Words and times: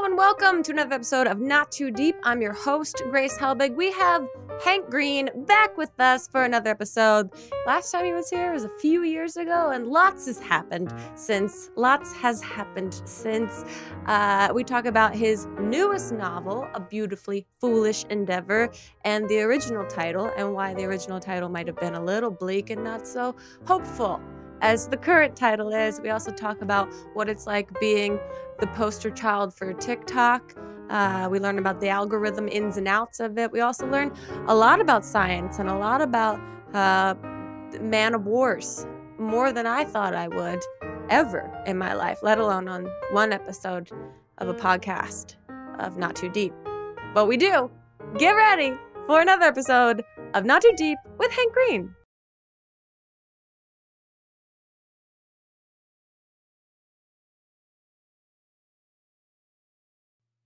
Hello 0.00 0.08
and 0.08 0.16
welcome 0.16 0.62
to 0.62 0.72
another 0.72 0.94
episode 0.94 1.26
of 1.26 1.40
Not 1.40 1.70
Too 1.70 1.90
Deep. 1.90 2.16
I'm 2.22 2.40
your 2.40 2.54
host, 2.54 3.02
Grace 3.10 3.36
Helbig. 3.36 3.74
We 3.74 3.92
have 3.92 4.26
Hank 4.64 4.88
Green 4.88 5.28
back 5.46 5.76
with 5.76 5.90
us 6.00 6.26
for 6.26 6.42
another 6.42 6.70
episode. 6.70 7.28
Last 7.66 7.92
time 7.92 8.06
he 8.06 8.14
was 8.14 8.30
here 8.30 8.50
was 8.50 8.64
a 8.64 8.70
few 8.78 9.02
years 9.02 9.36
ago, 9.36 9.72
and 9.72 9.88
lots 9.88 10.24
has 10.24 10.38
happened 10.38 10.90
since. 11.16 11.68
Lots 11.76 12.14
has 12.14 12.40
happened 12.40 13.02
since. 13.04 13.66
Uh, 14.06 14.48
we 14.54 14.64
talk 14.64 14.86
about 14.86 15.14
his 15.14 15.46
newest 15.60 16.12
novel, 16.12 16.66
A 16.72 16.80
Beautifully 16.80 17.46
Foolish 17.60 18.04
Endeavor, 18.04 18.72
and 19.04 19.28
the 19.28 19.42
original 19.42 19.84
title, 19.84 20.32
and 20.34 20.54
why 20.54 20.72
the 20.72 20.84
original 20.84 21.20
title 21.20 21.50
might 21.50 21.66
have 21.66 21.76
been 21.76 21.94
a 21.94 22.02
little 22.02 22.30
bleak 22.30 22.70
and 22.70 22.82
not 22.82 23.06
so 23.06 23.36
hopeful 23.66 24.18
as 24.60 24.88
the 24.88 24.96
current 24.96 25.36
title 25.36 25.72
is. 25.72 26.00
We 26.00 26.10
also 26.10 26.32
talk 26.32 26.60
about 26.60 26.92
what 27.14 27.28
it's 27.28 27.46
like 27.46 27.78
being 27.80 28.18
the 28.58 28.66
poster 28.68 29.10
child 29.10 29.54
for 29.54 29.72
TikTok. 29.72 30.54
Uh, 30.90 31.28
we 31.30 31.38
learn 31.38 31.58
about 31.58 31.80
the 31.80 31.88
algorithm 31.88 32.48
ins 32.48 32.76
and 32.76 32.88
outs 32.88 33.20
of 33.20 33.38
it. 33.38 33.52
We 33.52 33.60
also 33.60 33.86
learn 33.86 34.12
a 34.48 34.54
lot 34.54 34.80
about 34.80 35.04
science 35.04 35.58
and 35.58 35.68
a 35.68 35.76
lot 35.76 36.02
about 36.02 36.40
uh, 36.74 37.14
man 37.80 38.14
of 38.14 38.26
wars, 38.26 38.86
more 39.18 39.52
than 39.52 39.66
I 39.66 39.84
thought 39.84 40.14
I 40.14 40.28
would 40.28 40.60
ever 41.08 41.50
in 41.66 41.78
my 41.78 41.94
life, 41.94 42.18
let 42.22 42.38
alone 42.38 42.68
on 42.68 42.90
one 43.12 43.32
episode 43.32 43.90
of 44.38 44.48
a 44.48 44.54
podcast 44.54 45.36
of 45.78 45.96
Not 45.96 46.16
Too 46.16 46.28
Deep. 46.28 46.52
But 47.14 47.26
we 47.26 47.36
do. 47.36 47.70
Get 48.18 48.32
ready 48.32 48.74
for 49.06 49.20
another 49.20 49.44
episode 49.44 50.02
of 50.34 50.44
Not 50.44 50.62
Too 50.62 50.72
Deep 50.76 50.98
with 51.18 51.30
Hank 51.32 51.52
Green. 51.52 51.94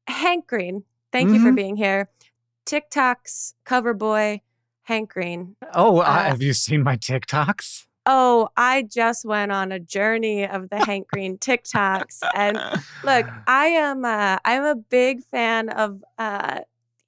Hank 0.06 0.46
Green, 0.46 0.84
thank 1.12 1.32
you 1.32 1.40
for 1.40 1.52
Mhm. 1.52 1.56
being 1.56 1.76
here. 1.76 2.08
TikTok's 2.64 3.54
cover 3.64 3.94
boy, 3.94 4.40
Hank 4.82 5.12
Green. 5.12 5.56
Oh, 5.74 5.98
Uh, 6.00 6.04
I 6.06 6.22
have 6.24 6.42
you 6.42 6.52
seen 6.52 6.82
my 6.82 6.96
TikToks? 6.96 7.86
Oh, 8.06 8.48
I 8.56 8.82
just 8.82 9.24
went 9.24 9.50
on 9.50 9.72
a 9.72 9.78
journey 9.78 10.46
of 10.46 10.68
the 10.68 10.84
Hank 10.84 11.08
Green 11.08 11.38
TikToks. 11.38 12.20
And 12.34 12.60
look, 13.02 13.26
I 13.46 13.66
am 13.68 14.04
uh, 14.04 14.38
I'm 14.44 14.64
a 14.64 14.74
big 14.74 15.22
fan 15.24 15.68
of 15.70 16.02
uh, 16.18 16.60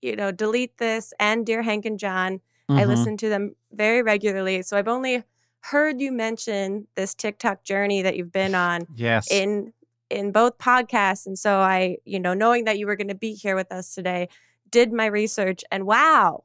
you 0.02 0.14
know, 0.16 0.30
delete 0.30 0.76
this 0.78 1.12
and 1.18 1.44
Dear 1.44 1.62
Hank 1.62 1.84
and 1.84 1.98
John. 1.98 2.40
I 2.68 2.82
Mhm. 2.84 2.86
listen 2.86 3.16
to 3.18 3.28
them 3.28 3.56
very 3.72 4.02
regularly. 4.02 4.62
So 4.62 4.76
I've 4.76 4.88
only 4.88 5.24
heard 5.60 6.00
you 6.00 6.12
mention 6.12 6.86
this 6.94 7.14
TikTok 7.14 7.62
journey 7.64 8.02
that 8.02 8.16
you've 8.16 8.30
been 8.32 8.54
on 8.54 8.86
Yes. 8.94 9.30
in 9.30 9.72
in 10.10 10.32
both 10.32 10.56
podcasts 10.58 11.26
and 11.26 11.38
so 11.38 11.58
i 11.58 11.96
you 12.04 12.18
know 12.20 12.34
knowing 12.34 12.64
that 12.64 12.78
you 12.78 12.86
were 12.86 12.96
going 12.96 13.08
to 13.08 13.14
be 13.14 13.34
here 13.34 13.56
with 13.56 13.70
us 13.72 13.94
today 13.94 14.28
did 14.70 14.92
my 14.92 15.06
research 15.06 15.64
and 15.70 15.86
wow 15.86 16.44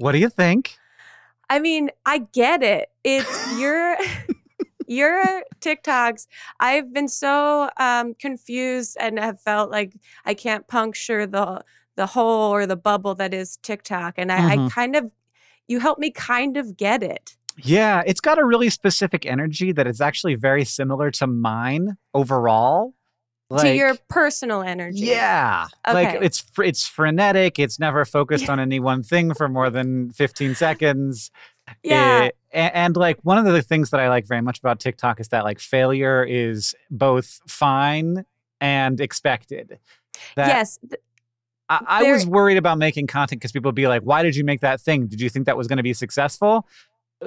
what 0.00 0.12
do 0.12 0.18
you 0.18 0.28
think? 0.28 0.76
i 1.50 1.58
mean 1.58 1.90
i 2.06 2.18
get 2.18 2.62
it 2.62 2.90
it's 3.04 3.40
your 3.44 3.96
your 4.86 5.42
tiktoks 5.60 6.26
i've 6.60 6.92
been 6.92 7.08
so 7.08 7.70
um 7.78 8.14
confused 8.14 8.96
and 9.00 9.18
have 9.18 9.40
felt 9.40 9.70
like 9.70 9.94
i 10.24 10.34
can't 10.34 10.66
puncture 10.68 11.26
the 11.26 11.62
the 11.96 12.06
hole 12.06 12.52
or 12.52 12.66
the 12.66 12.76
bubble 12.76 13.14
that 13.14 13.32
is 13.32 13.56
tiktok 13.58 14.14
and 14.18 14.30
i, 14.32 14.54
I 14.54 14.56
Mhm. 14.58 14.70
kind 14.70 14.96
of 14.96 15.12
you 15.68 15.80
helped 15.80 16.00
me 16.00 16.10
kind 16.10 16.56
of 16.56 16.76
get 16.76 17.02
it 17.02 17.36
Yeah, 17.56 18.02
it's 18.06 18.20
got 18.20 18.38
a 18.38 18.44
really 18.44 18.70
specific 18.70 19.26
energy 19.26 19.72
that 19.72 19.86
is 19.86 20.00
actually 20.00 20.34
very 20.34 20.64
similar 20.64 21.10
to 21.12 21.26
mine 21.26 21.96
overall. 22.12 22.94
to 23.58 23.72
your 23.74 23.94
personal 24.08 24.62
energy 24.62 25.00
Yeah. 25.06 25.66
Like 25.86 26.22
it's 26.22 26.40
fr- 26.40 26.64
it's 26.64 26.86
frenetic, 26.86 27.58
it's 27.58 27.78
never 27.78 28.04
focused 28.04 28.48
on 28.48 28.58
any 28.58 28.80
one 28.80 29.02
thing 29.02 29.32
for 29.34 29.48
more 29.48 29.70
than 29.70 30.10
15 30.10 30.54
seconds. 30.54 31.30
yeah 31.82 32.24
Eh, 32.24 32.30
a- 32.52 32.76
and, 32.76 32.96
like 32.96 33.18
one 33.22 33.38
of 33.38 33.44
the 33.44 33.62
things 33.62 33.90
that 33.90 34.00
I 34.00 34.08
like 34.08 34.26
very 34.26 34.42
much 34.42 34.58
about 34.58 34.80
TikTok 34.80 35.20
is 35.20 35.28
that 35.28 35.44
like 35.44 35.60
failure 35.60 36.24
is 36.24 36.74
both 36.90 37.40
fine 37.46 38.24
and 38.60 39.00
expected. 39.00 39.78
That 40.36 40.48
yes 40.48 40.78
th- 40.88 41.00
I, 41.68 41.80
I 41.86 42.12
was 42.12 42.26
worried 42.26 42.58
about 42.58 42.76
making 42.78 43.06
content 43.06 43.40
because 43.40 43.52
people 43.52 43.68
would 43.70 43.74
be 43.74 43.88
like, 43.88 44.02
why 44.02 44.22
did 44.22 44.36
you 44.36 44.44
make 44.44 44.60
that 44.60 44.80
thing? 44.80 45.06
Did 45.06 45.20
you 45.20 45.30
think 45.30 45.46
that 45.46 45.56
was 45.56 45.66
going 45.66 45.78
to 45.78 45.82
be 45.82 45.94
successful? 45.94 46.66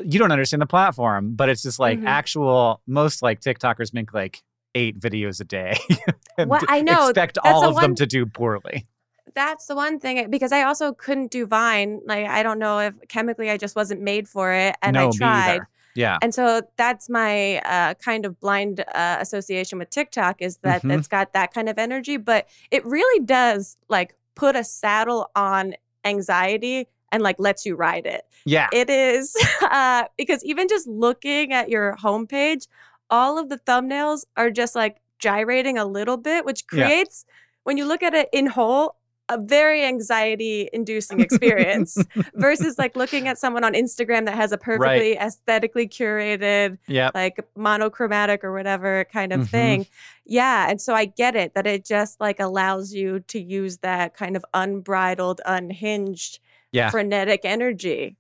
You 0.05 0.19
don't 0.19 0.31
understand 0.31 0.61
the 0.61 0.65
platform, 0.67 1.33
but 1.35 1.49
it's 1.49 1.61
just 1.61 1.79
like 1.79 1.99
Mhm. 1.99 2.05
actual, 2.07 2.81
most 2.87 3.21
like 3.21 3.41
TikTokers 3.41 3.93
make 3.93 4.13
like 4.13 4.43
eight 4.75 4.99
videos 4.99 5.39
a 5.41 5.43
day. 5.43 5.77
and 6.37 6.49
Well, 6.49 6.61
I 6.67 6.81
know. 6.81 7.07
Expect 7.09 7.37
all 7.43 7.61
the 7.61 7.67
of 7.69 7.79
them 7.79 7.95
to 7.95 8.05
do 8.05 8.25
poorly. 8.25 8.85
that's 9.33 9.67
the 9.67 9.75
one 9.75 9.99
thing 9.99 10.29
because 10.31 10.51
I 10.51 10.63
also 10.63 10.93
couldn't 10.93 11.31
do 11.31 11.45
Vine. 11.45 12.01
Like 12.05 12.25
I 12.27 12.43
don't 12.43 12.59
know 12.59 12.79
if 12.79 12.93
chemically 13.07 13.49
I 13.51 13.57
just 13.57 13.75
wasn't 13.75 14.01
made 14.01 14.27
for 14.27 14.51
it, 14.53 14.75
and 14.81 14.93
no, 14.95 15.07
I 15.09 15.11
tried. 15.11 15.61
Yeah. 15.95 16.17
And 16.21 16.33
so 16.33 16.61
that's 16.77 17.09
my 17.09 17.57
uh, 17.59 17.95
kind 17.95 18.25
of 18.25 18.39
blind 18.39 18.81
uh, 18.93 19.17
association 19.19 19.79
with 19.79 19.89
TikTok 19.89 20.41
is 20.43 20.57
that 20.57 20.83
Mhm. 20.83 20.97
it's 20.99 21.07
got 21.07 21.33
that 21.33 21.51
kind 21.53 21.69
of 21.69 21.79
energy, 21.79 22.17
but 22.17 22.47
it 22.69 22.85
really 22.85 23.25
does 23.25 23.77
like 23.89 24.15
put 24.35 24.55
a 24.55 24.63
saddle 24.63 25.31
on 25.35 25.73
anxiety 26.05 26.87
and 27.11 27.23
like 27.23 27.37
lets 27.39 27.65
you 27.65 27.75
ride 27.75 28.05
it. 28.05 28.23
Yeah. 28.45 28.67
It 28.73 28.89
is 28.89 29.35
uh, 29.61 30.05
because 30.17 30.43
even 30.43 30.67
just 30.67 30.87
looking 30.87 31.53
at 31.53 31.69
your 31.69 31.95
homepage, 32.01 32.67
all 33.09 33.37
of 33.37 33.49
the 33.49 33.57
thumbnails 33.59 34.25
are 34.35 34.51
just 34.51 34.75
like 34.75 34.97
gyrating 35.19 35.77
a 35.77 35.85
little 35.85 36.17
bit, 36.17 36.45
which 36.45 36.63
Yeah. 36.71 36.85
creates, 36.87 37.25
when 37.63 37.77
you 37.77 37.85
look 37.85 38.03
at 38.03 38.13
it 38.13 38.29
in 38.33 38.47
whole, 38.47 38.95
a 39.29 39.37
very 39.37 39.83
anxiety 39.83 40.69
inducing 40.71 41.19
experience 41.19 41.97
versus 42.35 42.77
like 42.77 42.95
looking 42.95 43.27
at 43.27 43.37
someone 43.37 43.65
on 43.65 43.73
Instagram 43.73 44.25
that 44.25 44.35
has 44.35 44.53
a 44.53 44.57
perfectly 44.57 45.17
aesthetically 45.17 45.85
curated, 45.85 46.77
Yep. 46.87 47.11
like 47.13 47.45
monochromatic 47.57 48.41
or 48.45 48.53
whatever 48.53 49.05
kind 49.11 49.33
of 49.33 49.41
Mhm. 49.41 49.49
thing. 49.49 49.85
Yeah. 50.25 50.69
And 50.69 50.79
so 50.81 50.93
I 50.93 51.05
get 51.05 51.35
it 51.35 51.55
that 51.55 51.67
it 51.67 51.83
just 51.83 52.21
like 52.21 52.39
allows 52.39 52.93
you 52.93 53.19
to 53.27 53.41
use 53.41 53.79
that 53.79 54.15
kind 54.15 54.37
of 54.37 54.45
unbridled, 54.53 55.41
unhinged, 55.45 56.39
Yeah. 56.77 56.89
frenetic 56.89 57.41
energy. 57.43 58.15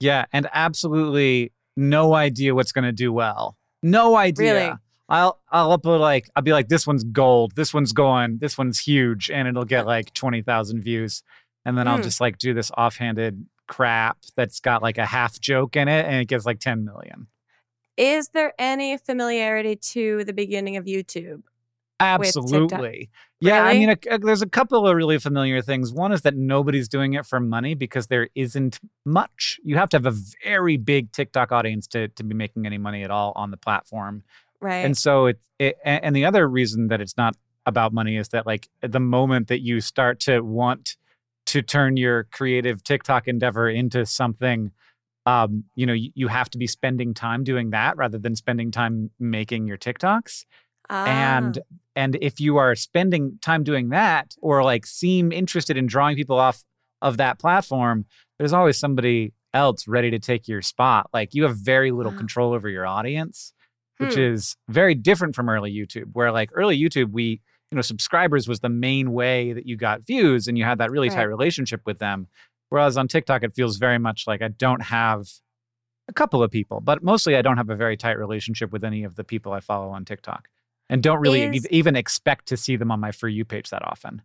Yeah. 0.00 0.26
And 0.32 0.48
absolutely 0.52 1.52
no 1.76 2.14
idea 2.14 2.54
what's 2.54 2.72
going 2.72 2.84
to 2.84 2.92
do 2.92 3.12
well. 3.12 3.56
No 3.82 4.14
idea. 4.16 4.54
Really? 4.54 4.72
I'll 5.08 5.40
I'll 5.50 5.76
upload 5.78 6.00
like 6.00 6.30
I'll 6.36 6.42
be 6.42 6.52
like 6.52 6.68
this 6.68 6.86
one's 6.86 7.04
gold, 7.04 7.54
this 7.54 7.74
one's 7.74 7.92
going, 7.92 8.38
this 8.38 8.56
one's 8.56 8.78
huge, 8.80 9.30
and 9.30 9.46
it'll 9.46 9.64
get 9.66 9.84
like 9.86 10.14
twenty 10.14 10.40
thousand 10.40 10.82
views, 10.82 11.22
and 11.66 11.76
then 11.76 11.86
I'll 11.86 11.96
Hmm. 11.96 12.02
just 12.02 12.20
like 12.20 12.38
do 12.38 12.54
this 12.54 12.70
offhanded 12.78 13.44
crap 13.66 14.16
that's 14.36 14.60
got 14.60 14.80
like 14.80 14.96
a 14.96 15.04
half 15.04 15.38
joke 15.40 15.76
in 15.76 15.88
it, 15.88 16.06
and 16.06 16.14
it 16.16 16.28
gets 16.28 16.46
like 16.46 16.60
ten 16.60 16.84
million. 16.84 17.26
Is 17.98 18.28
there 18.30 18.54
any 18.58 18.96
familiarity 18.96 19.76
to 19.76 20.24
the 20.24 20.32
beginning 20.32 20.76
of 20.78 20.84
YouTube? 20.86 21.42
Absolutely, 22.02 23.10
yeah. 23.40 23.64
I 23.64 23.74
mean, 23.74 23.90
a, 23.90 23.98
a- 24.10 24.18
there's 24.18 24.42
a 24.42 24.48
couple 24.48 24.86
of 24.86 24.96
really 24.96 25.18
familiar 25.18 25.62
things. 25.62 25.92
One 25.92 26.12
is 26.12 26.22
that 26.22 26.36
nobody's 26.36 26.88
doing 26.88 27.14
it 27.14 27.26
for 27.26 27.40
money 27.40 27.74
because 27.74 28.06
there 28.08 28.28
isn't 28.34 28.78
much. 29.04 29.58
You 29.64 29.76
have 29.76 29.88
to 29.90 29.96
have 29.96 30.06
a 30.06 30.16
very 30.44 30.76
big 30.76 31.12
TikTok 31.12 31.52
audience 31.52 31.86
to 31.88 32.08
to 32.08 32.24
be 32.24 32.34
making 32.34 32.66
any 32.66 32.78
money 32.78 33.02
at 33.02 33.10
all 33.10 33.32
on 33.36 33.50
the 33.50 33.56
platform. 33.56 34.22
Right. 34.60 34.84
And 34.84 34.96
so 34.96 35.26
it, 35.26 35.40
it 35.58 35.76
and 35.84 36.14
the 36.14 36.24
other 36.24 36.48
reason 36.48 36.88
that 36.88 37.00
it's 37.00 37.16
not 37.16 37.36
about 37.66 37.92
money 37.92 38.16
is 38.16 38.28
that 38.30 38.46
like 38.46 38.68
the 38.80 39.00
moment 39.00 39.48
that 39.48 39.60
you 39.60 39.80
start 39.80 40.20
to 40.20 40.40
want 40.40 40.96
to 41.46 41.62
turn 41.62 41.96
your 41.96 42.24
creative 42.24 42.82
TikTok 42.82 43.28
endeavor 43.28 43.68
into 43.68 44.06
something 44.06 44.72
um 45.26 45.62
you 45.76 45.86
know 45.86 45.92
you, 45.92 46.10
you 46.14 46.28
have 46.28 46.50
to 46.50 46.58
be 46.58 46.66
spending 46.66 47.14
time 47.14 47.44
doing 47.44 47.70
that 47.70 47.96
rather 47.96 48.18
than 48.18 48.34
spending 48.34 48.72
time 48.72 49.10
making 49.20 49.66
your 49.68 49.78
TikToks 49.78 50.44
Ah, 50.92 51.04
and 51.94 52.16
if 52.20 52.40
you 52.40 52.56
are 52.58 52.74
spending 52.74 53.38
time 53.42 53.64
doing 53.64 53.88
that 53.90 54.34
or 54.40 54.62
like 54.64 54.86
seem 54.86 55.32
interested 55.32 55.76
in 55.76 55.86
drawing 55.86 56.16
people 56.16 56.38
off 56.38 56.62
of 57.00 57.16
that 57.16 57.38
platform 57.38 58.04
there's 58.38 58.52
always 58.52 58.78
somebody 58.78 59.32
else 59.54 59.86
ready 59.88 60.10
to 60.10 60.18
take 60.18 60.48
your 60.48 60.62
spot 60.62 61.08
like 61.12 61.34
you 61.34 61.42
have 61.44 61.56
very 61.56 61.90
little 61.90 62.12
Ah. 62.14 62.18
control 62.18 62.52
over 62.52 62.68
your 62.68 62.86
audience 62.86 63.52
which 63.98 64.14
Hmm. 64.14 64.20
is 64.20 64.56
very 64.68 64.94
different 64.94 65.34
from 65.36 65.48
early 65.48 65.72
YouTube, 65.72 66.08
where 66.14 66.32
like 66.32 66.50
early 66.54 66.76
YouTube, 66.80 67.12
we, 67.12 67.40
you 67.70 67.76
know, 67.76 67.82
subscribers 67.82 68.48
was 68.48 68.58
the 68.60 68.68
main 68.68 69.12
way 69.12 69.52
that 69.52 69.66
you 69.66 69.76
got 69.76 70.04
views 70.04 70.48
and 70.48 70.56
you 70.58 70.64
had 70.64 70.78
that 70.78 70.90
really 70.90 71.08
tight 71.10 71.22
relationship 71.24 71.82
with 71.86 71.98
them. 71.98 72.26
Whereas 72.70 72.96
on 72.96 73.06
TikTok, 73.06 73.44
it 73.44 73.54
feels 73.54 73.76
very 73.76 73.98
much 73.98 74.24
like 74.26 74.42
I 74.42 74.48
don't 74.48 74.82
have 74.82 75.28
a 76.08 76.12
couple 76.12 76.42
of 76.42 76.50
people, 76.50 76.80
but 76.80 77.02
mostly 77.02 77.36
I 77.36 77.42
don't 77.42 77.58
have 77.58 77.70
a 77.70 77.76
very 77.76 77.96
tight 77.96 78.18
relationship 78.18 78.72
with 78.72 78.82
any 78.82 79.04
of 79.04 79.14
the 79.14 79.22
people 79.24 79.52
I 79.52 79.60
follow 79.60 79.90
on 79.90 80.04
TikTok 80.04 80.48
and 80.92 81.02
don't 81.02 81.18
really 81.20 81.42
Is- 81.56 81.66
even 81.70 81.96
expect 81.96 82.46
to 82.46 82.56
see 82.56 82.76
them 82.76 82.90
on 82.92 83.00
my 83.00 83.10
For 83.12 83.28
You 83.28 83.44
page 83.44 83.70
that 83.70 83.82
often. 83.84 84.22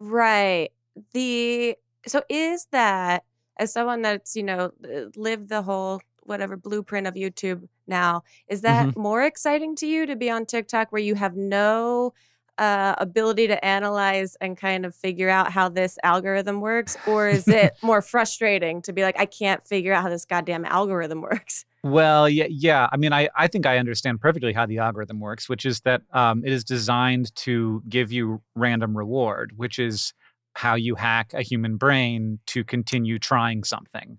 right. 0.00 0.70
The 1.12 1.76
so 2.06 2.22
is 2.30 2.66
that 2.72 3.24
as 3.58 3.72
someone 3.72 4.02
that's 4.02 4.36
you 4.36 4.42
know 4.42 4.72
lived 5.16 5.48
the 5.48 5.62
whole 5.62 6.00
whatever 6.22 6.56
blueprint 6.56 7.06
of 7.06 7.14
YouTube 7.14 7.68
now, 7.86 8.22
is 8.48 8.62
that 8.62 8.88
Mm-hmm. 8.88 9.00
more 9.00 9.22
exciting 9.22 9.76
to 9.76 9.86
you 9.86 10.06
to 10.06 10.16
be 10.16 10.30
on 10.30 10.46
TikTok 10.46 10.90
where 10.90 11.02
you 11.02 11.14
have 11.14 11.36
no 11.36 12.14
uh, 12.58 12.94
ability 12.98 13.46
to 13.48 13.64
analyze 13.64 14.36
and 14.40 14.56
kind 14.56 14.86
of 14.86 14.94
figure 14.94 15.28
out 15.28 15.52
how 15.52 15.68
this 15.68 15.98
algorithm 16.02 16.60
works, 16.60 16.96
or 17.06 17.28
is 17.28 17.46
it 17.62 17.74
more 17.82 18.00
frustrating 18.02 18.80
to 18.82 18.92
be 18.92 19.02
like, 19.02 19.18
I 19.20 19.26
can't 19.26 19.62
figure 19.62 19.92
out 19.92 20.02
how 20.02 20.08
this 20.08 20.24
goddamn 20.24 20.64
algorithm 20.64 21.20
works? 21.20 21.64
Well, 21.86 22.28
yeah, 22.28 22.46
yeah. 22.50 22.88
I 22.90 22.96
mean, 22.96 23.12
I, 23.12 23.28
I 23.36 23.46
think 23.46 23.64
I 23.64 23.78
understand 23.78 24.20
perfectly 24.20 24.52
how 24.52 24.66
the 24.66 24.78
algorithm 24.78 25.20
works, 25.20 25.48
which 25.48 25.64
is 25.64 25.80
that 25.82 26.02
um, 26.12 26.42
it 26.44 26.52
is 26.52 26.64
designed 26.64 27.34
to 27.36 27.80
give 27.88 28.10
you 28.10 28.42
random 28.56 28.96
reward, 28.96 29.52
which 29.56 29.78
is 29.78 30.12
how 30.54 30.74
you 30.74 30.96
hack 30.96 31.32
a 31.32 31.42
human 31.42 31.76
brain 31.76 32.40
to 32.46 32.64
continue 32.64 33.20
trying 33.20 33.62
something. 33.62 34.18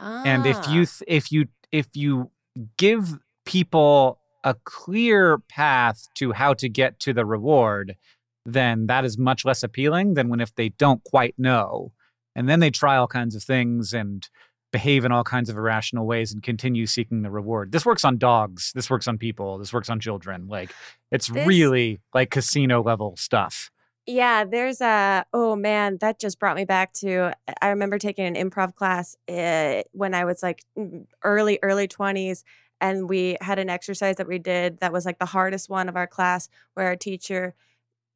Ah. 0.00 0.22
And 0.24 0.46
if 0.46 0.56
you 0.68 0.86
th- 0.86 1.04
if 1.06 1.30
you 1.30 1.46
if 1.70 1.86
you 1.94 2.30
give 2.76 3.18
people 3.44 4.18
a 4.42 4.54
clear 4.64 5.38
path 5.38 6.08
to 6.14 6.32
how 6.32 6.54
to 6.54 6.68
get 6.68 6.98
to 7.00 7.12
the 7.12 7.24
reward, 7.24 7.96
then 8.44 8.86
that 8.86 9.04
is 9.04 9.16
much 9.16 9.44
less 9.44 9.62
appealing 9.62 10.14
than 10.14 10.28
when 10.28 10.40
if 10.40 10.52
they 10.56 10.70
don't 10.70 11.04
quite 11.04 11.34
know. 11.38 11.92
And 12.34 12.48
then 12.48 12.60
they 12.60 12.70
try 12.70 12.96
all 12.96 13.06
kinds 13.06 13.36
of 13.36 13.44
things 13.44 13.94
and 13.94 14.28
behave 14.72 15.04
in 15.04 15.12
all 15.12 15.24
kinds 15.24 15.48
of 15.48 15.56
irrational 15.56 16.06
ways 16.06 16.32
and 16.32 16.42
continue 16.42 16.86
seeking 16.86 17.22
the 17.22 17.30
reward. 17.30 17.72
This 17.72 17.86
works 17.86 18.04
on 18.04 18.18
dogs, 18.18 18.72
this 18.74 18.90
works 18.90 19.08
on 19.08 19.16
people, 19.18 19.58
this 19.58 19.72
works 19.72 19.88
on 19.88 20.00
children. 20.00 20.48
Like 20.48 20.70
it's 21.10 21.28
This- 21.28 21.46
really 21.46 22.00
like 22.14 22.30
casino 22.30 22.82
level 22.82 23.16
stuff. 23.16 23.70
Yeah, 24.08 24.44
there's 24.44 24.80
a 24.80 25.24
oh 25.32 25.56
man, 25.56 25.98
that 26.00 26.20
just 26.20 26.38
brought 26.38 26.56
me 26.56 26.64
back 26.64 26.92
to 26.94 27.32
I 27.60 27.68
remember 27.68 27.98
taking 27.98 28.24
an 28.24 28.34
improv 28.34 28.74
class 28.74 29.16
uh, 29.28 29.82
when 29.92 30.14
I 30.14 30.24
was 30.24 30.42
like 30.42 30.62
mm, 30.78 31.06
early 31.24 31.58
early 31.62 31.88
20s 31.88 32.44
and 32.80 33.08
we 33.08 33.36
had 33.40 33.58
an 33.58 33.70
exercise 33.70 34.16
that 34.16 34.28
we 34.28 34.38
did 34.38 34.78
that 34.80 34.92
was 34.92 35.06
like 35.06 35.18
the 35.18 35.26
hardest 35.26 35.68
one 35.68 35.88
of 35.88 35.96
our 35.96 36.06
class 36.06 36.48
where 36.74 36.86
our 36.86 36.96
teacher 36.96 37.54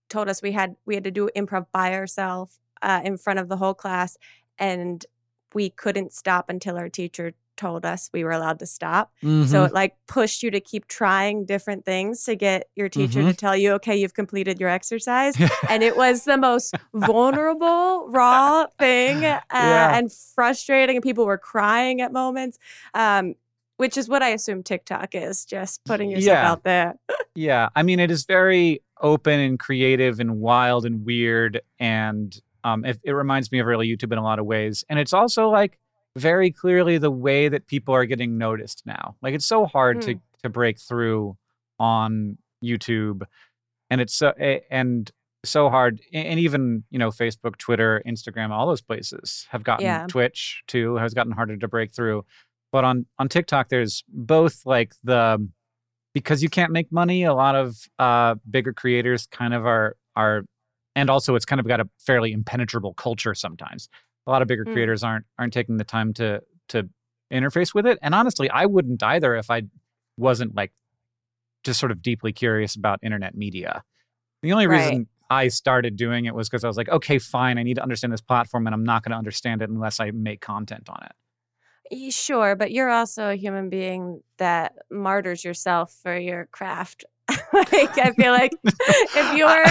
told 0.08 0.28
us 0.28 0.42
we 0.42 0.52
had 0.52 0.76
we 0.86 0.94
had 0.94 1.04
to 1.04 1.10
do 1.10 1.28
improv 1.34 1.66
by 1.72 1.94
ourselves 1.94 2.60
uh, 2.82 3.00
in 3.04 3.16
front 3.16 3.38
of 3.38 3.48
the 3.48 3.56
whole 3.56 3.74
class 3.74 4.16
and 4.58 5.06
we 5.54 5.70
couldn't 5.70 6.12
stop 6.12 6.48
until 6.50 6.76
our 6.76 6.88
teacher 6.88 7.32
told 7.56 7.84
us 7.84 8.08
we 8.14 8.24
were 8.24 8.30
allowed 8.30 8.58
to 8.58 8.64
stop. 8.66 9.12
So 9.20 9.26
Mm-hmm. 9.28 9.66
it 9.66 9.72
like 9.74 9.94
pushed 10.06 10.42
you 10.42 10.50
to 10.50 10.60
keep 10.60 10.86
trying 10.88 11.44
different 11.44 11.84
things 11.84 12.24
to 12.24 12.34
get 12.34 12.68
your 12.74 12.88
teacher 12.88 13.20
Mhm. 13.20 13.28
to 13.28 13.34
tell 13.34 13.54
you, 13.54 13.72
okay, 13.72 13.94
you've 13.96 14.14
completed 14.14 14.58
your 14.58 14.70
exercise. 14.70 15.36
and 15.68 15.82
it 15.82 15.94
was 15.96 16.24
the 16.24 16.38
most 16.38 16.74
vulnerable, 16.94 18.08
raw 18.08 18.66
thing 18.78 19.24
uh, 19.26 19.40
Yeah. 19.52 19.96
and 19.96 20.10
frustrating. 20.34 20.96
And 20.96 21.02
people 21.02 21.26
were 21.26 21.36
crying 21.38 22.00
at 22.00 22.12
moments, 22.12 22.58
um, 22.94 23.34
which 23.76 23.98
is 23.98 24.08
what 24.08 24.22
I 24.22 24.30
assume 24.30 24.62
TikTok 24.62 25.14
is 25.14 25.44
just 25.44 25.84
putting 25.84 26.10
yourself 26.10 26.26
Yeah. 26.36 26.50
out 26.50 26.62
there. 26.64 26.94
Yeah, 27.36 27.68
I 27.76 27.84
mean, 27.84 28.00
it 28.00 28.10
is 28.10 28.24
very 28.24 28.82
open 29.00 29.38
and 29.38 29.58
creative 29.58 30.18
and 30.18 30.40
wild 30.40 30.84
and 30.84 31.04
weird, 31.06 31.60
and 31.78 32.36
um, 32.64 32.84
it, 32.84 32.98
it 33.02 33.12
reminds 33.12 33.50
me 33.52 33.58
of 33.58 33.66
early 33.66 33.88
YouTube 33.88 34.12
in 34.12 34.18
a 34.18 34.22
lot 34.22 34.38
of 34.38 34.46
ways. 34.46 34.84
And 34.88 34.98
it's 34.98 35.12
also 35.12 35.48
like 35.48 35.78
very 36.16 36.50
clearly 36.50 36.98
the 36.98 37.10
way 37.10 37.48
that 37.48 37.66
people 37.66 37.94
are 37.94 38.04
getting 38.04 38.36
noticed 38.38 38.82
now. 38.86 39.16
Like 39.22 39.34
it's 39.34 39.46
so 39.46 39.66
hard 39.66 40.02
to 40.02 40.14
to 40.42 40.48
break 40.48 40.80
through 40.80 41.36
on 41.78 42.38
YouTube, 42.64 43.22
and 43.90 44.00
it's 44.00 44.14
so 44.14 44.32
and 44.70 45.10
so 45.44 45.70
hard. 45.70 46.00
And 46.12 46.38
even 46.40 46.84
you 46.90 46.98
know 46.98 47.10
Facebook, 47.10 47.56
Twitter, 47.58 48.02
Instagram, 48.06 48.50
all 48.50 48.66
those 48.66 48.82
places 48.82 49.46
have 49.50 49.62
gotten 49.64 49.86
Yeah. 49.86 50.06
Twitch 50.08 50.62
too 50.66 50.96
has 50.96 51.14
gotten 51.14 51.32
harder 51.32 51.56
to 51.56 51.68
break 51.68 51.94
through. 51.94 52.24
But 52.72 52.84
on 52.84 53.06
on 53.18 53.28
TikTok, 53.28 53.68
there's 53.68 54.04
both 54.08 54.62
like 54.66 54.94
the 55.04 55.48
because 56.12 56.42
you 56.42 56.48
can't 56.48 56.72
make 56.72 56.90
money 56.90 57.22
a 57.24 57.34
lot 57.34 57.54
of 57.54 57.76
uh 57.98 58.34
bigger 58.50 58.72
creators 58.72 59.26
kind 59.30 59.54
of 59.54 59.64
are 59.66 59.96
are 60.16 60.44
and 61.00 61.10
also 61.10 61.34
it's 61.34 61.44
kind 61.44 61.58
of 61.60 61.66
got 61.66 61.80
a 61.80 61.88
fairly 61.98 62.32
impenetrable 62.32 62.94
culture 62.94 63.34
sometimes 63.34 63.88
a 64.26 64.30
lot 64.30 64.42
of 64.42 64.48
bigger 64.48 64.64
Mm. 64.64 64.72
creators 64.72 65.02
aren't 65.02 65.24
aren't 65.38 65.52
taking 65.52 65.76
the 65.78 65.84
time 65.84 66.12
to 66.14 66.40
to 66.68 66.88
interface 67.32 67.74
with 67.74 67.86
it 67.86 67.98
and 68.02 68.14
honestly 68.14 68.48
i 68.50 68.66
wouldn't 68.66 69.02
either 69.02 69.34
if 69.36 69.50
i 69.50 69.62
wasn't 70.16 70.54
like 70.54 70.72
just 71.64 71.80
sort 71.80 71.90
of 71.92 72.02
deeply 72.02 72.32
curious 72.32 72.76
about 72.76 72.98
internet 73.02 73.34
media 73.36 73.82
the 74.42 74.52
only 74.52 74.66
Right. 74.66 74.78
reason 74.78 75.06
i 75.30 75.48
started 75.48 75.96
doing 75.96 76.24
it 76.26 76.34
was 76.34 76.48
because 76.48 76.64
i 76.64 76.66
was 76.68 76.76
like 76.76 76.88
okay 76.88 77.18
fine 77.18 77.58
i 77.58 77.62
need 77.62 77.74
to 77.74 77.82
understand 77.82 78.12
this 78.12 78.20
platform 78.20 78.66
and 78.66 78.74
i'm 78.74 78.84
not 78.84 79.02
going 79.02 79.12
to 79.12 79.18
understand 79.18 79.62
it 79.62 79.70
unless 79.70 80.00
i 80.00 80.10
make 80.10 80.40
content 80.40 80.88
on 80.88 81.02
it 81.04 81.12
Sure, 82.10 82.54
but 82.54 82.70
you're 82.70 82.88
also 82.90 83.30
a 83.30 83.34
human 83.34 83.68
being 83.68 84.22
that 84.36 84.74
martyrs 84.92 85.42
yourself 85.44 85.92
for 86.04 86.16
your 86.16 86.46
craft. 86.52 87.04
like 87.52 87.98
I 87.98 88.12
feel 88.16 88.30
like 88.32 88.52
if 88.64 89.32
you're 89.36 89.64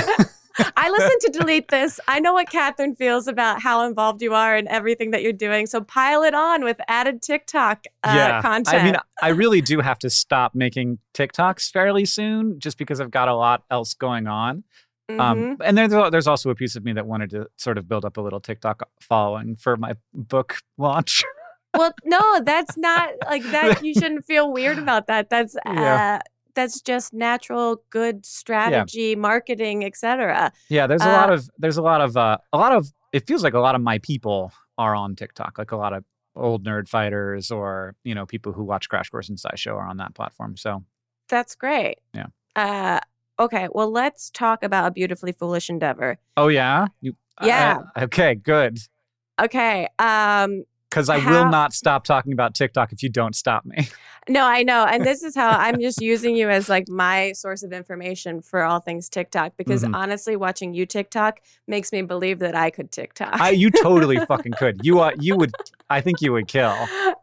I 0.78 0.90
listen 0.90 1.20
to 1.22 1.40
delete 1.40 1.68
this. 1.70 2.00
I 2.08 2.20
know 2.20 2.34
what 2.34 2.50
Catherine 2.50 2.96
feels 2.96 3.28
about 3.28 3.62
how 3.62 3.86
involved 3.88 4.22
you 4.22 4.34
are 4.34 4.56
in 4.56 4.68
everything 4.68 5.12
that 5.12 5.22
you're 5.24 5.34
doing. 5.34 5.66
So 5.68 5.82
pile 5.82 6.24
it 6.24 6.34
on 6.34 6.64
with 6.64 6.78
added 6.88 7.22
TikTok 7.22 7.86
uh, 8.04 8.42
content. 8.42 8.82
I 8.82 8.84
mean, 8.84 8.96
I 9.22 9.30
really 9.30 9.62
do 9.62 9.80
have 9.80 10.00
to 10.00 10.10
stop 10.10 10.56
making 10.56 11.00
TikToks 11.14 11.72
fairly 11.72 12.06
soon 12.06 12.60
just 12.60 12.78
because 12.78 13.00
I've 13.02 13.12
got 13.12 13.28
a 13.28 13.36
lot 13.36 13.64
else 13.70 13.94
going 13.94 14.28
on. 14.28 14.64
Mhm. 15.10 15.20
Um, 15.20 15.58
and 15.64 15.78
there's 15.78 15.92
there's 16.12 16.28
also 16.28 16.50
a 16.52 16.56
piece 16.56 16.76
of 16.76 16.84
me 16.84 16.94
that 16.94 17.08
wanted 17.08 17.32
to 17.32 17.48
sort 17.58 17.78
of 17.78 17.88
build 17.88 18.06
up 18.06 18.18
a 18.18 18.22
little 18.22 18.40
TikTok 18.40 18.88
following 19.02 19.56
for 19.56 19.76
my 19.76 19.96
book 20.14 20.58
launch. 20.78 21.24
well, 21.76 21.94
no, 22.06 22.42
that's 22.44 22.78
not 22.78 23.10
like 23.26 23.44
that. 23.46 23.84
You 23.84 23.94
shouldn't 24.00 24.26
feel 24.26 24.52
weird 24.52 24.78
about 24.78 25.08
that. 25.08 25.30
That's 25.30 25.56
Yeah. 25.66 26.20
That's 26.60 26.82
just 26.82 27.14
natural, 27.14 27.82
good 27.90 28.26
strategy, 28.26 29.16
marketing, 29.16 29.86
etc. 29.86 30.52
yeah, 30.70 30.88
there's 30.88 31.02
a 31.02 31.08
lot 31.20 31.30
Uh, 31.30 31.34
of 31.36 31.50
there's 31.58 31.78
a 31.78 31.82
lot 31.82 32.02
of 32.02 32.18
uh, 32.18 32.38
a 32.52 32.58
lot 32.58 32.74
of 32.74 32.88
it 33.14 33.26
feels 33.26 33.44
like 33.44 33.54
a 33.54 33.60
lot 33.60 33.76
of 33.76 33.82
my 33.82 33.98
people 34.00 34.52
are 34.78 34.94
on 34.94 35.16
TikTok, 35.16 35.58
like 35.58 35.72
a 35.72 35.78
lot 35.78 35.94
of 35.94 36.04
old 36.36 36.66
Nerdfighters 36.66 37.50
or 37.56 37.96
you 38.04 38.14
know 38.14 38.26
people 38.26 38.52
who 38.52 38.64
watch 38.64 38.90
Crash 38.90 39.10
Course 39.10 39.30
and 39.30 39.38
SciShow 39.38 39.76
are 39.76 39.88
on 39.88 39.98
that 39.98 40.16
platform. 40.16 40.58
So 40.58 40.84
That's 41.30 41.56
great. 41.56 42.00
Yeah. 42.14 42.28
Uh, 42.56 43.00
okay. 43.40 43.70
Well, 43.72 43.90
let's 43.92 44.30
talk 44.30 44.62
about 44.64 44.86
a 44.88 44.92
beautifully 44.92 45.32
foolish 45.32 45.70
endeavor. 45.70 46.18
oh 46.36 46.50
yeah, 46.50 46.88
you 47.00 47.16
Yeah. 47.42 47.78
uh, 47.96 48.04
okay, 48.06 48.36
good. 48.36 48.80
Okay. 49.42 49.88
Um, 49.98 50.64
Because 50.90 51.08
I 51.10 51.18
will 51.18 51.50
not 51.50 51.74
stop 51.74 52.04
talking 52.04 52.34
about 52.34 52.56
TikTok 52.56 52.92
if 52.92 53.04
you 53.04 53.10
don't 53.10 53.36
stop 53.36 53.64
me. 53.64 53.90
no, 54.30 54.44
I 54.44 54.64
know, 54.64 54.86
and 54.86 55.06
this 55.06 55.24
is 55.24 55.36
how 55.36 55.52
I'm 55.52 55.80
just 55.80 56.02
using 56.02 56.36
you 56.36 56.50
as 56.50 56.68
like 56.68 56.90
my 56.90 57.32
source 57.34 57.62
of 57.62 57.72
information 57.72 58.42
for 58.42 58.64
all 58.64 58.80
things 58.80 59.08
TikTok. 59.08 59.54
Because 59.56 59.84
Mhm. 59.84 59.94
honestly, 59.94 60.36
watching 60.36 60.74
you 60.74 60.86
TikTok 60.88 61.42
makes 61.68 61.92
me 61.92 62.02
believe 62.02 62.40
that 62.40 62.56
I 62.56 62.72
could 62.72 62.92
TikTok. 62.92 63.40
I, 63.40 63.52
you 63.52 63.70
totally 63.70 64.18
fucking 64.28 64.54
could. 64.54 64.84
You 64.84 65.00
uh, 65.00 65.12
you 65.20 65.36
would. 65.38 65.54
I 65.92 66.02
think 66.02 66.22
you 66.22 66.34
would 66.34 66.48
kill. 66.48 66.74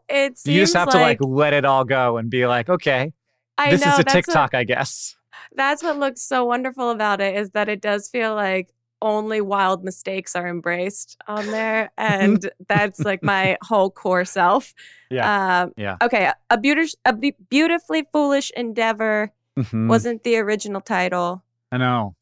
it 0.09 0.39
You 0.45 0.61
just 0.61 0.73
have 0.73 0.87
like, 0.87 1.19
to 1.19 1.25
like 1.27 1.37
let 1.37 1.53
it 1.53 1.65
all 1.65 1.83
go 1.83 2.17
and 2.17 2.29
be 2.29 2.47
like, 2.47 2.69
okay, 2.69 3.11
I 3.57 3.71
this 3.71 3.85
know 3.85 3.93
is 3.93 3.99
a 3.99 4.03
TikTok, 4.03 4.53
I 4.53 4.63
guess. 4.63 5.15
That's 5.55 5.83
what 5.83 5.97
looks 5.97 6.21
so 6.21 6.45
wonderful 6.45 6.89
about 6.91 7.21
it 7.21 7.35
is 7.35 7.51
that 7.51 7.69
it 7.69 7.81
does 7.81 8.07
feel 8.07 8.35
like 8.35 8.69
only 9.01 9.41
wild 9.41 9.83
mistakes 9.83 10.35
are 10.35 10.47
embraced 10.47 11.17
on 11.27 11.47
there, 11.47 11.91
and 11.97 12.49
that's 12.67 12.99
like 13.01 13.21
my 13.23 13.57
whole 13.63 13.89
core 13.91 14.25
self. 14.25 14.73
Yeah. 15.09 15.61
Um, 15.63 15.73
Yeah. 15.77 15.97
Okay. 16.01 16.31
A, 16.49 16.57
beauti- 16.57 16.95
a 17.05 17.13
be- 17.13 17.35
beautifully 17.49 18.05
foolish 18.11 18.51
endeavor 18.55 19.31
Mhm. 19.57 19.87
wasn't 19.87 20.23
the 20.23 20.37
original 20.37 20.81
title. 20.81 21.43
I 21.71 21.77
know. 21.77 22.15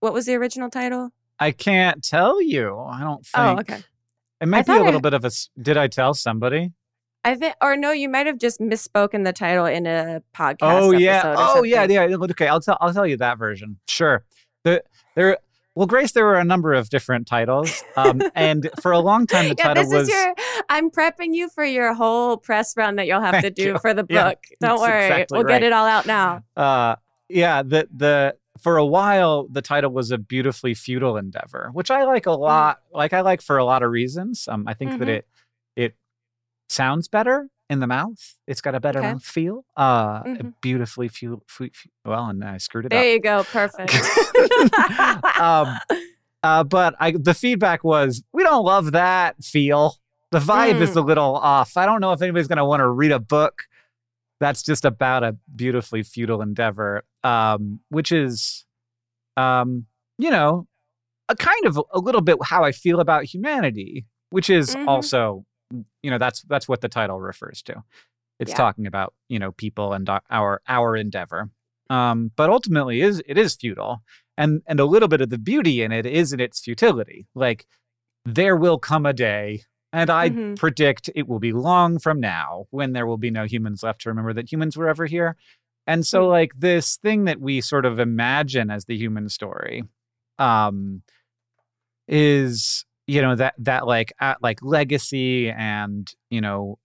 What 0.00 0.12
was 0.12 0.26
the 0.26 0.34
original 0.34 0.68
title? 0.70 1.10
I 1.38 1.50
can't 1.50 2.02
tell 2.04 2.42
you. 2.42 2.76
I 2.78 3.00
don't 3.00 3.24
think. 3.24 3.34
Oh, 3.36 3.60
okay. 3.60 3.82
It 4.40 4.48
might 4.48 4.66
be 4.66 4.72
a 4.72 4.76
thought 4.76 4.82
I- 4.82 4.84
little 4.84 5.00
bit 5.00 5.14
of 5.14 5.24
a. 5.24 5.30
Did 5.60 5.76
I 5.76 5.86
tell 5.88 6.12
somebody? 6.14 6.72
I 7.24 7.36
think, 7.36 7.54
or 7.62 7.76
no, 7.76 7.92
you 7.92 8.08
might 8.08 8.26
have 8.26 8.38
just 8.38 8.58
misspoken 8.60 9.24
the 9.24 9.32
title 9.32 9.64
in 9.66 9.86
a 9.86 10.22
podcast. 10.36 10.56
oh 10.62 10.90
yeah. 10.90 11.34
Oh 11.38 11.62
yeah. 11.62 11.84
Yeah. 11.88 12.02
Okay. 12.16 12.48
I'll 12.48 12.60
tell. 12.60 12.76
I'll 12.80 12.92
tell 12.92 13.06
you 13.06 13.16
that 13.18 13.38
version. 13.38 13.78
Sure. 13.88 14.24
The 14.64 14.82
there. 15.14 15.38
Well, 15.74 15.86
Grace, 15.86 16.12
there 16.12 16.24
were 16.26 16.34
a 16.38 16.44
number 16.44 16.74
of 16.74 16.90
different 16.90 17.26
titles, 17.26 17.82
um, 17.96 18.20
and 18.34 18.68
for 18.82 18.92
a 18.92 18.98
long 18.98 19.26
time 19.26 19.48
the 19.48 19.54
yeah, 19.56 19.68
title 19.68 19.84
this 19.84 19.92
was. 19.92 20.08
is 20.08 20.14
your. 20.14 20.34
I'm 20.68 20.90
prepping 20.90 21.34
you 21.34 21.48
for 21.48 21.64
your 21.64 21.94
whole 21.94 22.36
press 22.36 22.76
run 22.76 22.96
that 22.96 23.06
you'll 23.06 23.22
have 23.22 23.40
to 23.42 23.50
do 23.50 23.62
you. 23.62 23.78
for 23.78 23.94
the 23.94 24.04
Yeah, 24.08 24.30
book. 24.30 24.38
Don't 24.60 24.80
worry, 24.80 25.06
exactly 25.06 25.38
we'll 25.38 25.44
right. 25.46 25.60
get 25.60 25.62
it 25.62 25.72
all 25.72 25.86
out 25.86 26.06
now. 26.06 26.42
uh 26.56 26.96
yeah 27.28 27.62
the 27.62 27.88
the 27.96 28.36
for 28.60 28.76
a 28.76 28.84
while 28.84 29.46
the 29.48 29.62
title 29.62 29.90
was 29.90 30.10
a 30.10 30.18
beautifully 30.18 30.74
futile 30.74 31.16
endeavor 31.16 31.70
which 31.72 31.90
i 31.90 32.04
like 32.04 32.26
a 32.26 32.30
lot 32.32 32.80
like 32.92 33.14
i 33.14 33.22
like 33.22 33.40
for 33.40 33.56
a 33.56 33.64
lot 33.64 33.82
of 33.82 33.90
reasons 33.90 34.46
um 34.48 34.68
i 34.68 34.74
think 34.74 34.98
that 34.98 35.08
Mhm. 35.08 35.16
it 35.16 35.26
it 35.76 35.94
sounds 36.68 37.08
better 37.08 37.48
in 37.72 37.80
the 37.80 37.86
mouth 37.86 38.20
it's 38.46 38.60
got 38.60 38.74
a 38.74 38.80
better 38.80 38.98
Okay. 39.00 39.12
mouth 39.12 39.24
feel 39.24 39.64
uh 39.76 40.22
Mhm. 40.22 40.52
beautifully 40.60 41.08
fu- 41.08 41.42
fu- 41.46 41.70
fu- 41.72 41.88
well 42.04 42.26
and 42.26 42.44
i 42.44 42.58
screwed 42.58 42.84
it 42.86 42.90
There 42.90 42.98
up 43.00 43.02
There 43.04 43.12
you 43.14 43.20
go. 43.20 43.44
Perfect. 43.44 43.92
um 45.40 45.78
uh 46.42 46.64
but 46.64 46.94
i 47.00 47.12
the 47.12 47.34
feedback 47.34 47.84
was 47.84 48.22
we 48.32 48.42
don't 48.42 48.64
love 48.64 48.92
that 48.92 49.42
feel 49.42 49.96
the 50.30 50.38
vibe 50.38 50.80
is 50.80 50.90
Mm. 50.90 50.96
a 50.96 51.00
little 51.00 51.36
off 51.36 51.76
i 51.76 51.86
don't 51.86 52.00
know 52.00 52.12
if 52.12 52.22
anybody's 52.22 52.48
going 52.48 52.58
to 52.58 52.64
want 52.64 52.80
to 52.80 52.88
read 52.88 53.12
a 53.12 53.18
book 53.20 53.62
that's 54.40 54.62
just 54.62 54.84
about 54.84 55.22
a 55.22 55.36
beautifully 55.54 56.02
futile 56.02 56.42
endeavor 56.42 57.04
um 57.24 57.80
which 57.88 58.12
is 58.12 58.64
um, 59.38 59.86
you 60.18 60.30
know, 60.30 60.66
a 61.30 61.34
kind 61.34 61.64
of 61.64 61.80
a 61.90 61.98
little 61.98 62.20
bit 62.20 62.36
how 62.44 62.64
I 62.64 62.70
feel 62.72 63.00
about 63.00 63.24
humanity, 63.24 64.04
which 64.28 64.50
is 64.50 64.76
Mhm. 64.76 64.86
also, 64.86 65.46
you 66.02 66.10
know, 66.10 66.18
that's 66.18 66.42
that's 66.42 66.68
what 66.68 66.80
the 66.80 66.88
title 66.88 67.20
refers 67.20 67.62
to. 67.62 67.82
It's 68.38 68.50
Yeah. 68.52 68.56
talking 68.56 68.86
about 68.86 69.14
you 69.28 69.38
know 69.38 69.52
people 69.52 69.92
and 69.92 70.08
our- 70.30 70.60
our 70.68 70.96
endeavor. 70.96 71.50
Um, 71.90 72.30
but 72.36 72.48
ultimately, 72.50 73.00
is 73.02 73.22
it 73.26 73.36
is 73.38 73.54
futile, 73.56 74.02
and 74.36 74.62
and 74.66 74.80
a 74.80 74.84
little 74.84 75.08
bit 75.08 75.20
of 75.20 75.30
the 75.30 75.38
beauty 75.38 75.82
in 75.82 75.92
it 75.92 76.06
is 76.06 76.32
in 76.32 76.40
its 76.40 76.60
futility. 76.60 77.26
Like 77.34 77.66
there 78.24 78.56
will 78.56 78.78
come 78.78 79.04
a 79.06 79.12
day, 79.12 79.62
and 79.92 80.08
I 80.10 80.30
Mhm. 80.30 80.56
predict 80.56 81.10
it 81.14 81.26
will 81.28 81.40
be 81.40 81.52
long 81.52 81.98
from 81.98 82.20
now 82.20 82.66
when 82.70 82.92
there 82.92 83.06
will 83.06 83.18
be 83.18 83.30
no 83.30 83.44
humans 83.44 83.82
left 83.82 84.02
to 84.02 84.08
remember 84.10 84.32
that 84.32 84.50
humans 84.52 84.76
were 84.76 84.88
ever 84.88 85.06
here. 85.06 85.36
And 85.86 86.06
so, 86.06 86.26
Mm. 86.26 86.30
like 86.30 86.52
this 86.56 86.96
thing 86.96 87.24
that 87.24 87.40
we 87.40 87.60
sort 87.60 87.84
of 87.84 87.98
imagine 87.98 88.70
as 88.70 88.84
the 88.84 88.96
human 88.96 89.28
story, 89.28 89.82
um, 90.38 91.02
is 92.08 92.84
you 93.12 93.22
know 93.22 93.34
that 93.36 93.54
that 93.58 93.86
like 93.86 94.12
uh, 94.20 94.34
like 94.40 94.58
legacy 94.62 95.50
and 95.50 96.12
you 96.30 96.40
know 96.40 96.78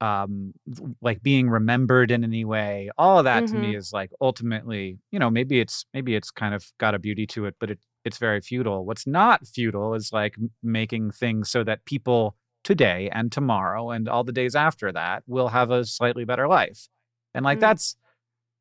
um 0.00 0.52
like 1.00 1.22
being 1.22 1.48
remembered 1.48 2.10
in 2.10 2.24
any 2.24 2.44
way 2.44 2.90
all 2.98 3.18
of 3.18 3.24
that 3.24 3.46
to 3.46 3.56
me 3.56 3.76
is 3.76 3.92
like 3.92 4.10
ultimately 4.20 4.98
you 5.12 5.18
know 5.18 5.30
maybe 5.30 5.60
it's 5.60 5.84
maybe 5.94 6.14
it's 6.14 6.30
kind 6.30 6.54
of 6.54 6.62
got 6.78 6.94
a 6.94 6.98
beauty 6.98 7.26
to 7.26 7.46
it 7.46 7.54
but 7.60 7.70
it 7.70 7.78
it's 8.04 8.18
very 8.18 8.40
futile. 8.40 8.84
What's 8.84 9.06
not 9.06 9.46
futile 9.46 9.94
is 9.94 10.12
like 10.12 10.36
making 10.62 11.10
things 11.12 11.50
so 11.50 11.64
that 11.64 11.84
people 11.86 12.36
today 12.62 13.08
and 13.12 13.32
tomorrow 13.32 13.90
and 13.90 14.08
all 14.08 14.24
the 14.24 14.32
days 14.32 14.54
after 14.54 14.92
that 14.92 15.22
will 15.26 15.48
have 15.48 15.70
a 15.70 15.84
slightly 15.84 16.24
better 16.24 16.46
life. 16.46 16.88
And 17.34 17.44
like 17.44 17.58
Mm. 17.58 17.62
that's 17.62 17.96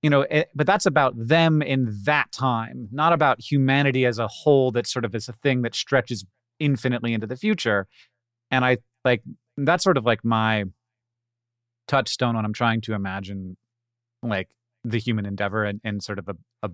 you 0.01 0.09
know 0.09 0.21
it, 0.21 0.49
but 0.55 0.67
that's 0.67 0.85
about 0.85 1.13
them 1.15 1.61
in 1.61 1.97
that 2.03 2.31
time 2.31 2.89
not 2.91 3.13
about 3.13 3.39
humanity 3.41 4.05
as 4.05 4.19
a 4.19 4.27
whole 4.27 4.71
that 4.71 4.87
sort 4.87 5.05
of 5.05 5.15
is 5.15 5.29
a 5.29 5.33
thing 5.33 5.61
that 5.61 5.75
stretches 5.75 6.25
infinitely 6.63 7.13
into 7.13 7.27
the 7.27 7.35
future 7.35 7.87
and 8.51 8.63
i 8.63 8.77
like 9.03 9.21
that's 9.57 9.83
sort 9.83 9.97
of 9.97 10.05
like 10.05 10.23
my 10.23 10.63
touchstone 11.87 12.35
when 12.35 12.45
i'm 12.45 12.53
trying 12.53 12.81
to 12.81 12.93
imagine 12.93 13.57
like 14.21 14.49
the 14.83 14.97
human 14.99 15.25
endeavor 15.25 15.65
in, 15.65 15.79
in 15.83 15.99
sort 15.99 16.19
of 16.19 16.27
a, 16.29 16.35
a 16.67 16.71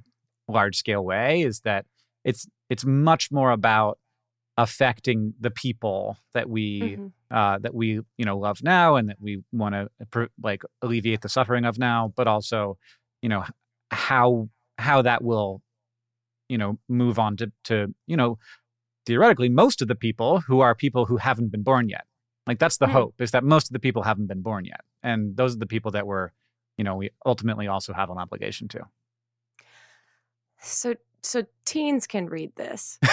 large 0.48 0.76
scale 0.76 1.04
way 1.04 1.42
is 1.42 1.62
that 1.62 1.86
it's 2.24 2.48
it's 2.70 2.86
much 2.86 3.32
more 3.32 3.52
about 3.52 3.98
affecting 4.58 5.34
the 5.40 5.52
people 5.52 6.18
that 6.34 6.50
we 6.50 6.98
Mhm. 6.98 7.12
uh, 7.32 7.58
that 7.60 7.74
we 7.76 7.88
you 8.18 8.26
know 8.26 8.38
love 8.38 8.64
now 8.64 8.96
and 8.96 9.10
that 9.10 9.22
we 9.22 9.44
want 9.52 9.76
to 9.76 10.30
like 10.42 10.64
alleviate 10.82 11.22
the 11.22 11.30
suffering 11.30 11.64
of 11.66 11.78
now, 11.78 12.12
but 12.16 12.28
also 12.28 12.78
you 13.22 13.30
know 13.30 13.44
how 13.92 14.50
how 14.80 15.02
that 15.04 15.24
will 15.24 15.62
you 16.50 16.58
know 16.58 16.80
move 16.88 17.20
on 17.20 17.38
to 17.38 17.52
to 17.66 17.94
you 18.08 18.18
know 18.18 18.38
theoretically 19.06 19.50
most 19.50 19.82
of 19.82 19.88
the 19.88 19.96
people 19.96 20.42
who 20.42 20.60
are 20.62 20.76
people 20.76 21.06
who 21.06 21.18
haven't 21.18 21.52
been 21.52 21.64
born 21.64 21.90
yet. 21.90 22.06
Like 22.48 22.60
that's 22.60 22.78
the 22.78 22.88
Hmm. 22.88 22.94
hope 22.94 23.22
is 23.22 23.32
that 23.32 23.44
most 23.44 23.68
of 23.70 23.74
the 23.74 23.80
people 23.80 24.04
haven't 24.04 24.28
been 24.28 24.42
born 24.42 24.66
yet, 24.66 24.82
and 25.04 25.36
those 25.38 25.56
are 25.56 25.60
the 25.60 25.68
people 25.68 25.92
that 25.92 26.08
we're 26.08 26.32
you 26.78 26.84
know 26.84 26.96
we 26.96 27.10
ultimately 27.26 27.68
also 27.68 27.94
have 27.94 28.10
an 28.10 28.18
obligation 28.18 28.68
to. 28.70 28.86
So 30.62 30.96
so 31.22 31.44
teens 31.66 32.08
can 32.08 32.28
read 32.28 32.56
this. 32.56 32.98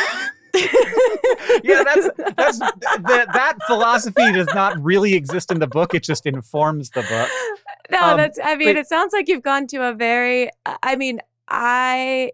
yeah, 0.55 1.83
that's 1.85 2.09
that's 2.37 2.59
that 2.61 3.27
that 3.33 3.55
philosophy 3.67 4.33
does 4.33 4.49
not 4.55 4.83
really 4.83 5.15
exist 5.15 5.51
in 5.51 5.59
the 5.59 5.67
book. 5.67 5.95
It 5.95 6.03
just 6.03 6.25
informs 6.27 6.91
the 6.91 7.03
book. 7.03 7.29
no, 7.91 8.01
Um, 8.13 8.17
that's. 8.17 8.39
I 8.43 8.57
mean, 8.57 8.69
but- 8.69 8.77
it 8.77 8.87
sounds 8.87 9.13
like 9.13 9.29
you've 9.29 9.43
gone 9.43 9.67
to 9.69 9.89
a 9.89 9.93
very. 9.93 10.51
I 10.83 10.97
mean, 10.97 11.21
I. 11.49 12.33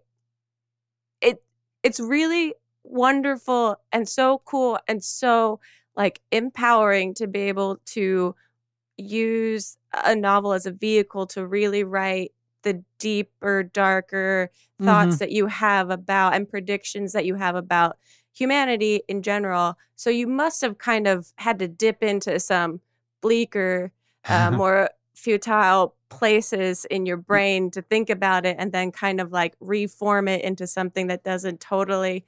It 1.21 1.43
it's 1.83 1.99
really 1.99 2.53
wonderful 2.93 3.75
and 3.91 4.07
so 4.07 4.41
cool 4.45 4.79
and 4.87 5.03
so 5.03 5.59
like 5.95 6.21
empowering 6.31 7.13
to 7.15 7.27
be 7.27 7.39
able 7.41 7.77
to 7.85 8.35
use 8.97 9.77
a 10.05 10.15
novel 10.15 10.53
as 10.53 10.65
a 10.65 10.71
vehicle 10.71 11.25
to 11.25 11.45
really 11.45 11.83
write 11.83 12.31
the 12.61 12.83
deeper, 12.99 13.63
darker 13.63 14.49
thoughts 14.81 15.17
that 15.17 15.31
you 15.31 15.47
have 15.47 15.89
about 15.89 16.33
and 16.33 16.47
predictions 16.47 17.13
that 17.13 17.25
you 17.25 17.35
have 17.35 17.55
about 17.55 17.97
humanity 18.33 19.01
in 19.07 19.21
general. 19.21 19.77
So 19.95 20.09
you 20.09 20.27
must 20.27 20.61
have 20.61 20.77
kind 20.77 21.07
of 21.07 21.33
had 21.35 21.59
to 21.59 21.67
dip 21.67 22.03
into 22.03 22.39
some 22.39 22.79
bleaker, 23.21 23.91
uh, 24.29 24.51
more 24.51 24.89
futile 25.15 25.95
places 26.09 26.85
in 26.85 27.05
your 27.05 27.17
brain 27.17 27.71
to 27.71 27.81
think 27.81 28.09
about 28.09 28.45
it 28.45 28.55
and 28.59 28.71
then 28.71 28.91
kind 28.91 29.19
of 29.19 29.31
like 29.31 29.55
reform 29.59 30.27
it 30.27 30.43
into 30.43 30.67
something 30.67 31.07
that 31.07 31.23
doesn't 31.23 31.59
totally 31.59 32.25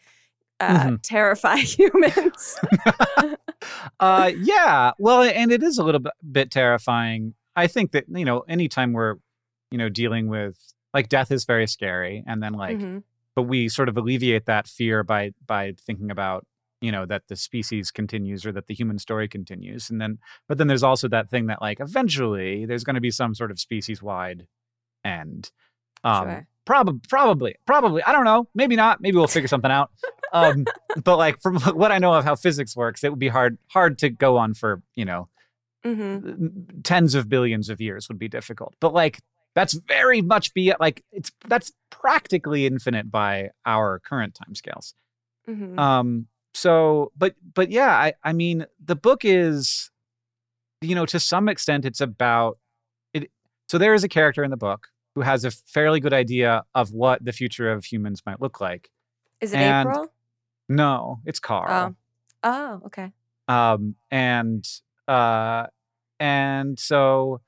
uh, 0.60 0.80
Mhm. 0.86 1.00
terrify 1.02 1.58
humans. 1.78 2.60
uh 4.00 4.32
yeah 4.38 4.92
well 5.00 5.22
and 5.24 5.52
it 5.52 5.64
is 5.64 5.78
a 5.78 5.84
little 5.84 6.00
bit, 6.02 6.14
bit 6.32 6.52
terrifying 6.52 7.34
i 7.56 7.66
think 7.68 7.92
that 7.92 8.06
you 8.10 8.26
know 8.26 8.42
anytime 8.42 8.94
we're 8.94 9.16
you 9.72 9.78
know 9.78 9.90
dealing 9.90 10.28
with 10.28 10.58
like 10.94 11.10
death 11.10 11.32
is 11.32 11.46
very 11.46 11.66
scary 11.68 12.24
and 12.28 12.44
then 12.44 12.54
like 12.54 12.78
Mhm. 12.78 13.04
but 13.36 13.44
we 13.44 13.68
sort 13.70 13.90
of 13.90 13.98
alleviate 13.98 14.46
that 14.46 14.68
fear 14.68 15.04
by 15.04 15.32
by 15.46 15.74
thinking 15.86 16.12
about 16.12 16.46
you 16.82 16.92
know 16.92 17.06
that 17.06 17.24
the 17.28 17.36
species 17.36 17.90
continues 17.90 18.46
or 18.46 18.52
that 18.52 18.68
the 18.68 18.76
human 18.76 19.00
story 19.00 19.28
continues 19.28 19.90
and 19.90 20.00
then 20.00 20.20
but 20.48 20.58
then 20.58 20.68
there's 20.68 20.84
also 20.84 21.08
that 21.08 21.30
thing 21.30 21.48
that 21.48 21.62
like 21.62 21.80
eventually 21.80 22.66
there's 22.66 22.84
going 22.84 22.96
to 22.96 23.02
be 23.02 23.12
some 23.12 23.34
sort 23.34 23.50
of 23.52 23.60
species 23.60 24.04
wide 24.04 24.46
end 25.04 25.50
um 26.04 26.24
Sure. 26.28 26.48
probably 26.66 27.00
probably 27.10 27.56
probably 27.66 28.04
i 28.04 28.12
don't 28.12 28.26
know 28.26 28.48
maybe 28.54 28.76
not 28.76 29.02
maybe 29.02 29.18
we'll 29.18 29.28
figure 29.28 29.48
something 29.48 29.72
out 29.72 29.90
um 30.34 30.66
but 31.04 31.18
like 31.18 31.40
from 31.42 31.60
what 31.76 31.92
i 31.92 31.98
know 31.98 32.14
of 32.14 32.24
how 32.26 32.36
physics 32.36 32.76
works 32.76 33.04
it 33.04 33.10
would 33.10 33.20
be 33.20 33.28
hard 33.28 33.58
hard 33.70 33.98
to 33.98 34.10
go 34.10 34.38
on 34.38 34.54
for 34.54 34.82
you 34.96 35.06
know 35.06 35.28
Mhm. 35.86 36.84
tens 36.84 37.14
of 37.14 37.30
billions 37.30 37.70
of 37.70 37.80
years 37.80 38.08
would 38.10 38.18
be 38.18 38.28
difficult 38.28 38.74
but 38.80 38.92
like 38.94 39.20
that's 39.54 39.74
very 39.88 40.22
much 40.22 40.52
be 40.56 40.74
like 40.80 41.04
it's 41.12 41.32
that's 41.48 41.72
practically 41.92 42.66
infinite 42.66 43.12
by 43.12 43.52
our 43.66 44.00
current 44.00 44.36
timescales 44.36 44.94
Mhm. 45.48 45.78
um 45.78 46.28
so 46.56 47.12
but 47.16 47.36
but 47.54 47.70
yeah 47.70 47.92
i 47.96 48.14
i 48.24 48.34
mean 48.34 48.66
the 48.84 48.96
book 48.96 49.24
is 49.24 49.92
you 50.82 50.96
know 50.96 51.06
to 51.06 51.20
some 51.20 51.48
extent 51.48 51.86
it's 51.86 52.02
about 52.02 52.58
it 53.14 53.30
so 53.68 53.78
there 53.78 53.94
is 53.94 54.04
a 54.04 54.10
character 54.10 54.44
in 54.44 54.50
the 54.50 54.58
book 54.58 54.88
who 55.14 55.22
has 55.22 55.46
a 55.46 55.52
fairly 55.52 56.00
good 56.00 56.14
idea 56.14 56.64
of 56.74 56.92
what 56.94 57.24
the 57.24 57.32
future 57.32 57.72
of 57.72 57.86
humans 57.86 58.24
might 58.26 58.42
look 58.42 58.60
like 58.60 58.90
Is 59.40 59.54
it 59.54 59.58
and- 59.58 59.88
April? 59.90 60.12
No 60.70 61.20
it's 61.26 61.40
carl 61.40 61.96
Oh. 62.44 62.80
Oh, 62.82 62.82
okay. 62.88 63.12
um 63.48 63.96
and 64.12 64.68
uh 65.08 65.66
and 66.20 66.80
so 66.80 67.42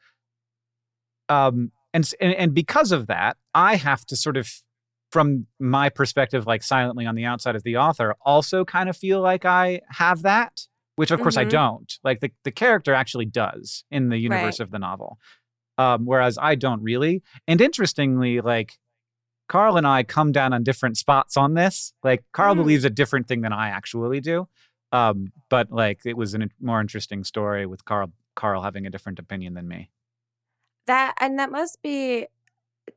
um 1.29 1.71
and, 1.93 2.09
and 2.19 2.33
and 2.33 2.53
because 2.53 2.91
of 2.91 3.07
that 3.07 3.37
i 3.53 3.75
have 3.75 4.05
to 4.05 4.15
sort 4.15 4.37
of 4.37 4.49
from 5.11 5.47
my 5.59 5.89
perspective 5.89 6.45
like 6.45 6.63
silently 6.63 7.05
on 7.05 7.15
the 7.15 7.25
outside 7.25 7.55
of 7.55 7.63
the 7.63 7.77
author 7.77 8.15
also 8.25 8.65
kind 8.65 8.89
of 8.89 8.97
feel 8.97 9.21
like 9.21 9.45
i 9.45 9.81
have 9.89 10.21
that 10.23 10.67
which 10.95 11.11
of 11.11 11.19
course 11.21 11.37
i 11.37 11.45
Mhm. 11.45 11.49
don't 11.49 11.99
like 12.03 12.19
the, 12.19 12.31
the 12.43 12.51
character 12.51 12.93
actually 12.93 13.25
does 13.25 13.83
in 13.91 14.09
the 14.09 14.17
universe 14.17 14.59
of 14.59 14.71
the 14.71 14.79
novel 14.79 15.17
um 15.77 16.05
whereas 16.05 16.37
i 16.41 16.55
don't 16.55 16.81
really 16.81 17.21
and 17.47 17.61
interestingly 17.61 18.41
like 18.41 18.77
carl 19.47 19.77
and 19.77 19.87
i 19.87 20.03
come 20.03 20.31
down 20.31 20.53
on 20.53 20.63
different 20.63 20.97
spots 20.97 21.37
on 21.37 21.53
this 21.53 21.93
like 22.03 22.23
carl 22.33 22.53
Mm. 22.55 22.57
believes 22.57 22.83
a 22.85 22.89
different 22.89 23.27
thing 23.27 23.41
than 23.41 23.53
i 23.53 23.69
actually 23.69 24.19
do 24.21 24.47
um 24.91 25.31
but 25.49 25.71
like 25.71 25.99
it 26.05 26.15
was 26.17 26.33
a 26.33 26.39
more 26.61 26.81
interesting 26.81 27.23
story 27.23 27.65
with 27.65 27.85
carl 27.85 28.11
carl 28.35 28.61
having 28.61 28.85
a 28.85 28.89
different 28.89 29.19
opinion 29.19 29.53
than 29.53 29.67
me 29.67 29.89
That 30.85 31.15
and 31.19 31.37
that 31.39 31.51
must 31.51 31.81
be 31.81 32.27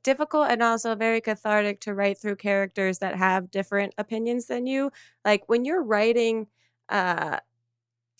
difficult 0.04 0.48
and 0.50 0.62
also 0.62 0.94
very 0.94 1.20
cathartic 1.20 1.80
to 1.80 1.94
write 1.94 2.18
through 2.18 2.36
characters 2.36 2.98
that 3.00 3.16
have 3.16 3.50
different 3.50 3.92
opinions 3.98 4.46
than 4.46 4.66
you. 4.66 4.92
Like 5.24 5.48
when 5.48 5.64
you're 5.64 5.82
writing 5.82 6.46
uh 6.88 7.38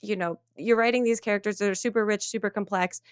you 0.03 0.17
know, 0.17 0.41
you're 0.57 0.77
writing 0.79 1.05
these 1.05 1.21
characters 1.21 1.59
that 1.59 1.71
are 1.71 1.75
super 1.75 2.05
rich, 2.07 2.25
super 2.25 2.51
complex. 2.51 3.03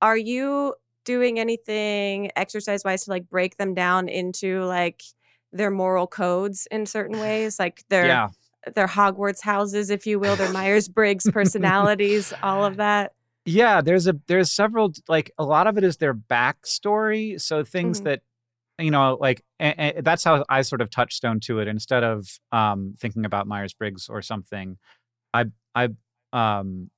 Are 0.00 0.16
you 0.16 0.74
doing 1.04 1.38
anything 1.38 2.30
exercise 2.36 2.82
wise 2.84 3.04
to 3.04 3.10
like 3.10 3.28
break 3.28 3.56
them 3.56 3.74
down 3.74 4.08
into 4.08 4.64
like 4.64 5.02
their 5.52 5.70
moral 5.70 6.06
codes 6.06 6.66
in 6.70 6.86
certain 6.86 7.18
ways? 7.18 7.58
Like 7.58 7.84
their 7.88 8.06
yeah 8.06 8.28
their 8.76 8.86
Hogwarts 8.86 9.42
houses, 9.42 9.90
if 9.90 10.06
you 10.06 10.20
will, 10.20 10.36
their 10.36 10.52
Myers 10.52 10.88
Briggs 10.88 11.28
personalities, 11.30 12.32
all 12.44 12.64
of 12.64 12.76
that. 12.76 13.12
yeah 13.44 13.80
there's 13.80 14.06
a 14.06 14.14
there's 14.28 14.52
several 14.52 14.92
like 15.08 15.32
a 15.36 15.44
lot 15.44 15.66
of 15.66 15.76
it 15.76 15.82
is 15.84 15.96
their 15.96 16.14
backstory 16.14 17.40
so 17.40 17.64
things 17.64 18.00
Mhm. 18.00 18.04
that 18.04 18.20
you 18.78 18.90
know 18.92 19.16
like 19.20 19.42
a- 19.60 19.98
a- 19.98 20.02
that's 20.02 20.22
how 20.22 20.44
i 20.48 20.62
sort 20.62 20.80
of 20.80 20.90
touchstone 20.90 21.40
to 21.40 21.58
it 21.58 21.66
instead 21.68 22.04
of 22.04 22.38
um 22.52 22.94
thinking 23.00 23.24
about 23.26 23.48
myers-briggs 23.48 24.08
or 24.08 24.22
something 24.22 24.78
i 25.34 25.44
i 25.74 25.88
um 26.32 26.88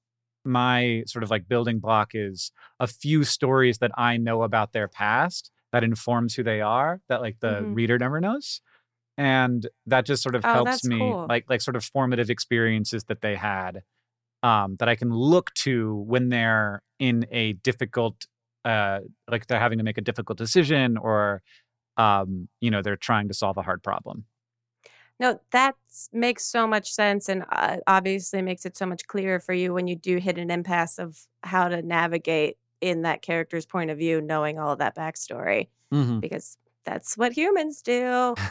my 0.45 1.03
sort 1.07 1.23
of 1.23 1.31
like 1.31 1.49
building 1.49 1.79
block 1.79 2.11
is 2.15 2.53
a 2.81 2.87
few 2.87 3.25
stories 3.25 3.79
that 3.79 3.91
i 3.97 4.17
know 4.17 4.43
about 4.43 4.73
their 4.73 4.89
past 4.89 5.51
that 5.73 5.85
informs 5.85 6.35
who 6.35 6.43
they 6.43 6.61
are 6.61 7.01
that 7.09 7.21
like 7.21 7.39
the 7.41 7.65
Mhm. 7.65 7.75
reader 7.75 7.99
never 7.99 8.21
knows 8.21 8.61
and 9.17 9.69
that 9.87 10.07
just 10.07 10.23
sort 10.23 10.35
of 10.35 10.45
Oh, 10.45 10.51
helps 10.53 10.85
me 10.85 10.99
cool. 10.99 11.27
like 11.27 11.45
like 11.49 11.61
sort 11.61 11.77
of 11.77 11.85
formative 11.85 12.31
experiences 12.31 13.05
that 13.05 13.21
they 13.21 13.37
had 13.37 13.83
um, 14.43 14.77
that 14.79 14.89
I 14.89 14.97
can 14.97 15.11
look 15.11 15.53
to 15.55 15.97
when 16.07 16.29
they're 16.29 16.83
in 16.99 17.27
a 17.31 17.55
difficult 17.55 18.27
uh, 18.65 19.01
like 19.31 19.47
they're 19.47 19.61
having 19.61 19.79
to 19.79 19.85
make 19.85 19.99
a 19.99 20.03
difficult 20.03 20.39
decision 20.39 20.97
or 20.97 21.43
um, 21.97 22.49
you 22.61 22.71
know 22.71 22.83
they're 22.83 22.97
trying 22.97 23.29
to 23.29 23.35
solve 23.35 23.57
a 23.59 23.63
hard 23.63 23.83
problem. 23.83 24.25
No, 25.21 25.39
that 25.53 25.77
makes 26.13 26.45
so 26.45 26.67
much 26.67 26.91
sense, 26.91 27.29
and 27.29 27.45
uh, 27.53 27.77
obviously 27.87 28.43
makes 28.43 28.67
it 28.67 28.77
so 28.77 28.85
much 28.87 29.07
clearer 29.07 29.39
for 29.39 29.53
you 29.53 29.73
when 29.73 29.87
you 29.87 29.95
do 29.95 30.17
hit 30.19 30.39
an 30.39 30.51
impasse 30.51 30.99
of 30.99 31.19
how 31.43 31.69
to 31.69 31.83
navigate 31.83 32.59
in 32.81 33.03
that 33.03 33.23
character's 33.23 33.65
point 33.65 33.91
of 33.91 33.99
view, 33.99 34.21
knowing 34.21 34.59
all 34.59 34.73
of 34.73 34.79
that 34.79 34.97
backstory, 34.97 35.69
Mm-hmm. 35.93 36.19
because 36.19 36.59
that's 36.85 37.17
what 37.17 37.33
humans 37.33 37.83
do. 37.83 38.35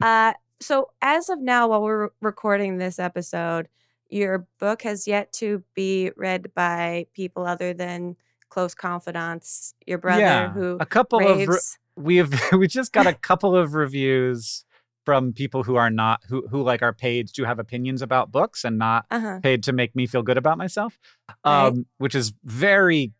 Uh, 0.00 0.32
so, 0.60 0.90
as 1.02 1.28
of 1.28 1.40
now, 1.40 1.68
while 1.68 1.82
we're 1.82 2.10
recording 2.20 2.78
this 2.78 3.00
episode, 3.00 3.68
your 4.10 4.46
book 4.60 4.82
has 4.82 5.08
yet 5.08 5.32
to 5.32 5.62
be 5.74 6.10
read 6.16 6.52
by 6.54 7.06
people 7.14 7.44
other 7.44 7.74
than 7.74 8.14
close 8.48 8.74
confidants. 8.74 9.74
Your 9.86 9.98
brother, 9.98 10.20
yeah, 10.20 10.52
who 10.52 10.76
a 10.78 10.86
couple 10.86 11.26
of 11.26 11.48
re- 11.48 11.58
we 11.96 12.16
have 12.16 12.32
we 12.52 12.68
just 12.68 12.92
got 12.92 13.08
a 13.08 13.12
couple 13.12 13.56
of 13.56 13.74
reviews 13.74 14.64
from 15.08 15.32
people 15.32 15.62
who 15.62 15.76
are 15.76 15.88
not 15.88 16.20
who 16.28 16.46
who 16.48 16.62
like 16.62 16.82
are 16.82 16.92
paid 16.92 17.32
to 17.32 17.44
have 17.44 17.58
opinions 17.58 18.02
about 18.02 18.30
books 18.30 18.62
and 18.62 18.76
not 18.76 19.06
uh-huh. 19.10 19.40
paid 19.42 19.62
to 19.62 19.72
make 19.72 19.96
me 19.96 20.06
feel 20.06 20.22
good 20.22 20.36
about 20.36 20.58
myself 20.58 20.98
Right. 21.46 21.68
um 21.68 21.86
which 21.96 22.14
is 22.14 22.34
very 22.44 23.12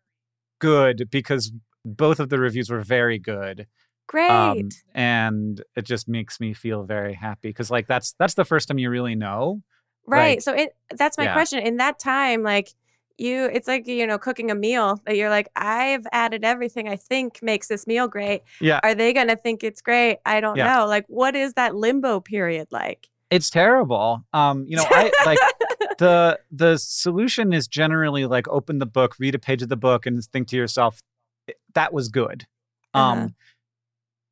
good 0.59 1.09
because 1.09 1.51
both 1.83 2.19
of 2.19 2.29
the 2.29 2.37
reviews 2.37 2.69
were 2.69 2.81
very 2.81 3.17
good 3.17 3.65
Great. 4.05 4.29
um 4.29 4.69
and 4.93 5.63
it 5.75 5.83
just 5.83 6.07
makes 6.07 6.39
me 6.39 6.53
feel 6.53 6.83
very 6.83 7.15
happy 7.15 7.49
because 7.49 7.71
like 7.71 7.87
that's 7.87 8.13
that's 8.19 8.35
the 8.35 8.45
first 8.45 8.67
time 8.67 8.77
you 8.77 8.91
really 8.91 9.15
know 9.15 9.63
Right. 10.05 10.37
Like, 10.37 10.41
so 10.41 10.53
it 10.53 10.75
that's 10.97 11.17
my 11.19 11.25
yeah. 11.25 11.33
question. 11.33 11.59
In 11.59 11.77
that 11.77 11.99
time, 11.99 12.41
like 12.41 12.73
you 13.19 13.45
it's 13.45 13.67
like, 13.67 13.87
you 13.87 14.05
know, 14.07 14.17
cooking 14.17 14.49
a 14.51 14.55
meal 14.55 15.01
that 15.05 15.17
you're 15.17 15.29
like, 15.29 15.49
I've 15.55 16.05
added 16.11 16.43
everything 16.43 16.87
I 16.87 16.95
think 16.95 17.41
makes 17.43 17.67
this 17.67 17.85
meal 17.87 18.07
great. 18.07 18.43
Yeah. 18.61 18.79
Are 18.83 18.95
they 18.95 19.13
gonna 19.13 19.35
think 19.35 19.63
it's 19.63 19.81
great? 19.81 20.19
I 20.25 20.41
don't 20.41 20.55
Yeah. 20.57 20.77
know. 20.77 20.85
Like 20.87 21.05
what 21.07 21.35
is 21.35 21.53
that 21.53 21.75
limbo 21.75 22.19
period 22.19 22.67
like? 22.71 23.07
it's 23.31 23.51
terrible 23.51 24.25
um 24.33 24.65
you 24.67 24.75
know 24.75 24.85
i 24.89 25.11
like 25.23 25.37
the 25.99 26.39
the 26.51 26.77
solution 26.79 27.53
is 27.53 27.67
generally 27.67 28.25
like 28.25 28.47
open 28.47 28.79
the 28.79 28.87
book 28.87 29.13
read 29.19 29.35
a 29.35 29.37
page 29.37 29.61
of 29.61 29.69
the 29.69 29.75
book 29.77 30.07
and 30.07 30.23
think 30.33 30.47
to 30.47 30.55
yourself 30.55 30.99
"Eh, 31.47 31.53
that 31.75 31.93
was 31.93 32.07
good 32.09 32.47
um 32.95 33.01
Uh-huh. 33.19 33.27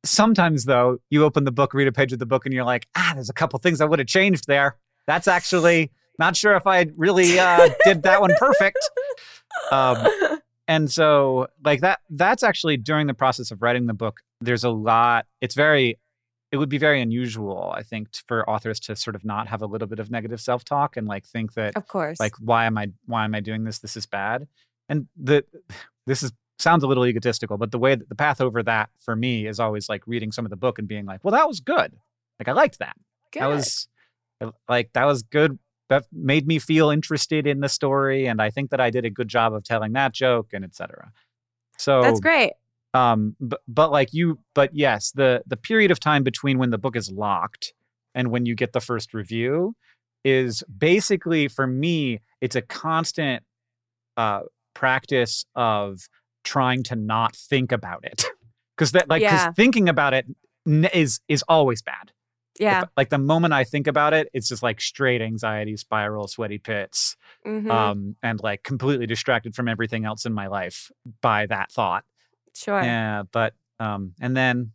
sometimes 0.04 0.64
though 0.64 0.98
you 1.10 1.24
open 1.24 1.44
the 1.44 1.52
book 1.52 1.74
read 1.74 1.86
a 1.86 1.92
page 1.92 2.12
of 2.12 2.18
the 2.18 2.26
book 2.26 2.44
and 2.44 2.52
you're 2.54 2.64
like 2.64 2.88
ah 2.96 3.12
there's 3.14 3.30
a 3.30 3.32
couple 3.34 3.56
things 3.60 3.80
i 3.80 3.84
would 3.84 4.00
have 4.00 4.08
changed 4.08 4.48
there 4.48 4.76
that's 5.06 5.28
actually 5.28 5.92
not 6.18 6.36
sure 6.36 6.54
if 6.54 6.66
i 6.66 6.86
really 6.96 7.38
uh 7.38 7.68
did 7.84 8.02
that 8.02 8.20
one 8.20 8.34
perfect. 8.38 8.78
Um 9.72 10.06
and 10.68 10.90
so 10.90 11.48
like 11.64 11.80
that 11.80 12.00
that's 12.10 12.42
actually 12.42 12.76
during 12.76 13.06
the 13.06 13.14
process 13.14 13.50
of 13.50 13.62
writing 13.62 13.86
the 13.86 13.94
book 13.94 14.20
there's 14.40 14.62
a 14.62 14.70
lot 14.70 15.26
it's 15.40 15.54
very 15.54 15.98
it 16.52 16.58
would 16.58 16.68
be 16.68 16.78
very 16.78 17.00
unusual 17.00 17.72
i 17.74 17.82
think 17.82 18.08
for 18.26 18.48
authors 18.48 18.78
to 18.80 18.94
sort 18.94 19.16
of 19.16 19.24
not 19.24 19.48
have 19.48 19.62
a 19.62 19.66
little 19.66 19.88
bit 19.88 19.98
of 19.98 20.10
negative 20.10 20.40
self-talk 20.40 20.96
and 20.96 21.08
like 21.08 21.24
think 21.24 21.54
that 21.54 21.76
of 21.76 21.88
course. 21.88 22.20
like 22.20 22.34
why 22.40 22.66
am 22.66 22.78
i 22.78 22.88
why 23.06 23.24
am 23.24 23.34
i 23.34 23.40
doing 23.40 23.64
this? 23.64 23.78
This 23.78 23.96
is 23.96 24.06
bad. 24.06 24.46
And 24.88 25.06
the 25.16 25.44
this 26.06 26.22
is 26.22 26.32
sounds 26.58 26.82
a 26.82 26.86
little 26.86 27.06
egotistical 27.06 27.56
but 27.56 27.70
the 27.70 27.78
way 27.78 27.94
that 27.94 28.08
the 28.08 28.14
path 28.14 28.40
over 28.40 28.62
that 28.62 28.90
for 29.00 29.14
me 29.14 29.46
is 29.46 29.60
always 29.60 29.88
like 29.88 30.02
reading 30.06 30.32
some 30.32 30.44
of 30.44 30.50
the 30.50 30.56
book 30.56 30.78
and 30.78 30.88
being 30.88 31.06
like 31.06 31.24
well 31.24 31.32
that 31.32 31.48
was 31.48 31.60
good. 31.60 31.96
Like 32.38 32.48
i 32.48 32.52
liked 32.52 32.78
that. 32.78 32.96
Good. 33.32 33.42
that 33.42 33.48
was 33.48 33.88
like 34.68 34.92
that 34.92 35.04
was 35.04 35.22
good 35.22 35.58
that 35.88 36.04
made 36.12 36.46
me 36.46 36.58
feel 36.58 36.90
interested 36.90 37.46
in 37.46 37.60
the 37.60 37.68
story 37.68 38.26
and 38.26 38.40
i 38.42 38.50
think 38.50 38.70
that 38.70 38.80
i 38.80 38.90
did 38.90 39.04
a 39.04 39.10
good 39.10 39.28
job 39.28 39.52
of 39.54 39.64
telling 39.64 39.92
that 39.92 40.12
joke 40.12 40.48
and 40.52 40.64
etc 40.64 41.10
so 41.78 42.02
That's 42.02 42.20
great. 42.20 42.52
um 42.94 43.36
but, 43.40 43.60
but 43.68 43.90
like 43.90 44.12
you 44.12 44.38
but 44.54 44.74
yes 44.74 45.12
the 45.12 45.42
the 45.46 45.56
period 45.56 45.90
of 45.90 46.00
time 46.00 46.22
between 46.24 46.58
when 46.58 46.70
the 46.70 46.78
book 46.78 46.96
is 46.96 47.10
locked 47.10 47.72
and 48.14 48.30
when 48.30 48.46
you 48.46 48.54
get 48.54 48.72
the 48.72 48.80
first 48.80 49.14
review 49.14 49.74
is 50.24 50.62
basically 50.76 51.48
for 51.48 51.66
me 51.66 52.20
it's 52.40 52.56
a 52.56 52.62
constant 52.62 53.42
uh 54.16 54.40
practice 54.74 55.44
of 55.54 56.08
trying 56.44 56.82
to 56.82 56.96
not 56.96 57.34
think 57.36 57.72
about 57.72 58.04
it 58.04 58.24
because 58.76 58.92
that 58.92 59.08
like 59.08 59.22
'cause 59.22 59.32
Yeah. 59.32 59.52
thinking 59.52 59.88
about 59.88 60.14
it 60.14 60.26
is 60.66 61.20
is 61.28 61.42
always 61.48 61.82
bad 61.82 62.12
If- 62.60 62.64
Yeah. 62.64 62.84
like 62.96 63.08
the 63.10 63.18
moment 63.18 63.54
i 63.54 63.62
think 63.64 63.86
about 63.86 64.14
it 64.14 64.28
it's 64.32 64.48
just 64.48 64.62
like 64.62 64.80
straight 64.80 65.20
anxiety 65.22 65.76
spiral 65.76 66.26
sweaty 66.28 66.58
pits 66.58 67.16
Mhm. 67.46 67.70
um 67.70 68.16
and 68.22 68.40
like 68.42 68.62
completely 68.64 69.06
distracted 69.06 69.54
from 69.54 69.68
everything 69.68 70.04
else 70.04 70.24
in 70.26 70.32
my 70.34 70.46
life 70.48 70.90
by 71.20 71.46
that 71.46 71.70
thought 71.72 72.04
sure. 72.54 72.82
yeah, 72.82 73.22
but 73.32 73.54
um, 73.80 74.12
and 74.20 74.36
then 74.36 74.72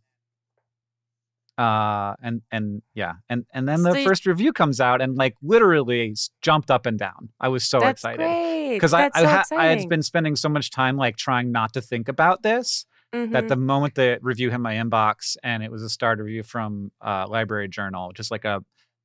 uh, 1.56 2.14
and 2.20 2.42
and 2.50 2.82
yeah, 2.94 3.12
and 3.28 3.44
and 3.54 3.68
then 3.68 3.82
the 3.82 4.00
you- 4.00 4.04
first 4.08 4.26
review 4.26 4.52
comes 4.52 4.80
out, 4.80 5.00
and 5.00 5.14
like 5.16 5.34
literally 5.40 6.12
jumped 6.42 6.68
up 6.70 6.84
and 6.84 6.98
down. 6.98 7.28
I 7.38 7.46
was 7.48 7.62
so 7.64 7.78
excited 7.86 8.72
because 8.74 8.92
I 8.92 9.02
That's 9.02 9.16
I, 9.18 9.20
so 9.20 9.28
ha- 9.28 9.44
I 9.52 9.66
had 9.66 9.88
been 9.88 10.02
spending 10.02 10.34
so 10.34 10.48
much 10.48 10.70
time 10.72 10.96
like 10.96 11.16
trying 11.16 11.52
not 11.52 11.72
to 11.74 11.80
think 11.80 12.08
about 12.08 12.42
this 12.42 12.86
that 13.32 13.44
Mhm. 13.44 13.48
the 13.48 13.56
moment 13.56 13.94
the 13.94 14.18
review 14.22 14.50
hit 14.50 14.58
my 14.58 14.74
inbox, 14.74 15.36
and 15.42 15.62
it 15.62 15.70
was 15.70 15.82
a 15.82 15.88
starred 15.88 16.18
review 16.20 16.42
from 16.42 16.90
uh, 17.00 17.26
Library 17.28 17.68
Journal, 17.68 18.12
just 18.12 18.30
like 18.30 18.44
a 18.44 18.62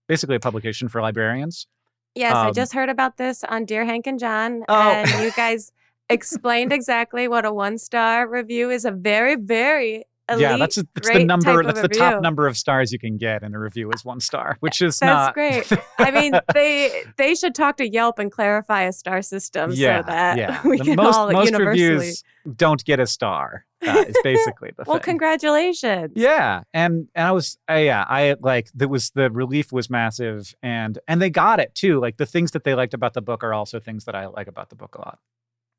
basically 0.08 0.36
a 0.36 0.40
publication 0.40 0.88
for 0.90 1.02
librarians. 1.02 1.68
Yes, 2.16 2.34
I 2.36 2.48
Um, 2.48 2.54
just 2.54 2.74
heard 2.74 2.90
about 2.90 3.18
this 3.18 3.44
on 3.44 3.66
Dear 3.66 3.86
Hank 3.86 4.08
and 4.08 4.18
John, 4.20 4.64
Oh. 4.68 4.90
and 4.92 5.24
you 5.24 5.32
guys 5.32 5.72
explained 6.10 6.74
exactly 6.74 7.28
what 7.28 7.46
a 7.46 7.54
one 7.54 7.78
star 7.78 8.28
review 8.28 8.72
is. 8.72 8.84
A 8.86 8.92
very, 8.92 9.36
very 9.36 10.06
elite, 10.28 10.42
yeah, 10.42 10.58
that's 10.58 10.78
a, 10.78 10.84
that's 10.96 11.10
the 11.10 11.24
number. 11.24 11.64
That's 11.64 11.82
the 11.82 11.88
top 11.88 12.22
number 12.22 12.48
of 12.48 12.58
stars 12.58 12.92
you 12.92 12.98
can 13.00 13.18
get 13.18 13.44
in 13.44 13.54
a 13.54 13.60
review 13.60 13.92
is 13.92 14.04
one 14.06 14.20
star, 14.20 14.58
which 14.60 14.82
is 14.82 14.98
That's 15.00 15.28
not 15.28 15.34
great. 15.36 15.72
I 16.00 16.10
mean, 16.12 16.34
they 16.54 17.04
they 17.18 17.36
should 17.36 17.54
talk 17.54 17.78
to 17.78 17.88
Yelp 17.88 18.18
and 18.20 18.32
clarify 18.32 18.82
a 18.84 18.92
star 18.94 19.22
system 19.22 19.72
yeah, 19.74 20.02
so 20.02 20.08
that 20.08 20.38
yeah. 20.38 20.62
we 20.68 20.78
The 20.80 20.84
can 20.84 20.96
most, 20.96 21.16
all 21.16 21.32
most 21.32 21.46
universally. 21.52 21.84
reviews 21.96 22.24
don't 22.56 22.84
get 22.86 23.00
a 23.00 23.06
star. 23.08 23.66
Uh, 23.86 24.04
is 24.08 24.16
basically 24.24 24.72
the 24.78 24.84
thing. 24.84 24.92
well, 24.92 24.98
thing. 24.98 25.04
congratulations. 25.04 26.12
yeah, 26.16 26.64
and 26.74 27.08
and 27.16 27.28
I 27.28 27.32
was 27.32 27.58
uh, 27.70 27.76
yeah 27.76 28.06
I 28.08 28.36
like 28.42 28.70
that 28.76 28.90
was 28.90 29.12
the 29.12 29.32
relief 29.32 29.72
was 29.72 29.90
massive 29.90 30.54
and 30.62 31.00
and 31.08 31.22
they 31.22 31.30
got 31.30 31.60
it 31.60 31.76
too. 31.76 32.00
Like 32.00 32.18
the 32.18 32.26
things 32.26 32.52
that 32.52 32.64
they 32.64 32.76
liked 32.76 32.94
about 32.94 33.14
the 33.14 33.22
book 33.22 33.44
are 33.44 33.54
also 33.54 33.80
things 33.80 34.06
that 34.06 34.16
I 34.16 34.28
like 34.28 34.48
about 34.48 34.70
the 34.70 34.76
book 34.76 34.96
a 34.96 35.00
lot. 35.00 35.20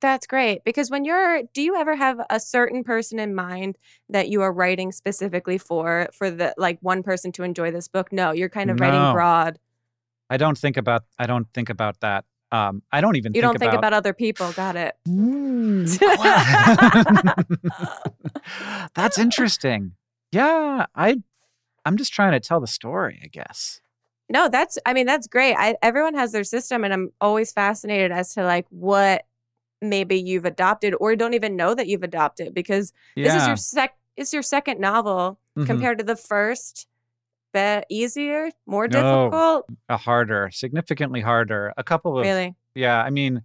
That's 0.00 0.26
great 0.26 0.64
because 0.64 0.90
when 0.90 1.04
you're 1.04 1.42
do 1.52 1.60
you 1.60 1.76
ever 1.76 1.94
have 1.94 2.20
a 2.30 2.40
certain 2.40 2.84
person 2.84 3.18
in 3.18 3.34
mind 3.34 3.76
that 4.08 4.28
you 4.28 4.40
are 4.40 4.52
writing 4.52 4.92
specifically 4.92 5.58
for 5.58 6.08
for 6.12 6.30
the 6.30 6.54
like 6.56 6.78
one 6.80 7.02
person 7.02 7.32
to 7.32 7.42
enjoy 7.42 7.70
this 7.70 7.86
book? 7.86 8.12
No, 8.12 8.32
you're 8.32 8.48
kind 8.48 8.70
of 8.70 8.80
writing 8.80 9.12
broad. 9.12 9.58
I 10.30 10.36
don't 10.38 10.56
think 10.56 10.76
about 10.76 11.04
I 11.18 11.26
don't 11.26 11.52
think 11.52 11.68
about 11.68 12.00
that. 12.00 12.24
Um, 12.52 12.82
I 12.90 13.00
don't 13.00 13.16
even 13.16 13.32
You 13.34 13.42
think 13.42 13.52
don't 13.52 13.58
think 13.60 13.72
about 13.74 13.92
other 13.92 14.12
people. 14.12 14.50
Got 14.52 14.76
it. 14.76 14.96
That's 18.94 19.18
interesting. 19.18 19.92
Yeah, 20.32 20.86
I 20.94 21.22
I'm 21.84 21.96
just 21.96 22.12
trying 22.12 22.32
to 22.32 22.40
tell 22.40 22.60
the 22.60 22.66
story, 22.66 23.20
I 23.24 23.28
guess. 23.28 23.80
No, 24.28 24.48
that's 24.48 24.78
I 24.86 24.92
mean 24.92 25.06
that's 25.06 25.26
great. 25.26 25.54
I 25.56 25.76
everyone 25.82 26.14
has 26.14 26.30
their 26.32 26.44
system 26.44 26.84
and 26.84 26.92
I'm 26.92 27.10
always 27.20 27.52
fascinated 27.52 28.12
as 28.12 28.34
to 28.34 28.44
like 28.44 28.66
what 28.70 29.24
maybe 29.82 30.20
you've 30.20 30.44
adopted 30.44 30.94
or 31.00 31.16
don't 31.16 31.34
even 31.34 31.56
know 31.56 31.74
that 31.74 31.88
you've 31.88 32.02
adopted 32.04 32.54
because 32.54 32.92
Yeah. 33.16 33.24
this 33.32 33.42
is 33.42 33.46
your 33.48 33.56
sec 33.56 33.94
it's 34.16 34.32
your 34.32 34.42
second 34.42 34.78
novel 34.80 35.38
Mhm. 35.58 35.66
compared 35.66 35.98
to 35.98 36.04
the 36.04 36.16
first. 36.16 36.86
Be- 37.52 37.82
easier, 37.90 38.50
more 38.66 38.86
No. 38.88 39.24
difficult? 39.24 39.66
a 39.88 39.96
harder, 39.96 40.50
significantly 40.52 41.20
harder. 41.20 41.72
A 41.76 41.82
couple 41.84 42.18
of 42.18 42.24
Really? 42.24 42.54
yeah, 42.74 43.02
I 43.02 43.10
mean 43.10 43.42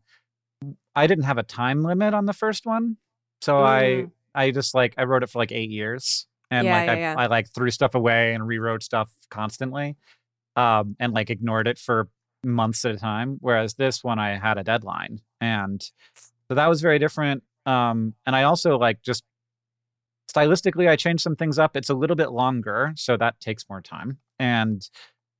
I 0.96 1.08
didn't 1.08 1.26
have 1.26 1.38
a 1.38 1.44
time 1.44 1.84
limit 1.84 2.13
on 2.13 2.26
the 2.26 2.34
first 2.34 2.65
one. 2.65 2.98
So 3.41 3.63
I 3.63 3.84
Mm. 3.84 4.12
I 4.34 4.52
just 4.52 4.74
like 4.76 4.94
I 4.98 5.04
wrote 5.06 5.24
it 5.24 5.30
for 5.30 5.39
like 5.39 5.52
8 5.52 5.70
years 5.70 6.28
and 6.52 6.65
Yeah, 6.65 6.74
like 6.78 6.86
yeah, 6.88 6.94
I 6.94 6.98
yeah. 6.98 7.15
I 7.18 7.26
like 7.28 7.50
threw 7.50 7.70
stuff 7.72 7.96
away 7.96 8.34
and 8.34 8.46
rewrote 8.46 8.84
stuff 8.84 9.10
constantly. 9.30 9.96
Um 10.56 10.96
and 11.00 11.13
like 11.13 11.30
ignored 11.30 11.68
it 11.68 11.78
for 11.80 12.08
months 12.44 12.86
at 12.86 12.94
a 12.96 12.98
time 12.98 13.38
whereas 13.41 13.74
this 13.74 14.04
one 14.04 14.20
I 14.20 14.38
had 14.38 14.58
a 14.60 14.63
deadline 14.63 15.20
and 15.41 15.82
so 16.48 16.54
that 16.56 16.68
was 16.68 16.80
very 16.82 17.00
different 17.00 17.44
um 17.65 18.13
and 18.28 18.36
I 18.36 18.44
also 18.44 18.78
like 18.78 19.02
just 19.02 19.24
stylistically 20.32 20.88
I 20.90 20.96
changed 20.96 21.24
some 21.24 21.36
things 21.36 21.58
up. 21.60 21.76
It's 21.78 21.90
a 21.90 21.94
little 21.96 22.16
bit 22.16 22.32
longer, 22.32 22.94
so 22.96 23.18
that 23.18 23.40
takes 23.40 23.66
more 23.70 23.82
time. 23.82 24.18
And 24.40 24.88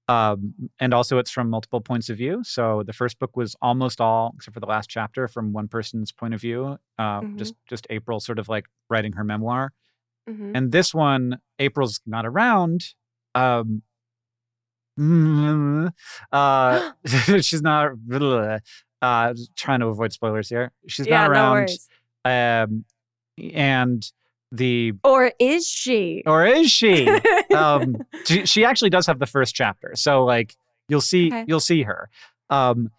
um 0.08 0.54
and 0.80 0.94
also 0.94 1.18
it's 1.18 1.32
from 1.32 1.50
multiple 1.50 1.82
points 1.82 2.10
of 2.10 2.18
view. 2.18 2.44
So 2.44 2.84
the 2.86 2.94
first 2.94 3.18
book 3.18 3.36
was 3.36 3.56
almost 3.62 4.00
all 4.00 4.34
except 4.36 4.54
for 4.54 4.60
the 4.60 4.68
last 4.68 4.88
chapter 4.90 5.28
from 5.28 5.52
one 5.52 5.68
person's 5.68 6.12
point 6.12 6.34
of 6.36 6.42
view. 6.42 6.78
Uh 7.00 7.22
Mhm. 7.22 7.38
just 7.38 7.56
just 7.68 7.88
April 7.90 8.20
sort 8.20 8.38
of 8.38 8.48
like 8.48 8.66
writing 8.90 9.14
her 9.14 9.24
memoir. 9.24 9.74
Mhm. 10.30 10.52
And 10.56 10.72
this 10.72 10.94
one 10.94 11.40
April's 11.60 12.02
not 12.06 12.26
around 12.26 12.94
um 13.34 13.82
uh 16.32 16.92
she's 17.42 17.62
not 17.62 17.92
uh 19.02 19.34
trying 19.56 19.80
to 19.82 19.88
avoid 19.88 20.14
spoilers 20.14 20.50
here. 20.50 20.72
She's 20.88 21.08
yeah, 21.08 21.22
not 21.22 21.32
around. 21.32 21.52
worries. 21.56 21.90
um 22.24 22.86
and 23.54 24.12
the 24.56 24.94
Or 25.04 25.32
is 25.40 25.68
she? 25.68 26.24
or 26.26 26.46
is 26.46 26.72
she? 26.72 27.08
um 27.56 28.06
she, 28.26 28.46
she 28.46 28.66
actually 28.66 28.90
does 28.90 29.08
have 29.08 29.20
the 29.20 29.26
first 29.26 29.54
chapter. 29.56 29.92
So 29.96 30.24
like 30.26 30.56
you'll 30.90 31.02
see 31.02 31.28
Okay. 31.28 31.46
you'll 31.48 31.60
see 31.60 31.84
her. 31.84 32.10
Um 32.50 32.90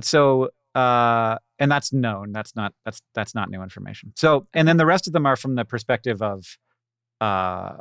so 0.00 0.50
uh 0.74 1.36
and 1.58 1.70
that's 1.70 1.92
known. 1.92 2.32
That's 2.32 2.56
not 2.56 2.72
that's 2.84 3.02
that's 3.14 3.34
not 3.34 3.50
new 3.50 3.62
information. 3.62 4.12
So 4.16 4.46
and 4.54 4.66
then 4.66 4.76
the 4.76 4.86
rest 4.86 5.06
of 5.06 5.12
them 5.12 5.26
are 5.26 5.36
from 5.36 5.54
the 5.54 5.64
perspective 5.64 6.22
of 6.22 6.58
uh 7.20 7.76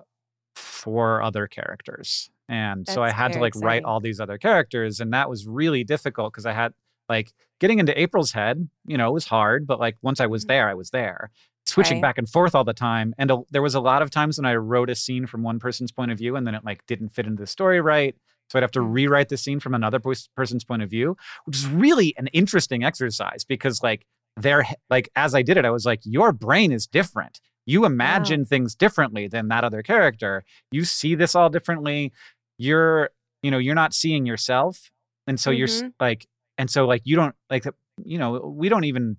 four 0.56 1.22
other 1.22 1.48
characters. 1.48 2.30
And 2.50 2.88
so 2.88 3.02
I 3.02 3.12
had 3.12 3.34
to 3.34 3.40
like 3.40 3.54
write 3.56 3.84
all 3.84 4.00
these 4.02 4.20
other 4.20 4.38
characters 4.38 5.00
and 5.00 5.14
that 5.14 5.30
was 5.30 5.48
really 5.48 5.84
difficult 5.84 6.34
because 6.34 6.46
I 6.46 6.52
had 6.54 6.74
like 7.08 7.32
getting 7.60 7.80
into 7.80 8.00
April's 8.00 8.32
head, 8.34 8.68
you 8.86 8.98
know, 8.98 9.08
it 9.10 9.14
was 9.14 9.26
hard, 9.26 9.66
but 9.68 9.80
like 9.80 9.96
once 10.02 10.20
I 10.20 10.26
was 10.28 10.44
Mhm. 10.46 10.48
there, 10.50 10.70
I 10.70 10.74
was 10.74 10.90
there. 10.92 11.32
Switching 11.66 11.98
Right. 11.98 12.02
back 12.02 12.18
and 12.18 12.28
forth 12.28 12.56
all 12.56 12.64
the 12.64 12.74
time. 12.74 13.14
And 13.18 13.32
a, 13.32 13.38
there 13.52 13.62
was 13.62 13.76
a 13.76 13.80
lot 13.80 14.02
of 14.02 14.10
times 14.10 14.38
when 14.38 14.46
I 14.46 14.56
wrote 14.56 14.90
a 14.90 14.96
scene 14.96 15.26
from 15.28 15.44
one 15.44 15.60
person's 15.60 15.92
point 15.92 16.12
of 16.12 16.18
view 16.18 16.36
and 16.36 16.46
then 16.46 16.56
it 16.56 16.66
like 16.66 16.86
didn't 16.88 17.10
fit 17.10 17.26
into 17.28 17.42
the 17.42 17.48
story 17.48 17.80
right. 17.80 18.16
So 18.50 18.60
I'd 18.60 18.64
have 18.64 18.72
to 18.72 18.80
Mm. 18.82 18.92
rewrite 18.94 19.30
the 19.30 19.38
scene 19.38 19.60
from 19.62 19.74
another 19.74 20.00
person's 20.36 20.64
point 20.66 20.82
of 20.82 20.90
view, 20.90 21.16
which 21.46 21.56
is 21.58 21.68
really 21.68 22.14
an 22.18 22.28
interesting 22.28 22.84
exercise 22.84 23.46
because 23.46 23.82
like 23.82 24.06
there 24.38 24.66
like 24.90 25.10
as 25.16 25.34
I 25.36 25.42
did 25.44 25.56
it, 25.58 25.64
I 25.66 25.70
was 25.70 25.86
like, 25.86 26.02
your 26.04 26.32
brain 26.34 26.72
is 26.72 26.88
different. 26.88 27.40
You 27.66 27.86
imagine 27.86 28.44
things 28.44 28.76
differently 28.76 29.28
than 29.28 29.48
that 29.50 29.64
other 29.64 29.84
character. 29.84 30.44
You 30.72 30.84
see 30.84 31.16
this 31.16 31.36
all 31.36 31.50
differently. 31.50 32.12
You're, 32.58 33.12
you 33.44 33.52
know, 33.52 33.60
you're 33.60 33.76
not 33.76 33.94
seeing 33.94 34.26
yourself. 34.26 34.92
And 35.28 35.40
so 35.40 35.52
you're 35.52 35.68
like, 36.00 36.28
and 36.58 36.70
so 36.70 36.86
like 36.86 37.02
you 37.06 37.16
don't 37.16 37.36
like, 37.50 37.66
you 38.04 38.18
know, 38.18 38.40
we 38.40 38.68
don't 38.68 38.84
even 38.86 39.18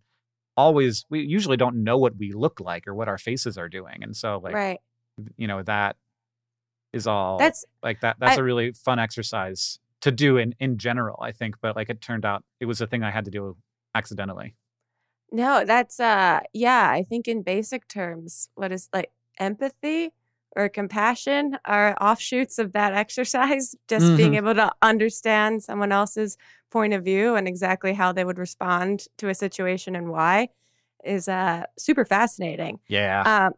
always, 0.56 1.04
we 1.08 1.20
usually 1.20 1.56
don't 1.56 1.82
know 1.82 1.98
what 1.98 2.16
we 2.16 2.32
look 2.32 2.60
like 2.60 2.86
or 2.86 2.94
what 2.94 3.08
our 3.08 3.18
faces 3.18 3.56
are 3.58 3.68
doing. 3.68 4.02
And 4.02 4.16
so 4.16 4.40
like, 4.42 4.54
right. 4.54 4.80
you 5.36 5.46
know, 5.46 5.62
that 5.62 5.96
is 6.92 7.06
all 7.06 7.38
That's 7.38 7.64
like 7.82 8.00
that. 8.00 8.16
That's 8.18 8.38
I- 8.38 8.40
a 8.40 8.44
really 8.44 8.72
fun 8.72 8.98
exercise 8.98 9.78
to 10.02 10.10
do 10.10 10.36
in, 10.36 10.54
in 10.58 10.78
general, 10.78 11.18
I 11.22 11.32
think. 11.32 11.56
But 11.60 11.76
like 11.76 11.88
it 11.88 12.00
turned 12.00 12.24
out 12.24 12.44
it 12.60 12.66
was 12.66 12.80
a 12.80 12.86
thing 12.86 13.02
I 13.02 13.10
had 13.10 13.24
to 13.24 13.30
do 13.30 13.56
accidentally. 13.94 14.54
no, 15.30 15.64
that's 15.64 16.00
uh 16.00 16.40
yeah, 16.52 16.90
I 16.90 17.04
think 17.04 17.28
in 17.28 17.42
basic 17.42 17.88
terms, 17.88 18.48
what 18.54 18.72
is 18.72 18.88
like 18.92 19.10
empathy 19.38 20.12
or 20.54 20.68
compassion 20.68 21.56
are 21.64 21.96
offshoots 22.00 22.58
of 22.58 22.72
that 22.72 22.92
exercise. 23.04 23.74
Just 23.88 24.16
being 24.16 24.34
able 24.34 24.54
to 24.54 24.72
understand 24.82 25.62
someone 25.62 25.92
else's 25.92 26.36
point 26.72 26.94
of 26.94 27.04
view 27.04 27.36
and 27.36 27.46
exactly 27.46 27.92
how 27.92 28.12
they 28.12 28.24
would 28.24 28.38
respond 28.38 29.06
to 29.18 29.28
a 29.28 29.34
situation 29.34 29.94
and 29.94 30.10
why 30.10 30.48
is 31.04 31.28
uh 31.28 31.64
super 31.76 32.04
fascinating. 32.04 32.78
Yeah. 32.88 33.22
Um, 33.22 33.52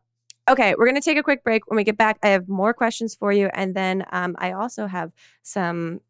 okay, 0.49 0.75
we're 0.77 0.87
going 0.87 1.01
to 1.01 1.01
take 1.01 1.19
a 1.19 1.23
quick 1.23 1.45
break. 1.45 1.69
When 1.69 1.77
we 1.77 1.85
get 1.85 1.97
back, 1.97 2.19
I 2.23 2.29
have 2.29 2.49
more 2.49 2.75
questions 2.75 3.15
for 3.15 3.33
you. 3.33 3.49
And 3.55 3.75
then 3.75 4.05
um, 4.13 4.35
I 4.39 4.53
also 4.53 4.87
have 4.87 5.13
some 5.43 6.01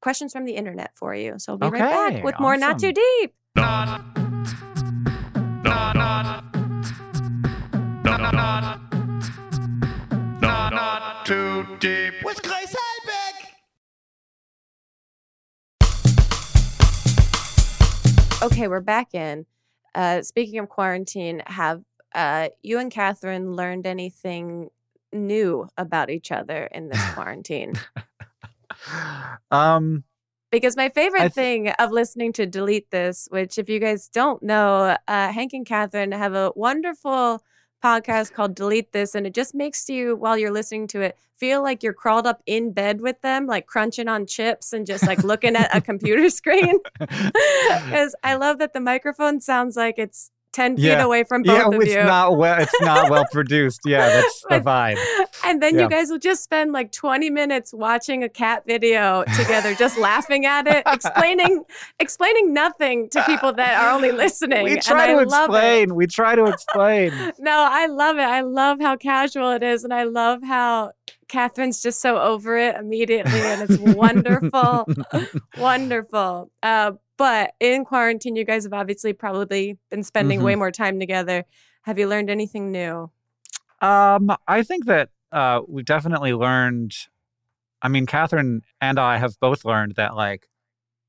questions 0.00 0.32
from 0.32 0.44
the 0.44 0.52
internet 0.52 0.92
for 0.94 1.14
you. 1.14 1.38
So 1.38 1.56
we'll 1.56 1.70
be 1.70 1.78
right 1.78 2.12
back 2.14 2.24
with 2.24 2.38
more 2.40 2.56
Not 2.56 2.78
Too 2.78 2.88
awesome. 2.88 3.02
Deep. 3.20 3.34
Not, 3.56 3.86
not, 5.64 5.96
not, 5.96 6.44
not, 8.04 8.20
not, 8.20 8.34
not, 8.34 8.87
Okay, 18.40 18.68
we're 18.68 18.80
back 18.80 19.14
in. 19.14 19.46
Uh, 19.94 20.22
speaking 20.22 20.60
of 20.60 20.68
quarantine, 20.68 21.42
have 21.46 21.82
uh, 22.14 22.48
you 22.62 22.78
and 22.78 22.90
Catherine 22.90 23.52
learned 23.54 23.86
anything 23.86 24.70
new 25.12 25.68
about 25.76 26.08
each 26.08 26.30
other 26.30 26.64
in 26.66 26.88
this 26.88 27.04
quarantine? 27.14 27.72
um, 29.50 30.04
Because 30.52 30.76
my 30.76 30.88
favorite 30.88 31.20
th- 31.22 31.32
thing 31.32 31.68
of 31.70 31.90
listening 31.90 32.32
to 32.34 32.46
Delete 32.46 32.90
This, 32.90 33.26
which 33.30 33.58
if 33.58 33.68
you 33.68 33.80
guys 33.80 34.08
don't 34.08 34.42
know, 34.42 34.96
uh, 35.08 35.32
Hank 35.32 35.52
and 35.52 35.66
Catherine 35.66 36.12
have 36.12 36.34
a 36.34 36.52
wonderful 36.54 37.42
podcast 37.82 38.32
called 38.32 38.54
Delete 38.54 38.92
This, 38.92 39.14
and 39.14 39.26
it 39.26 39.34
just 39.34 39.54
makes 39.54 39.88
you, 39.88 40.16
while 40.16 40.36
you're 40.36 40.52
listening 40.52 40.86
to 40.88 41.00
it, 41.00 41.16
feel 41.36 41.62
like 41.62 41.82
you're 41.82 41.92
crawled 41.92 42.26
up 42.26 42.42
in 42.46 42.72
bed 42.72 43.00
with 43.00 43.20
them, 43.22 43.46
like 43.46 43.66
crunching 43.66 44.08
on 44.08 44.26
chips 44.26 44.72
and 44.72 44.86
just 44.86 45.06
like 45.06 45.22
looking 45.22 45.56
at 45.56 45.74
a 45.74 45.80
computer 45.90 46.28
screen. 46.30 46.78
Because 47.84 48.14
I 48.22 48.34
love 48.34 48.58
that 48.58 48.72
the 48.72 48.80
microphone 48.80 49.40
sounds 49.40 49.76
like 49.76 49.98
it's 49.98 50.30
10 50.58 50.76
feet 50.76 50.82
Yeah. 50.84 51.04
away 51.04 51.22
from 51.24 51.42
both 51.44 51.56
yeah, 51.56 51.68
of 51.68 51.74
it's 51.74 51.92
you. 51.94 52.02
not 52.02 52.36
well. 52.36 52.60
It's 52.60 52.80
not 52.80 53.10
well 53.10 53.24
produced. 53.32 53.80
Yeah, 53.84 54.08
that's 54.08 54.42
the 54.50 54.60
vibe. 54.60 54.98
And 55.44 55.62
then 55.62 55.74
Yeah. 55.76 55.82
you 55.82 55.88
guys 55.88 56.10
will 56.10 56.18
just 56.18 56.42
spend 56.42 56.72
like 56.72 56.90
20 56.90 57.30
minutes 57.30 57.72
watching 57.72 58.24
a 58.24 58.28
cat 58.28 58.64
video 58.66 59.22
together, 59.36 59.74
just 59.74 59.96
laughing 60.10 60.46
at 60.46 60.66
it, 60.66 60.82
explaining 60.86 61.62
explaining 62.00 62.52
nothing 62.52 63.08
to 63.10 63.22
people 63.24 63.52
that 63.52 63.80
are 63.82 63.90
only 63.94 64.10
listening. 64.24 64.64
We 64.64 64.76
try 64.80 65.04
I 65.04 65.06
to 65.12 65.28
love 65.28 65.50
explain. 65.50 65.94
We 65.94 66.06
try 66.08 66.34
to 66.34 66.44
explain. 66.46 67.12
No, 67.38 67.66
I 67.70 67.86
love 67.86 68.16
it. 68.16 68.22
I 68.38 68.40
love 68.40 68.80
how 68.80 68.96
casual 68.96 69.50
it 69.52 69.62
is, 69.62 69.84
and 69.84 69.94
I 69.94 70.02
love 70.04 70.42
how 70.42 70.90
Catherine's 71.28 71.80
just 71.82 72.00
so 72.00 72.18
over 72.18 72.56
it 72.56 72.74
immediately, 72.76 73.40
and 73.40 73.62
it's 73.70 73.78
wonderful, 73.78 74.86
wonderful. 75.56 76.50
Uh, 76.62 76.92
but 77.18 77.52
in 77.60 77.84
quarantine, 77.84 78.34
you 78.36 78.44
guys 78.44 78.64
have 78.64 78.72
obviously 78.72 79.12
probably 79.12 79.76
been 79.90 80.02
spending 80.02 80.38
Mm-hmm. 80.38 80.46
way 80.46 80.54
more 80.56 80.70
time 80.70 80.98
together. 80.98 81.44
Have 81.82 81.98
you 81.98 82.08
learned 82.08 82.30
anything 82.30 82.72
new? 82.72 83.10
Um, 83.80 84.34
I 84.48 84.62
think 84.62 84.86
that 84.86 85.10
uh, 85.30 85.60
we've 85.68 85.84
definitely 85.84 86.32
learned. 86.32 86.94
I 87.82 87.88
mean, 87.88 88.06
Catherine 88.06 88.62
and 88.80 88.98
I 88.98 89.18
have 89.18 89.38
both 89.40 89.64
learned 89.64 89.94
that 89.96 90.16
like 90.16 90.48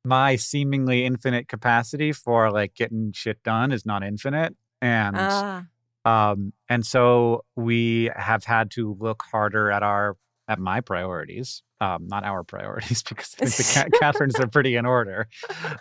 my 0.05 0.35
seemingly 0.35 1.05
infinite 1.05 1.47
capacity 1.47 2.11
for 2.11 2.51
like 2.51 2.73
getting 2.75 3.11
shit 3.13 3.41
done 3.43 3.71
is 3.71 3.85
not 3.85 4.03
infinite, 4.03 4.55
and 4.81 5.15
Ah, 5.17 5.65
um, 6.05 6.53
and 6.69 6.85
so 6.85 7.43
we 7.55 8.11
have 8.15 8.43
had 8.43 8.71
to 8.71 8.95
look 8.99 9.23
harder 9.31 9.71
at 9.71 9.83
our 9.83 10.15
at 10.47 10.59
my 10.59 10.79
priorities, 10.81 11.63
um, 11.81 12.07
not 12.07 12.23
our 12.23 12.43
priorities, 12.43 13.01
because 13.09 13.35
I 13.41 13.45
think 13.47 13.91
the 13.91 13.97
Catherine's 13.99 14.35
are 14.39 14.47
pretty 14.47 14.75
in 14.75 14.85
order. 14.85 15.27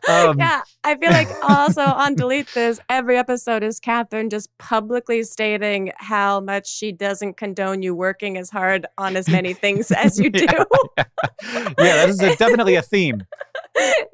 Um, 0.08 0.38
yeah, 0.38 0.62
I 0.84 0.96
feel 0.96 1.10
like 1.10 1.28
also 1.42 1.82
on 1.82 2.14
Delete 2.14 2.48
This, 2.54 2.80
every 2.88 3.18
episode 3.18 3.62
is 3.62 3.78
Catherine 3.78 4.30
just 4.30 4.48
publicly 4.58 5.22
stating 5.22 5.92
how 5.96 6.40
much 6.40 6.66
she 6.70 6.92
doesn't 6.92 7.36
condone 7.36 7.82
you 7.82 7.94
working 7.94 8.38
as 8.38 8.48
hard 8.48 8.86
on 8.96 9.16
as 9.16 9.28
many 9.28 9.52
things 9.52 9.90
as 9.90 10.18
you 10.18 10.30
do. 10.30 10.46
yeah, 10.46 11.04
yeah, 11.52 11.74
that 11.76 12.08
is 12.08 12.20
a- 12.20 12.36
definitely 12.36 12.74
a 12.76 12.82
theme. 12.82 13.22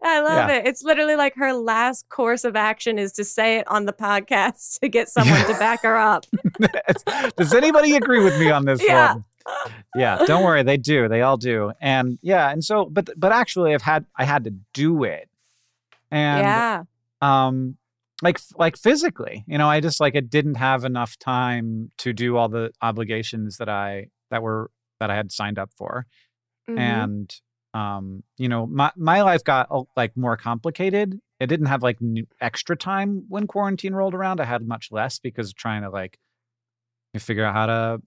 I 0.03 0.21
love 0.21 0.49
Yeah. 0.49 0.57
it. 0.57 0.67
It's 0.67 0.83
literally 0.83 1.17
like 1.17 1.35
her 1.37 1.53
last 1.53 2.09
course 2.09 2.45
of 2.45 2.57
action 2.57 2.99
is 2.99 3.13
to 3.13 3.25
say 3.25 3.59
it 3.59 3.69
on 3.69 3.85
the 3.87 3.93
podcast 3.93 4.81
to 4.81 4.89
get 4.89 5.09
someone 5.09 5.41
to 5.47 5.53
back 5.55 5.83
her 5.83 5.97
up. 5.97 6.25
Does 7.37 7.55
anybody 7.55 7.95
agree 7.95 8.23
with 8.23 8.39
me 8.39 8.51
on 8.51 8.65
this 8.65 8.83
Yeah. 8.83 9.15
one? 9.15 9.25
Yeah, 9.95 10.25
don't 10.27 10.45
worry, 10.45 10.63
they 10.63 10.77
do. 10.77 11.09
They 11.09 11.23
all 11.23 11.37
do. 11.37 11.73
And 11.81 12.19
yeah, 12.23 12.51
and 12.51 12.65
so 12.65 12.87
but 12.87 13.11
but 13.17 13.33
actually 13.33 13.75
I've 13.75 13.83
had 13.83 14.07
I 14.19 14.25
had 14.25 14.45
to 14.45 14.55
do 14.73 15.05
it. 15.05 15.29
And 16.11 16.41
yeah. 16.41 16.83
um 17.21 17.77
like 18.23 18.41
like 18.57 18.77
physically, 18.77 19.45
you 19.47 19.59
know, 19.59 19.69
I 19.69 19.81
just 19.81 20.01
like 20.01 20.15
it 20.15 20.31
didn't 20.31 20.55
have 20.57 20.85
enough 20.85 21.19
time 21.19 21.91
to 21.99 22.13
do 22.13 22.37
all 22.37 22.49
the 22.49 22.73
obligations 22.81 23.59
that 23.59 23.69
I 23.69 24.09
that 24.31 24.43
were 24.43 24.71
that 25.01 25.11
I 25.11 25.17
had 25.17 25.31
signed 25.33 25.59
up 25.59 25.71
for. 25.77 26.07
Mhm. 26.69 26.79
and 26.79 27.41
um 27.75 28.23
you 28.39 28.49
know 28.49 28.67
my 28.67 28.91
my 28.97 29.21
life 29.21 29.45
got 29.45 29.69
like 29.97 30.17
more 30.17 30.37
complicated 30.37 31.21
it 31.41 31.47
didn't 31.49 31.67
have 31.67 31.83
like 31.83 31.99
extra 32.41 32.75
time 32.77 33.25
when 33.29 33.47
quarantine 33.47 33.93
rolled 33.95 34.15
around 34.15 34.41
i 34.41 34.45
had 34.45 34.67
much 34.67 34.91
less 34.91 35.19
because 35.19 35.53
trying 35.53 35.83
to 35.83 35.91
like 35.91 36.19
figure 37.19 37.45
out 37.45 37.53
how 37.53 37.67
to 37.67 38.03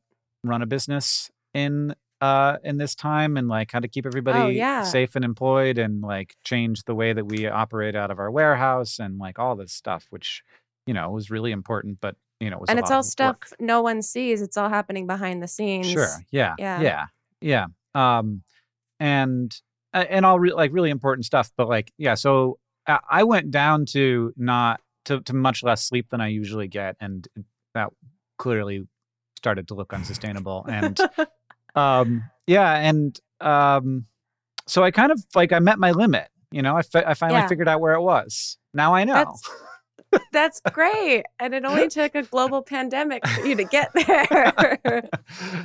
run 0.47 0.61
a 0.61 0.65
business 0.65 1.29
in 1.53 1.93
uh 2.21 2.57
in 2.63 2.77
this 2.77 2.95
time 2.95 3.37
and 3.37 3.47
like 3.47 3.71
how 3.71 3.79
to 3.79 3.87
keep 3.87 4.05
everybody 4.05 4.39
Oh, 4.39 4.47
yeah. 4.47 4.83
safe 4.83 5.15
and 5.15 5.23
employed 5.23 5.77
and 5.77 6.01
like 6.01 6.35
change 6.43 6.83
the 6.83 6.95
way 6.95 7.13
that 7.13 7.25
we 7.25 7.47
operate 7.47 7.95
out 7.95 8.09
of 8.11 8.17
our 8.19 8.31
warehouse 8.31 8.97
and 8.99 9.19
like 9.19 9.37
all 9.39 9.55
this 9.55 9.71
stuff 9.73 10.07
which 10.09 10.41
you 10.87 10.93
know 10.93 11.11
was 11.11 11.29
really 11.29 11.51
important 11.51 11.99
but 12.01 12.15
you 12.39 12.49
know 12.49 12.57
was 12.57 12.69
and 12.69 12.79
it's 12.79 12.89
all 12.91 13.03
stuff 13.03 13.37
work. 13.51 13.59
no 13.59 13.81
one 13.81 14.01
sees. 14.01 14.41
It's 14.41 14.57
all 14.57 14.69
happening 14.69 15.05
behind 15.07 15.41
the 15.43 15.47
scenes. 15.47 15.87
Sure. 15.89 16.07
Yeah. 16.31 16.55
Yeah. 16.59 16.81
Yeah. 16.81 17.05
Yeah. 17.41 17.65
Um, 17.95 18.43
and 18.99 19.55
uh, 19.93 20.05
and 20.09 20.25
all 20.25 20.39
re- 20.39 20.53
like 20.53 20.71
really 20.71 20.89
important 20.91 21.25
stuff. 21.25 21.51
But 21.57 21.67
like, 21.67 21.91
yeah. 21.97 22.13
So 22.15 22.59
I, 22.87 22.99
I 23.09 23.23
went 23.23 23.49
down 23.51 23.85
to 23.87 24.33
not 24.37 24.81
to 25.05 25.21
to 25.21 25.33
much 25.33 25.63
less 25.63 25.83
sleep 25.83 26.09
than 26.09 26.21
I 26.21 26.27
usually 26.27 26.67
get, 26.67 26.95
and 26.99 27.27
that 27.73 27.89
clearly 28.37 28.87
started 29.37 29.69
to 29.69 29.73
look 29.75 29.93
unsustainable. 29.93 30.65
And 30.67 30.99
um, 31.75 32.23
yeah, 32.47 32.75
and 32.75 33.17
um, 33.39 34.05
so 34.65 34.83
I 34.83 34.91
kind 34.91 35.11
of 35.13 35.23
like 35.35 35.53
I 35.53 35.59
met 35.59 35.79
my 35.79 35.91
limit. 35.91 36.27
You 36.51 36.61
know, 36.61 36.75
I, 36.75 36.81
fi- 36.81 37.03
I 37.05 37.13
finally 37.13 37.39
Yeah. 37.41 37.47
figured 37.47 37.67
out 37.69 37.79
where 37.79 37.93
it 37.93 38.01
was. 38.01 38.57
Now 38.73 38.93
I 38.93 39.03
know. 39.05 39.13
That's 39.13 39.49
that's 40.31 40.61
great. 40.71 41.23
And 41.39 41.53
it 41.53 41.65
only 41.65 41.87
took 41.89 42.15
a 42.15 42.23
global 42.23 42.61
pandemic 42.61 43.25
for 43.27 43.45
you 43.45 43.55
to 43.55 43.65
get 43.65 43.91
there. 43.93 45.09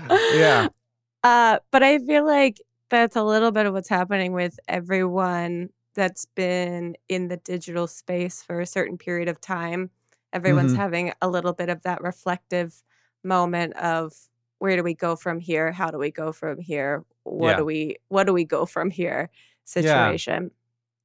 yeah. 0.33 0.69
Uh, 1.25 1.61
but 1.71 1.85
I 1.85 1.99
feel 2.01 2.27
like 2.27 2.61
that's 2.91 3.15
a 3.15 3.23
little 3.23 3.53
bit 3.53 3.65
of 3.65 3.73
what's 3.73 3.89
happening 3.89 4.33
with 4.33 4.59
everyone 4.67 5.69
that's 5.95 6.25
been 6.35 6.97
in 7.09 7.29
the 7.29 7.37
digital 7.37 7.87
space 7.87 8.43
for 8.43 8.61
a 8.61 8.67
certain 8.67 8.99
period 8.99 9.29
of 9.29 9.41
time. 9.41 9.91
Everyone's 10.33 10.73
Mhm. 10.73 10.79
having 10.79 11.13
a 11.23 11.29
little 11.29 11.53
bit 11.53 11.69
of 11.69 11.81
that 11.85 12.03
reflective 12.03 12.83
moment 13.25 13.75
of 13.75 14.13
where 14.59 14.77
do 14.77 14.83
we 14.83 14.95
go 14.95 15.17
from 15.17 15.41
here? 15.41 15.73
How 15.73 15.91
do 15.91 15.99
we 15.99 16.11
go 16.11 16.33
from 16.33 16.59
here? 16.61 17.05
What 17.25 17.53
Yeah. 17.53 17.57
do 17.59 17.65
we 17.65 17.97
what 18.09 18.25
do 18.27 18.33
we 18.33 18.45
go 18.45 18.67
from 18.67 18.91
here 18.91 19.31
situation? 19.65 20.51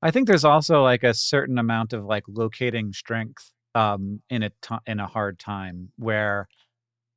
I 0.01 0.12
think 0.12 0.27
there's 0.27 0.45
also 0.45 0.84
like 0.84 1.03
a 1.03 1.13
certain 1.13 1.58
amount 1.58 1.93
of 1.93 2.06
like 2.06 2.23
locating 2.27 2.93
strength 2.93 3.51
um 3.75 4.21
in 4.30 4.43
a 4.43 4.49
ti 4.62 4.75
in 4.86 4.99
a 4.99 5.08
hard 5.08 5.39
time 5.39 5.91
where 5.97 6.47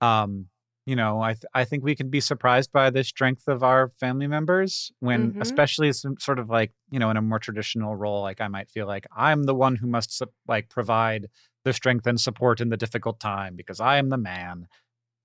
um 0.01 0.47
you 0.87 0.97
know 0.97 1.21
I 1.21 1.35
th- 1.35 1.45
I 1.55 1.65
think 1.65 1.85
we 1.85 1.95
can 1.95 2.09
be 2.11 2.21
surprised 2.21 2.73
by 2.73 2.91
the 2.91 3.05
strength 3.05 3.49
of 3.49 3.63
our 3.63 3.91
family 4.01 4.27
members 4.27 4.91
when 5.01 5.33
Mhm. 5.33 5.41
especially 5.41 5.93
some 5.93 6.17
sort 6.19 6.39
of 6.39 6.49
like 6.51 6.73
you 6.91 6.99
know 6.99 7.11
in 7.11 7.17
a 7.17 7.23
more 7.23 7.39
traditional 7.39 7.95
role 7.97 8.23
like 8.23 8.41
I 8.41 8.49
might 8.49 8.71
feel 8.71 8.87
like 8.87 9.07
I'm 9.17 9.45
the 9.45 9.55
one 9.55 9.77
who 9.77 9.87
must 9.87 10.23
like 10.49 10.69
provide 10.69 11.29
the 11.65 11.73
strength 11.73 12.07
and 12.07 12.19
support 12.21 12.61
in 12.61 12.71
the 12.71 12.77
difficult 12.79 13.21
time 13.21 13.57
because 13.57 13.81
I 13.81 13.99
am 13.99 14.09
the 14.09 14.17
man 14.17 14.67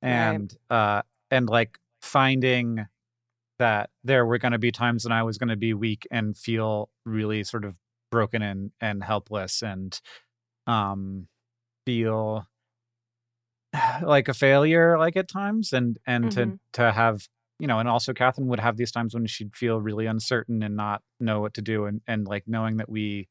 Right. 0.05 0.11
and 0.35 0.53
uh 0.69 1.01
and 1.31 1.49
like 1.49 1.79
finding 2.01 2.85
that 3.59 3.89
there 4.03 4.25
were 4.25 4.37
going 4.37 4.51
to 4.51 4.59
be 4.59 4.71
times 4.71 5.05
when 5.05 5.11
I 5.11 5.23
was 5.23 5.37
going 5.37 5.49
to 5.49 5.55
be 5.55 5.73
weak 5.73 6.07
and 6.11 6.37
feel 6.37 6.89
really 7.05 7.43
sort 7.43 7.65
of 7.65 7.75
broken 8.11 8.41
and 8.41 8.71
and 8.81 9.03
helpless 9.03 9.61
and 9.63 9.99
um 10.67 11.27
feel 11.85 12.47
like 14.03 14.27
a 14.27 14.33
failure 14.33 14.97
like 14.97 15.15
at 15.17 15.27
times 15.27 15.73
and 15.73 15.97
and 16.05 16.31
to 16.31 16.45
Mhm. 16.47 16.59
to 16.73 16.91
have 16.91 17.27
you 17.59 17.67
know 17.67 17.79
and 17.79 17.89
also 17.89 18.13
Catherine 18.13 18.47
would 18.47 18.59
have 18.59 18.77
these 18.77 18.91
times 18.91 19.13
when 19.13 19.25
she'd 19.27 19.55
feel 19.55 19.81
really 19.81 20.05
uncertain 20.05 20.61
and 20.63 20.75
not 20.75 21.01
know 21.19 21.39
what 21.41 21.53
to 21.55 21.61
do 21.61 21.85
and 21.85 22.01
and 22.07 22.27
like 22.27 22.43
knowing 22.47 22.77
that 22.77 22.89
we 22.89 23.27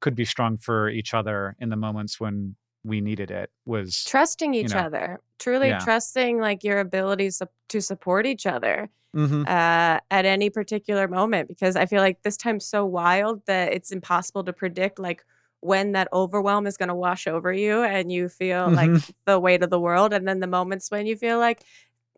could 0.00 0.14
be 0.14 0.24
strong 0.24 0.56
for 0.56 0.88
each 0.88 1.14
other 1.14 1.56
in 1.58 1.68
the 1.70 1.76
moments 1.76 2.20
when 2.20 2.56
we 2.84 3.00
needed 3.00 3.30
it 3.30 3.50
was 3.66 4.04
Trusting 4.04 4.54
each 4.54 4.72
know. 4.72 4.80
other. 4.80 5.20
Truly 5.38 5.68
Yeah. 5.68 5.78
trusting 5.78 6.38
like 6.40 6.64
your 6.64 6.78
abilities 6.80 7.38
to- 7.38 7.48
to 7.70 7.80
support 7.80 8.26
each 8.26 8.46
other. 8.46 8.88
Mhm. 9.16 9.48
uh, 9.48 9.98
at 10.10 10.26
any 10.26 10.50
particular 10.50 11.08
moment 11.08 11.48
because 11.48 11.76
I 11.76 11.86
feel 11.86 12.02
like 12.02 12.20
this 12.22 12.36
time's 12.36 12.66
so 12.68 12.84
wild 12.84 13.40
that 13.46 13.72
it's 13.72 13.90
impossible 13.90 14.44
to 14.44 14.52
predict 14.52 14.98
like 14.98 15.24
when 15.60 15.92
that 15.92 16.08
overwhelm 16.12 16.66
is 16.66 16.76
going 16.76 16.90
to 16.90 16.94
wash 16.94 17.26
over 17.26 17.50
you 17.50 17.82
and 17.82 18.12
you 18.12 18.28
feel 18.28 18.70
like 18.70 18.90
Mhm. 18.90 19.10
the 19.24 19.40
weight 19.40 19.62
of 19.62 19.70
the 19.70 19.80
world 19.80 20.12
and 20.12 20.28
then 20.28 20.40
the 20.40 20.46
moments 20.46 20.90
when 20.90 21.06
you 21.06 21.16
feel 21.16 21.38
like 21.38 21.62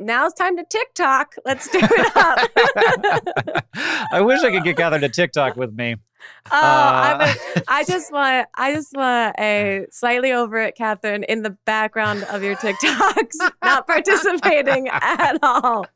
now 0.01 0.27
it's 0.27 0.35
time 0.35 0.57
to 0.57 0.65
TikTok. 0.65 1.35
Let's 1.45 1.69
do 1.69 1.79
it 1.83 2.17
up. 2.17 3.65
I 4.13 4.21
wish 4.21 4.43
I 4.43 4.51
could 4.51 4.65
get 4.65 4.77
Catherine 4.77 5.03
to 5.03 5.09
TikTok 5.09 5.57
with 5.57 5.73
me. 5.75 5.97
Oh, 6.53 6.57
I, 6.57 7.13
Uh, 7.57 7.61
I 7.69 7.85
just 7.89 8.13
want 8.13 8.47
I 8.55 8.75
just 8.75 8.95
want 8.95 9.37
a 9.39 9.87
slightly 9.91 10.33
over 10.33 10.59
it, 10.59 10.75
Catherine, 10.77 11.23
in 11.25 11.43
the 11.43 11.57
background 11.65 12.25
of 12.25 12.43
your 12.43 12.57
TikToks, 12.57 13.37
not 13.65 13.87
participating 13.87 14.89
at 14.89 15.39
all. 15.43 15.87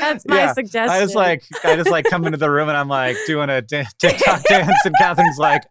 That's 0.00 0.26
my 0.26 0.36
Yeah, 0.36 0.52
suggestion. 0.52 0.90
I 0.90 1.00
just 1.00 1.14
like 1.14 1.44
I 1.64 1.76
just 1.76 1.90
like 1.90 2.04
come 2.06 2.26
into 2.26 2.36
the 2.38 2.50
room 2.50 2.68
and 2.68 2.76
I'm 2.76 2.88
like 2.88 3.16
doing 3.26 3.48
a 3.50 3.62
da- 3.62 3.86
TikTok 3.98 4.42
dance 4.44 4.84
and 4.84 4.94
Catherine's 4.98 5.38
like, 5.38 5.62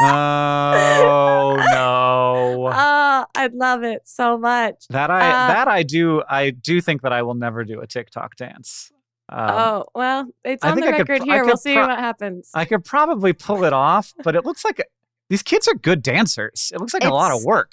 oh 0.00 1.56
no. 1.72 2.70
Oh, 2.72 3.24
I'd 3.34 3.54
love 3.54 3.82
it 3.82 4.02
so 4.04 4.38
much. 4.38 4.86
That 4.90 5.10
I 5.10 5.20
uh, 5.28 5.48
that 5.48 5.68
I 5.68 5.82
do 5.82 6.22
I 6.28 6.50
do 6.50 6.80
think 6.80 7.02
that 7.02 7.12
I 7.12 7.22
will 7.22 7.34
never 7.34 7.64
do 7.64 7.80
a 7.80 7.86
TikTok 7.86 8.36
dance. 8.36 8.90
Um, 9.30 9.50
oh, 9.50 9.84
well, 9.94 10.26
it's 10.44 10.64
on 10.64 10.76
the 10.76 10.86
I 10.86 10.92
could 10.96 11.08
record 11.08 11.24
here. 11.28 11.44
We'll 11.44 11.56
see 11.58 11.74
pro- 11.74 11.86
what 11.88 11.98
happens. 11.98 12.50
I 12.54 12.64
could 12.64 12.84
probably 12.84 13.32
pull 13.32 13.64
it 13.64 13.72
off, 13.74 14.14
but 14.24 14.34
it 14.34 14.44
looks 14.46 14.64
like 14.64 14.82
these 15.28 15.42
kids 15.42 15.68
are 15.68 15.74
good 15.74 16.02
dancers. 16.02 16.70
It 16.74 16.80
looks 16.80 16.94
like 16.94 17.04
a 17.04 17.10
lot 17.12 17.32
of 17.36 17.44
work. 17.44 17.72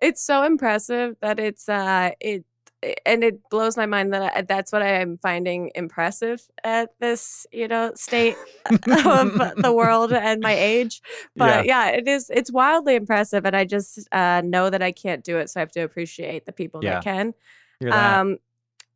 it's 0.00 0.24
so 0.24 0.42
impressive 0.44 1.16
that 1.20 1.38
it's 1.38 1.68
uh 1.68 2.10
it 2.20 2.44
and 3.06 3.24
it 3.24 3.48
blows 3.50 3.76
my 3.76 3.86
mind 3.86 4.12
that 4.12 4.36
I, 4.36 4.42
that's 4.42 4.72
what 4.72 4.82
I 4.82 5.00
am 5.00 5.16
finding 5.18 5.70
impressive 5.74 6.40
at 6.62 6.90
this, 7.00 7.46
you 7.52 7.68
know, 7.68 7.92
state 7.94 8.36
of 8.70 8.80
the 8.80 9.72
world 9.76 10.12
and 10.12 10.40
my 10.42 10.52
age. 10.52 11.02
But 11.36 11.66
yeah. 11.66 11.88
it 11.88 12.08
is 12.08 12.30
it's 12.30 12.52
wildly 12.52 12.94
impressive 12.94 13.44
and 13.44 13.56
I 13.56 13.64
just 13.64 14.08
uh 14.12 14.42
know 14.44 14.70
that 14.70 14.82
I 14.82 14.92
can't 14.92 15.24
do 15.24 15.38
it, 15.38 15.50
so 15.50 15.60
I 15.60 15.62
have 15.62 15.72
to 15.72 15.80
appreciate 15.80 16.46
the 16.46 16.52
people 16.52 16.82
Yeah. 16.82 16.94
that 16.94 17.04
can. 17.04 17.34
That? 17.80 18.18
Um 18.20 18.38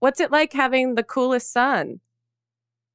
what's 0.01 0.21
it 0.21 0.31
like 0.31 0.53
having 0.53 0.95
the 0.95 1.05
coolest 1.05 1.53
son? 1.53 2.01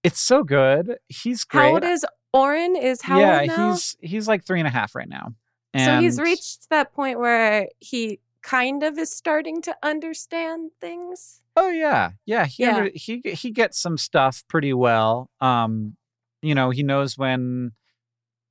it's 0.04 0.20
so 0.20 0.44
good. 0.44 0.98
He's 1.08 1.46
great. 1.46 1.62
How 1.62 1.70
old 1.76 1.84
is 1.84 2.06
Orin? 2.34 2.76
Is 2.76 3.02
how 3.02 3.20
yeah, 3.20 3.40
old 3.40 3.48
now? 3.48 3.72
he's 3.72 3.98
he's 4.02 4.28
like 4.28 4.44
three 4.46 4.60
and 4.60 4.68
a 4.68 4.72
half 4.72 4.96
right 4.96 5.08
now. 5.08 5.34
So 5.76 6.00
he's 6.00 6.20
reached 6.20 6.70
that 6.70 6.94
point 6.94 7.18
where 7.20 7.68
he 7.80 8.20
kind 8.44 8.84
of 8.84 8.98
is 8.98 9.12
starting 9.16 9.62
to 9.64 9.76
understand 9.82 10.72
things. 10.80 11.42
Oh 11.56 11.70
yeah, 11.70 12.12
yeah. 12.26 12.46
He 12.46 12.64
Yeah. 12.64 12.76
under, 12.78 12.92
he 12.94 13.22
he 13.26 13.52
gets 13.52 13.80
some 13.82 13.98
stuff 13.98 14.44
pretty 14.48 14.74
well. 14.74 15.30
Um, 15.40 15.96
you 16.42 16.54
know, 16.56 16.70
he 16.70 16.84
knows 16.84 17.18
when 17.18 17.72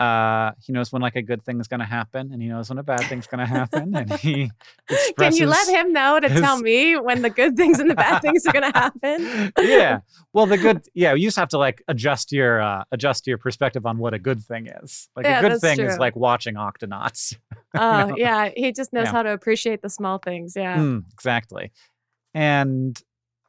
uh 0.00 0.50
he 0.64 0.72
knows 0.72 0.90
when 0.92 1.00
like 1.02 1.14
a 1.16 1.22
good 1.22 1.44
thing 1.44 1.61
is 1.61 1.68
gonna 1.68 1.85
happen, 1.87 2.33
and 2.33 2.42
he 2.42 2.48
knows 2.48 2.68
when 2.70 2.78
a 2.78 2.83
bad 2.83 3.07
thing's 3.09 3.26
gonna 3.26 3.46
happen, 3.46 3.94
and 3.94 4.11
he. 4.11 4.50
Can 5.18 5.35
you 5.35 5.46
let 5.46 5.68
him 5.68 5.92
know 5.92 6.20
to 6.20 6.28
tell 6.28 6.59
me 6.59 6.96
when 6.98 7.22
the 7.22 7.31
good 7.31 7.57
things 7.57 7.78
and 7.78 7.88
the 7.88 7.94
bad 7.94 8.20
things 8.22 8.44
are 8.46 8.52
going 8.52 8.70
to 8.70 8.78
happen? 8.78 9.52
yeah. 9.66 10.00
Well, 10.33 10.46
the 10.46 10.59
good. 10.59 10.83
Yeah, 10.94 11.14
you 11.14 11.28
just 11.28 11.38
have 11.38 11.48
to 11.50 11.59
like 11.59 11.83
adjust 11.88 12.33
your 12.33 12.61
uh 12.61 12.85
adjust 12.92 13.26
your 13.26 13.38
perspective 13.38 13.87
on 13.87 13.98
what 13.98 14.12
a 14.12 14.18
good 14.18 14.42
thing 14.42 14.66
is. 14.66 15.09
Like 15.16 15.24
Yeah, 15.24 15.38
a 15.38 15.48
good 15.48 15.61
thing 15.61 15.81
is 15.81 15.98
like 15.98 16.14
watching 16.16 16.55
Octonauts. 16.57 17.37
Oh, 17.81 18.07
know? 18.09 18.15
yeah. 18.17 18.51
He 18.57 18.73
just 18.73 18.93
knows 18.93 19.07
Yeah. 19.07 19.13
how 19.13 19.23
to 19.23 19.33
appreciate 19.33 19.83
the 19.83 19.91
small 19.91 20.19
things. 20.19 20.55
Yeah. 20.57 20.77
Mm, 20.79 21.05
exactly. 21.13 21.73
And 22.35 23.01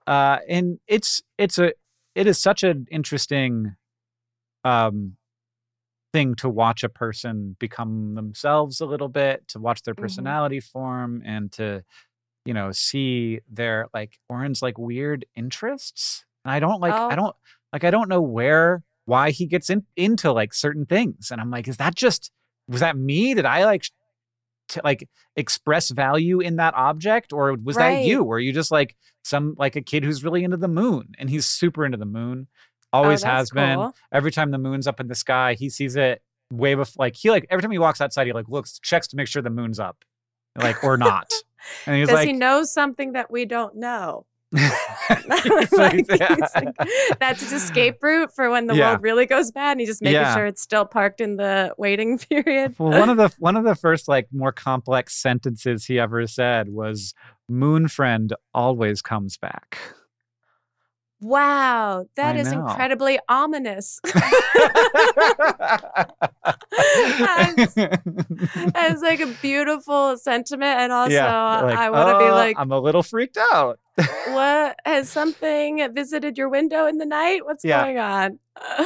uh 0.08 0.40
and 0.50 0.80
it's 0.88 1.22
it's 1.38 1.58
a 1.58 1.74
it 2.16 2.28
is 2.28 2.38
such 2.38 2.64
an 2.64 2.86
interesting 2.92 3.76
um 4.64 5.16
thing 6.12 6.36
to 6.36 6.48
watch 6.50 6.84
a 6.84 6.90
person 6.90 7.56
become 7.60 8.14
themselves 8.16 8.80
a 8.82 8.86
little 8.86 9.08
bit, 9.10 9.48
to 9.48 9.60
watch 9.60 9.82
their 9.84 9.96
Mhm. 9.96 10.02
personality 10.02 10.60
form 10.60 11.22
and 11.26 11.52
to 11.54 11.84
you 12.46 12.54
know 12.54 12.72
see 12.72 13.40
their 13.50 13.88
like 13.94 14.20
Orin's 14.30 14.62
like 14.62 14.78
weird 14.78 15.26
interests. 15.36 16.26
And 16.46 16.52
I 16.52 16.60
don't 16.60 16.82
like 16.82 16.94
Oh. 16.94 17.10
I 17.10 17.16
don't 17.16 17.36
like 17.72 17.84
I 17.84 17.92
don't 17.92 18.10
know 18.10 18.22
where 18.22 18.84
why 19.06 19.32
he 19.32 19.46
gets 19.48 19.70
in, 19.70 19.86
into 19.98 20.32
like 20.32 20.54
certain 20.54 20.86
things 20.86 21.30
and 21.32 21.42
I'm 21.42 21.50
like 21.52 21.68
is 21.68 21.78
that 21.78 21.96
just 21.96 22.32
was 22.70 22.80
that 22.82 22.96
me? 22.98 23.34
Did 23.34 23.46
I 23.46 23.66
like 23.66 23.86
to 24.74 24.82
like 24.84 25.10
express 25.36 25.90
value 25.90 26.40
in 26.40 26.58
that 26.58 26.74
object 26.76 27.34
or 27.34 27.56
was 27.64 27.76
that 27.78 27.88
Right. 27.88 28.06
you 28.06 28.24
were 28.24 28.40
you 28.40 28.54
just 28.54 28.72
like 28.72 28.96
some 29.24 29.56
like 29.58 29.76
a 29.76 29.82
kid 29.82 30.04
who's 30.04 30.24
really 30.24 30.44
into 30.44 30.58
the 30.58 30.68
moon 30.68 31.14
and 31.18 31.30
he's 31.30 31.46
super 31.46 31.84
into 31.86 31.98
the 31.98 32.06
moon 32.06 32.48
Oh, 32.92 33.00
always 33.04 33.22
that's 33.24 33.32
has 33.40 33.50
been 33.52 33.78
cool. 33.80 33.96
every 34.12 34.32
time 34.32 34.52
the 34.52 34.58
moon's 34.60 34.86
up 34.86 35.00
in 35.00 35.08
the 35.08 35.16
sky 35.16 35.56
he 35.56 35.70
sees 35.70 35.96
it 35.96 36.22
way 36.52 36.76
before 36.76 36.94
like 37.04 37.16
he 37.16 37.32
like 37.32 37.48
every 37.50 37.62
time 37.64 37.72
he 37.72 37.80
walks 37.80 38.00
outside 38.02 38.28
he 38.28 38.34
like 38.34 38.48
looks 38.50 38.78
checks 38.80 39.08
to 39.08 39.16
make 39.18 39.28
sure 39.28 39.42
the 39.42 39.50
moon's 39.50 39.80
up 39.80 39.98
like 40.56 40.84
or 40.84 40.98
not 40.98 41.28
and 41.88 41.96
he's 41.96 42.08
Does 42.08 42.16
like 42.18 42.28
he 42.28 42.34
know 42.34 42.64
something 42.64 43.14
that 43.14 43.32
we 43.32 43.46
don't 43.46 43.76
know? 43.76 44.26
Like, 45.72 45.72
like, 45.72 46.08
that's 47.20 47.42
his 47.42 47.52
escape 47.52 48.02
route 48.02 48.34
for 48.34 48.50
when 48.50 48.68
the 48.68 48.76
Yeah. 48.76 48.92
world 48.92 49.04
really 49.04 49.26
goes 49.26 49.52
bad. 49.52 49.72
And 49.72 49.80
he's 49.82 49.90
just 49.90 50.02
making 50.02 50.22
Yeah. 50.22 50.34
sure 50.36 50.46
it's 50.46 50.62
still 50.62 50.86
parked 50.86 51.20
in 51.22 51.36
the 51.38 51.74
waiting 51.78 52.18
period. 52.20 52.76
well 52.80 52.98
one 53.00 53.10
of 53.10 53.18
the 53.18 53.34
one 53.40 53.58
of 53.58 53.64
the 53.66 53.76
first 53.76 54.08
like 54.08 54.28
more 54.32 54.52
complex 54.52 55.22
sentences 55.22 55.86
he 55.86 56.00
ever 56.00 56.26
said 56.28 56.70
was 56.70 57.14
moon 57.50 57.88
friend 57.88 58.34
always 58.54 59.02
comes 59.02 59.38
back 59.38 59.78
Wow, 61.24 62.06
that 62.18 62.36
I 62.36 62.40
is 62.40 62.52
know. 62.52 62.60
incredibly 62.60 63.18
ominous. 63.30 64.00
That's 67.20 67.76
It's 67.78 69.02
like 69.02 69.20
a 69.22 69.28
beautiful 69.42 70.18
sentiment, 70.18 70.80
and 70.80 70.92
also 70.92 71.14
like, 71.16 71.78
I 71.78 71.90
want 71.90 72.10
to 72.10 72.18
be 72.18 72.30
"Uh, 72.30 72.36
like, 72.36 72.58
I'm 72.60 72.72
a 72.72 72.80
little 72.80 73.04
freaked 73.04 73.38
out. 73.54 73.80
what 74.26 74.78
has 74.86 75.10
something 75.10 75.88
visited 75.94 76.38
your 76.38 76.50
window 76.50 76.86
in 76.88 76.98
the 76.98 77.06
night? 77.06 77.46
What's 77.46 77.64
Yeah. 77.64 77.84
going 77.84 77.98
on? 78.00 78.40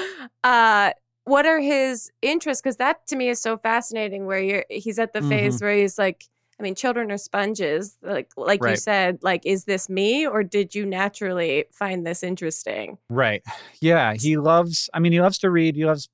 Uh, 0.44 0.92
what 1.26 1.46
are 1.46 1.60
his 1.60 2.10
interests? 2.22 2.62
Because 2.62 2.78
that 2.78 3.06
to 3.08 3.18
me 3.18 3.28
is 3.28 3.42
so 3.42 3.58
fascinating. 3.58 4.26
Where 4.28 4.40
you're, 4.40 4.66
he's 4.70 4.98
at 4.98 5.12
the 5.12 5.20
Mm-hmm. 5.20 5.30
phase 5.30 5.62
where 5.62 5.76
he's 5.76 5.98
like, 5.98 6.24
I 6.60 6.64
mean, 6.64 6.76
children 6.76 7.12
are 7.12 7.18
sponges. 7.18 7.98
Like 8.02 8.32
like 8.36 8.62
you 8.64 8.76
said, 8.78 9.20
like 9.22 9.46
is 9.46 9.66
this 9.66 9.90
me 9.90 10.26
or 10.26 10.44
did 10.44 10.74
you 10.74 10.86
naturally 10.86 11.66
find 11.72 12.06
this 12.06 12.24
interesting? 12.24 12.98
Right. 13.10 13.44
Yeah. 13.82 14.14
He 14.16 14.38
loves, 14.38 14.90
I 14.94 15.00
mean, 15.00 15.12
he 15.12 15.22
loves 15.22 15.38
to 15.40 15.52
read. 15.52 15.76
He 15.76 15.86
loves 15.86 16.10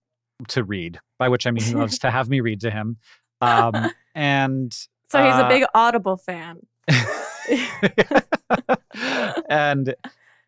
to 0.50 0.64
read, 0.64 1.00
by 1.18 1.30
which 1.30 1.48
I 1.48 1.52
mean 1.52 1.64
he 1.64 1.76
loves 1.76 1.98
to 2.00 2.12
have 2.12 2.28
me 2.30 2.42
read 2.42 2.60
to 2.62 2.72
him. 2.72 2.98
Um, 3.40 3.92
and, 4.16 4.74
So 5.10 5.24
he's 5.24 5.34
a 5.36 5.46
Uh, 5.46 5.50
big 5.50 5.64
Audible 5.74 6.18
fan. 6.18 6.60
and, 9.50 9.96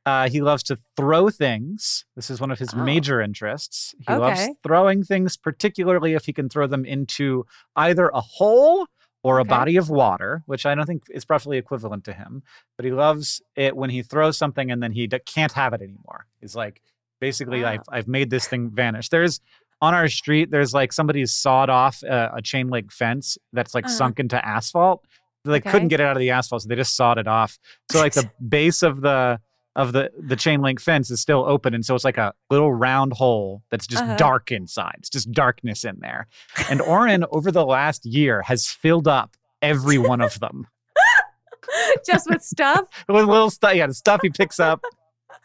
uh, 0.06 0.30
he 0.30 0.40
loves 0.42 0.62
to 0.64 0.78
throw 0.96 1.30
things. 1.32 2.06
This 2.16 2.30
is 2.30 2.40
one 2.40 2.52
of 2.52 2.60
his 2.60 2.70
Oh. 2.76 2.84
major 2.84 3.22
interests. 3.22 3.96
He 4.08 4.14
loves 4.14 4.50
throwing 4.62 5.04
things, 5.04 5.36
particularly 5.36 6.14
if 6.14 6.26
he 6.26 6.34
can 6.34 6.48
throw 6.48 6.68
them 6.68 6.86
into 6.86 7.46
either 7.76 8.10
a 8.14 8.22
hole 8.22 8.86
or 9.26 9.40
a 9.40 9.42
Okay. 9.42 9.50
body 9.50 9.76
of 9.78 9.90
water, 9.90 10.44
which 10.46 10.68
I 10.68 10.76
don't 10.76 10.86
think 10.86 11.04
is 11.10 11.26
roughly 11.28 11.58
equivalent 11.58 12.04
to 12.06 12.14
him. 12.14 12.44
But 12.78 12.86
he 12.86 12.92
loves 12.92 13.42
it 13.56 13.76
when 13.76 13.90
he 13.90 14.04
throws 14.04 14.38
something 14.38 14.70
and 14.72 14.84
then 14.84 14.92
he 14.92 15.08
d- 15.08 15.18
can't 15.26 15.52
have 15.54 15.74
it 15.74 15.82
anymore. 15.82 16.28
He's 16.42 16.56
like, 16.56 16.82
basically, 17.20 17.64
Wow. 17.64 17.70
I've, 17.72 17.82
I've 17.90 18.08
made 18.08 18.30
this 18.30 18.48
thing 18.48 18.70
vanish. 18.70 19.10
There's 19.10 19.42
on 19.82 19.94
our 19.96 20.08
street, 20.10 20.52
there's 20.52 20.74
like 20.76 20.94
somebody's 20.94 21.34
sawed 21.34 21.72
off 21.72 22.04
a, 22.04 22.34
a 22.36 22.42
chain 22.42 22.70
link 22.70 22.92
fence 22.92 23.38
that's 23.52 23.74
like 23.74 23.86
Uh-huh. 23.86 23.96
sunk 23.96 24.20
into 24.20 24.38
asphalt. 24.46 25.04
They 25.44 25.52
like, 25.54 25.64
Okay. 25.64 25.72
couldn't 25.72 25.88
get 25.88 26.00
it 26.00 26.04
out 26.06 26.16
of 26.16 26.20
the 26.20 26.30
asphalt, 26.30 26.62
so 26.62 26.70
they 26.70 26.76
just 26.76 26.96
sawed 26.96 27.18
it 27.18 27.28
off. 27.28 27.58
So 27.92 27.98
like 28.00 28.14
the 28.22 28.30
base 28.48 28.84
of 28.84 29.02
the 29.02 29.40
of 29.76 29.92
the 29.94 30.10
the 30.18 30.36
chain 30.36 30.62
link 30.62 30.80
fence 30.80 31.12
is 31.12 31.20
still 31.22 31.44
open, 31.46 31.74
and 31.74 31.86
so 31.86 31.96
it's 31.96 32.06
like 32.06 32.18
a 32.18 32.34
little 32.50 32.74
round 32.74 33.14
hole 33.14 33.62
that's 33.70 33.86
just 33.88 34.04
Uh-huh. 34.04 34.16
dark 34.18 34.52
inside. 34.52 34.96
It's 35.00 35.10
just 35.10 35.32
darkness 35.32 35.84
in 35.84 35.98
there. 36.00 36.28
And 36.70 36.82
Orin, 36.82 37.26
over 37.32 37.52
the 37.52 37.66
last 37.66 38.06
year, 38.06 38.42
has 38.44 38.68
filled 38.68 39.08
up 39.08 39.36
every 39.62 39.98
one 39.98 40.22
of 40.22 40.40
them 40.40 40.68
Just 42.06 42.30
with 42.30 42.42
stuff? 42.44 42.86
with 43.10 43.26
little 43.26 43.50
stuff. 43.50 43.74
Yeah, 43.76 43.88
the 43.88 43.94
stuff 43.94 44.20
he 44.22 44.30
picks 44.30 44.60
up 44.60 44.82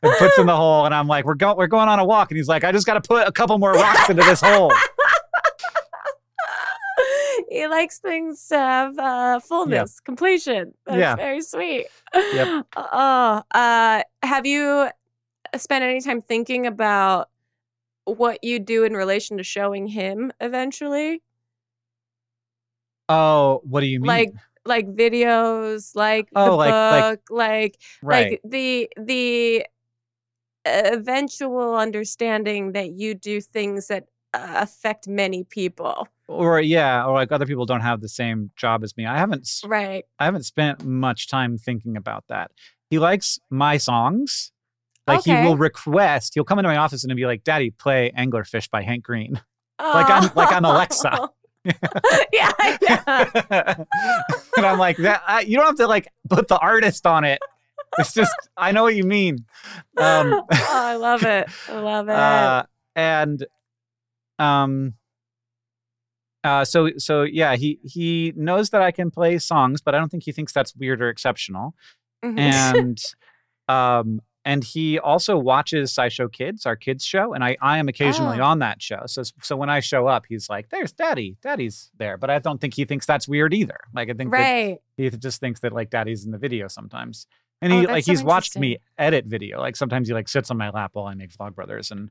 and 0.02 0.12
puts 0.18 0.38
in 0.38 0.46
the 0.46 0.56
hole. 0.56 0.84
And 0.86 0.94
I'm 0.94 1.06
like, 1.08 1.24
we're 1.24 1.34
going 1.34 1.56
we're 1.56 1.66
going 1.66 1.88
on 1.88 1.98
a 1.98 2.04
walk, 2.04 2.30
and 2.30 2.36
he's 2.38 2.48
like, 2.48 2.62
I 2.64 2.72
just 2.72 2.86
got 2.86 2.94
to 2.94 3.00
put 3.00 3.26
a 3.26 3.32
couple 3.32 3.58
more 3.58 3.72
rocks 3.72 4.08
into 4.10 4.22
this 4.22 4.40
hole. 4.40 4.70
He 7.50 7.66
likes 7.66 7.98
things 7.98 8.46
to 8.48 8.56
have 8.56 8.98
uh, 8.98 9.40
fullness, 9.40 10.00
completion. 10.00 10.72
That's 10.86 10.98
Yeah. 10.98 11.16
very 11.16 11.42
sweet. 11.42 11.86
Yep. 12.14 12.66
Oh, 12.76 13.42
uh, 13.52 14.02
have 14.22 14.46
you 14.46 14.88
spent 15.56 15.82
any 15.84 16.00
time 16.00 16.22
thinking 16.22 16.66
about 16.66 17.28
what 18.04 18.42
you 18.42 18.58
do 18.60 18.84
in 18.84 18.94
relation 18.94 19.36
to 19.38 19.42
showing 19.42 19.88
him 19.88 20.32
eventually? 20.40 21.22
Oh, 23.08 23.60
what 23.64 23.80
do 23.80 23.86
you 23.86 24.00
mean? 24.00 24.06
Like 24.06 24.32
like 24.64 24.86
videos, 24.86 25.96
like 25.96 26.28
the 26.30 26.40
Oh, 26.50 26.56
like- 26.56 26.70
like- 26.72 27.02
book, 27.02 27.20
like 27.30 27.78
right. 28.02 28.30
like 28.32 28.40
the 28.44 28.88
the 28.96 29.66
eventual 30.66 31.74
understanding 31.74 32.72
that 32.72 32.90
you 32.92 33.14
do 33.14 33.40
things 33.40 33.88
that 33.88 34.04
uh, 34.04 34.06
affect 34.34 35.08
many 35.08 35.44
people. 35.44 36.06
or 36.28 36.60
yeah, 36.60 37.04
or 37.04 37.14
like 37.14 37.32
other 37.32 37.46
people 37.46 37.66
don't 37.66 37.80
have 37.80 38.00
the 38.00 38.08
same 38.08 38.50
job 38.56 38.84
as 38.84 38.96
me. 38.96 39.06
I 39.06 39.18
haven't 39.18 39.48
Right. 39.64 40.04
I 40.18 40.24
haven't 40.24 40.44
spent 40.44 40.84
much 40.84 41.28
time 41.28 41.58
thinking 41.58 41.96
about 41.96 42.24
that. 42.28 42.50
He 42.88 42.98
likes 42.98 43.38
my 43.50 43.76
songs. 43.78 44.52
Like 45.06 45.24
he 45.24 45.32
will 45.32 45.56
request, 45.56 46.34
he'll 46.34 46.44
come 46.44 46.60
into 46.60 46.68
my 46.68 46.76
office 46.76 47.02
and 47.02 47.10
he'll 47.10 47.16
be 47.16 47.26
like, 47.26 47.42
Daddy, 47.42 47.70
play 47.70 48.12
Anglerfish 48.16 48.70
by 48.70 48.82
Hank 48.82 49.02
Green. 49.02 49.40
Like 49.80 50.08
I'm- 50.08 50.30
like 50.36 50.52
I'm 50.52 50.64
Alexa. 50.64 51.28
yeah, 52.32 52.52
yeah. 52.82 53.74
and 54.56 54.66
I'm 54.66 54.78
like, 54.78 54.96
that 54.98 55.22
I, 55.26 55.40
you 55.40 55.56
don't 55.56 55.66
have 55.66 55.76
to 55.76 55.86
like 55.88 56.08
put 56.28 56.46
the 56.48 56.58
artist 56.58 57.06
on 57.06 57.24
it. 57.24 57.40
It's 57.98 58.14
just 58.14 58.32
I 58.56 58.70
know 58.72 58.84
what 58.84 58.94
you 58.94 59.02
mean. 59.04 59.44
Um 59.96 60.32
oh, 60.32 60.46
I 60.52 60.94
love 60.94 61.24
it. 61.24 61.48
I 61.68 61.78
love 61.80 62.08
it. 62.08 62.14
uh, 62.14 62.62
and 62.94 63.44
um 64.40 64.94
uh 66.42 66.64
so 66.64 66.88
so 66.96 67.22
yeah, 67.22 67.54
he 67.56 67.78
he 67.84 68.32
knows 68.36 68.70
that 68.70 68.80
I 68.82 68.90
can 68.92 69.10
play 69.10 69.38
songs, 69.38 69.80
but 69.82 69.94
I 69.94 69.98
don't 69.98 70.08
think 70.08 70.24
he 70.24 70.32
thinks 70.32 70.52
that's 70.52 70.74
weird 70.74 71.02
or 71.02 71.08
exceptional. 71.10 71.74
Mhm. 72.24 72.38
and 72.38 73.02
um 73.68 74.20
and 74.42 74.64
he 74.64 74.98
also 74.98 75.36
watches 75.36 75.92
SciShow 75.92 76.32
Kids, 76.32 76.64
our 76.64 76.74
kids 76.76 77.04
show, 77.04 77.34
and 77.34 77.44
I 77.44 77.58
I 77.60 77.76
am 77.76 77.88
occasionally 77.88 78.40
Oh. 78.40 78.44
on 78.44 78.60
that 78.60 78.80
show. 78.80 79.02
So 79.06 79.22
so 79.42 79.54
when 79.54 79.68
I 79.68 79.80
show 79.80 80.06
up, 80.06 80.24
he's 80.28 80.48
like, 80.48 80.70
"There's 80.70 80.92
Daddy, 80.92 81.36
Daddy's 81.42 81.90
there," 81.98 82.16
but 82.16 82.30
I 82.30 82.38
don't 82.38 82.58
think 82.58 82.72
he 82.74 82.86
thinks 82.86 83.04
that's 83.04 83.28
weird 83.28 83.52
either. 83.52 83.78
Like 83.94 84.08
I 84.08 84.14
think 84.14 84.30
that 84.32 84.38
right. 84.38 84.78
he 84.96 85.10
just 85.10 85.40
thinks 85.40 85.60
that 85.60 85.74
like 85.74 85.90
Daddy's 85.90 86.24
in 86.24 86.30
the 86.30 86.38
video 86.38 86.68
sometimes, 86.68 87.26
and 87.60 87.70
Oh, 87.70 87.76
he 87.76 87.82
that's 87.82 87.92
like 87.92 88.04
so 88.04 88.12
he's 88.12 88.22
watched 88.24 88.56
me 88.58 88.78
edit 88.96 89.26
video. 89.26 89.60
Like 89.60 89.76
sometimes 89.76 90.08
he 90.08 90.14
like 90.14 90.26
sits 90.28 90.50
on 90.50 90.56
my 90.56 90.70
lap 90.70 90.92
while 90.94 91.04
I 91.04 91.12
make 91.14 91.32
Vlogbrothers, 91.36 91.90
and 91.90 92.10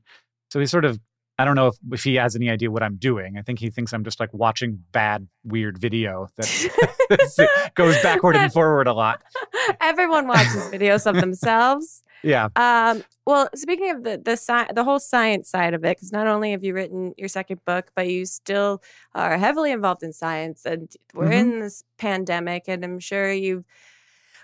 so 0.50 0.60
he 0.60 0.66
sort 0.66 0.84
of 0.84 1.00
I 1.40 1.44
don't 1.44 1.54
know 1.56 1.68
if, 1.68 1.76
if 1.92 2.04
he 2.04 2.14
has 2.16 2.36
any 2.36 2.50
idea 2.50 2.70
what 2.70 2.82
I'm 2.82 2.96
doing. 2.96 3.38
I 3.38 3.42
think 3.42 3.58
he 3.58 3.70
thinks 3.70 3.92
I'm 3.92 4.04
just 4.04 4.20
like 4.20 4.32
watching 4.34 4.82
bad 4.92 5.26
weird 5.44 5.78
video 5.78 6.28
that 6.36 7.70
goes 7.74 8.00
backward 8.02 8.36
and 8.36 8.52
forward 8.52 8.86
a 8.86 8.92
lot. 8.92 9.22
Everyone 9.80 10.26
watches 10.26 10.66
videos 10.72 11.06
of 11.06 11.16
themselves. 11.20 12.02
Yeah. 12.22 12.48
Um, 12.56 13.02
well, 13.26 13.48
speaking 13.54 13.90
of 13.90 14.02
the 14.04 14.20
the 14.22 14.32
sci- 14.32 14.72
the 14.74 14.84
whole 14.84 14.98
science 14.98 15.48
side 15.48 15.72
of 15.72 15.84
it, 15.84 15.96
because 15.96 16.12
not 16.12 16.26
only 16.26 16.50
have 16.50 16.62
you 16.62 16.74
written 16.74 17.14
your 17.16 17.28
second 17.28 17.64
book, 17.64 17.90
but 17.96 18.08
you 18.08 18.26
still 18.26 18.82
are 19.14 19.38
heavily 19.38 19.72
involved 19.72 20.02
in 20.02 20.12
science, 20.12 20.66
and 20.66 20.92
we're 21.14 21.28
Mhm. 21.30 21.38
in 21.40 21.60
this 21.60 21.82
pandemic, 21.96 22.64
and 22.68 22.84
I'm 22.84 22.98
sure 23.00 23.32
you've 23.32 23.64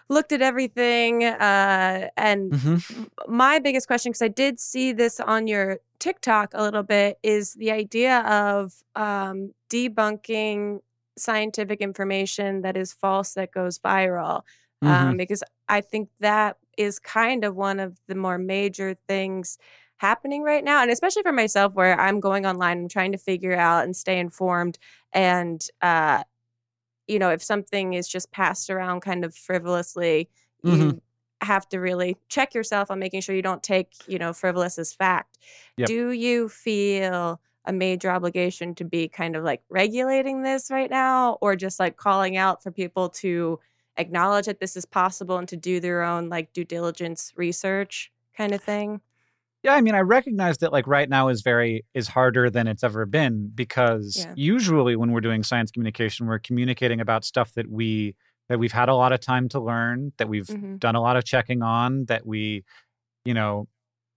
looked 0.08 0.32
at 0.32 0.42
everything. 0.42 1.24
Uh, 1.24 2.08
and 2.16 2.52
Mhm. 2.52 3.08
my 3.28 3.58
biggest 3.58 3.86
question, 3.86 4.10
because 4.10 4.22
I 4.22 4.28
did 4.28 4.60
see 4.60 4.92
this 4.92 5.20
on 5.20 5.46
your 5.46 5.78
TikTok 5.98 6.50
a 6.54 6.62
little 6.62 6.82
bit, 6.82 7.18
is 7.22 7.54
the 7.54 7.70
idea 7.70 8.20
of 8.20 8.74
um, 8.94 9.52
debunking 9.70 10.80
scientific 11.18 11.80
information 11.80 12.62
that 12.62 12.76
is 12.76 12.92
false 12.92 13.34
that 13.34 13.50
goes 13.52 13.78
viral. 13.78 14.42
Mhm. 14.84 14.88
Um, 14.90 15.16
because 15.16 15.42
I 15.68 15.80
think 15.80 16.10
that 16.20 16.58
is 16.76 16.98
kind 16.98 17.44
of 17.44 17.56
one 17.56 17.80
of 17.80 17.98
the 18.06 18.14
more 18.14 18.38
major 18.38 18.94
things 19.08 19.58
happening 19.98 20.42
right 20.42 20.62
now. 20.62 20.82
And 20.82 20.90
especially 20.90 21.22
for 21.22 21.32
myself, 21.32 21.72
where 21.74 21.98
I'm 21.98 22.20
going 22.20 22.44
online 22.44 22.78
and 22.78 22.90
trying 22.90 23.12
to 23.12 23.18
figure 23.18 23.54
out 23.56 23.84
and 23.84 23.96
stay 23.96 24.18
informed. 24.18 24.78
And, 25.12 25.66
uh, 25.80 26.24
you 27.08 27.18
know, 27.18 27.30
if 27.30 27.42
something 27.42 27.94
is 27.94 28.08
just 28.08 28.30
passed 28.32 28.70
around 28.70 29.00
kind 29.00 29.24
of 29.24 29.34
frivolously, 29.34 30.28
you 30.64 30.92
Mhm. 30.92 31.00
have 31.42 31.68
to 31.68 31.78
really 31.78 32.16
check 32.28 32.54
yourself 32.54 32.90
on 32.90 32.98
making 32.98 33.20
sure 33.20 33.34
you 33.34 33.42
don't 33.42 33.62
take, 33.62 33.94
you 34.06 34.18
know, 34.18 34.32
frivolous 34.32 34.78
as 34.78 34.92
fact. 34.92 35.38
Yep. 35.76 35.92
Do 35.92 36.10
you 36.10 36.48
feel 36.48 37.40
a 37.66 37.72
major 37.72 38.10
obligation 38.10 38.74
to 38.76 38.84
be 38.84 39.08
kind 39.08 39.36
of 39.36 39.44
like 39.44 39.62
regulating 39.68 40.42
this 40.42 40.70
right 40.70 40.90
now 40.90 41.36
or 41.40 41.56
just 41.56 41.78
like 41.80 41.96
calling 41.96 42.36
out 42.36 42.62
for 42.62 42.70
people 42.70 43.08
to 43.10 43.58
acknowledge 43.96 44.46
that 44.46 44.60
this 44.60 44.76
is 44.76 44.84
possible 44.86 45.36
and 45.36 45.48
to 45.48 45.56
do 45.56 45.80
their 45.80 46.02
own 46.02 46.28
like 46.28 46.52
due 46.52 46.64
diligence 46.64 47.32
research 47.36 48.12
kind 48.36 48.54
of 48.54 48.62
thing? 48.62 49.00
Yeah, 49.66 49.74
I 49.74 49.80
mean, 49.80 49.96
I 49.96 50.00
recognize 50.02 50.58
that 50.58 50.70
like 50.72 50.86
right 50.86 51.08
now 51.08 51.26
is 51.26 51.42
very 51.42 51.84
is 51.92 52.06
harder 52.06 52.48
than 52.50 52.68
it's 52.68 52.84
ever 52.84 53.04
been 53.04 53.50
because 53.52 54.16
Yeah. 54.24 54.32
usually 54.36 54.94
when 54.94 55.10
we're 55.10 55.20
doing 55.20 55.42
science 55.42 55.72
communication, 55.72 56.28
we're 56.28 56.38
communicating 56.38 57.00
about 57.00 57.24
stuff 57.24 57.52
that 57.54 57.68
we 57.68 58.14
that 58.48 58.60
we've 58.60 58.70
had 58.70 58.88
a 58.88 58.94
lot 58.94 59.10
of 59.12 59.18
time 59.18 59.48
to 59.48 59.58
learn, 59.60 60.12
that 60.18 60.28
we've 60.28 60.46
Mhm. 60.46 60.78
done 60.78 60.94
a 60.94 61.00
lot 61.00 61.16
of 61.16 61.24
checking 61.24 61.62
on, 61.62 62.04
that 62.04 62.24
we, 62.24 62.62
you 63.24 63.34
know, 63.34 63.66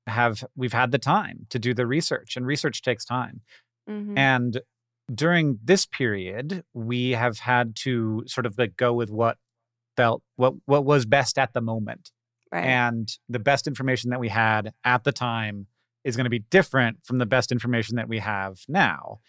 have 0.06 0.44
we've 0.56 0.72
had 0.74 0.92
the 0.92 1.00
time 1.00 1.48
to 1.50 1.58
do 1.58 1.74
the 1.74 1.88
research, 1.88 2.38
and 2.38 2.46
research 2.46 2.84
takes 2.84 3.04
time. 3.04 3.42
Mhm. 3.90 4.16
And 4.20 4.62
during 5.12 5.58
this 5.64 5.88
period, 5.88 6.64
we 6.76 7.12
have 7.12 7.40
had 7.40 7.76
to 7.78 8.24
sort 8.28 8.46
of 8.46 8.56
like 8.60 8.78
go 8.78 8.94
with 8.94 9.10
what 9.10 9.40
felt 9.98 10.22
what 10.36 10.54
what 10.66 10.86
was 10.86 11.08
best 11.08 11.40
at 11.40 11.54
the 11.54 11.62
moment 11.62 12.12
right. 12.52 12.66
and 12.66 13.18
the 13.28 13.40
best 13.40 13.68
information 13.68 14.10
that 14.12 14.20
we 14.20 14.30
had 14.30 14.74
at 14.84 15.04
the 15.04 15.12
time 15.12 15.68
is 16.04 16.16
going 16.16 16.24
to 16.26 16.30
be 16.30 16.40
different 16.50 16.98
from 17.04 17.18
the 17.18 17.26
best 17.26 17.52
information 17.52 17.96
that 17.98 18.08
we 18.10 18.20
have 18.20 18.60
now 18.68 19.20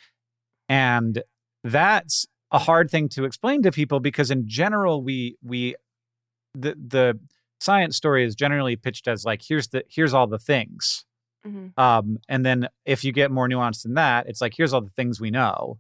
and 0.69 1.23
that's 1.65 2.27
a 2.53 2.59
hard 2.59 2.91
thing 2.91 3.09
to 3.11 3.25
explain 3.25 3.63
to 3.63 3.71
people 3.73 4.01
because 4.01 4.31
in 4.31 4.47
general 4.49 5.03
we 5.03 5.37
we 5.43 5.75
the 6.55 6.75
the 6.75 7.19
science 7.61 7.97
story 7.97 8.25
is 8.25 8.35
generally 8.35 8.77
pitched 8.77 9.07
as 9.07 9.25
like 9.25 9.43
here's 9.47 9.69
the 9.69 9.83
here's 9.89 10.15
all 10.15 10.27
the 10.27 10.39
things 10.39 11.05
Mhm. 11.47 11.73
um 11.79 12.19
and 12.29 12.45
then 12.45 12.69
if 12.85 13.03
you 13.03 13.13
get 13.13 13.31
more 13.31 13.49
nuanced 13.49 13.85
than 13.85 13.95
that 13.95 14.29
it's 14.29 14.43
like 14.43 14.53
here's 14.55 14.75
all 14.75 14.83
the 14.83 14.91
things 14.91 15.21
we 15.23 15.31
know 15.31 15.79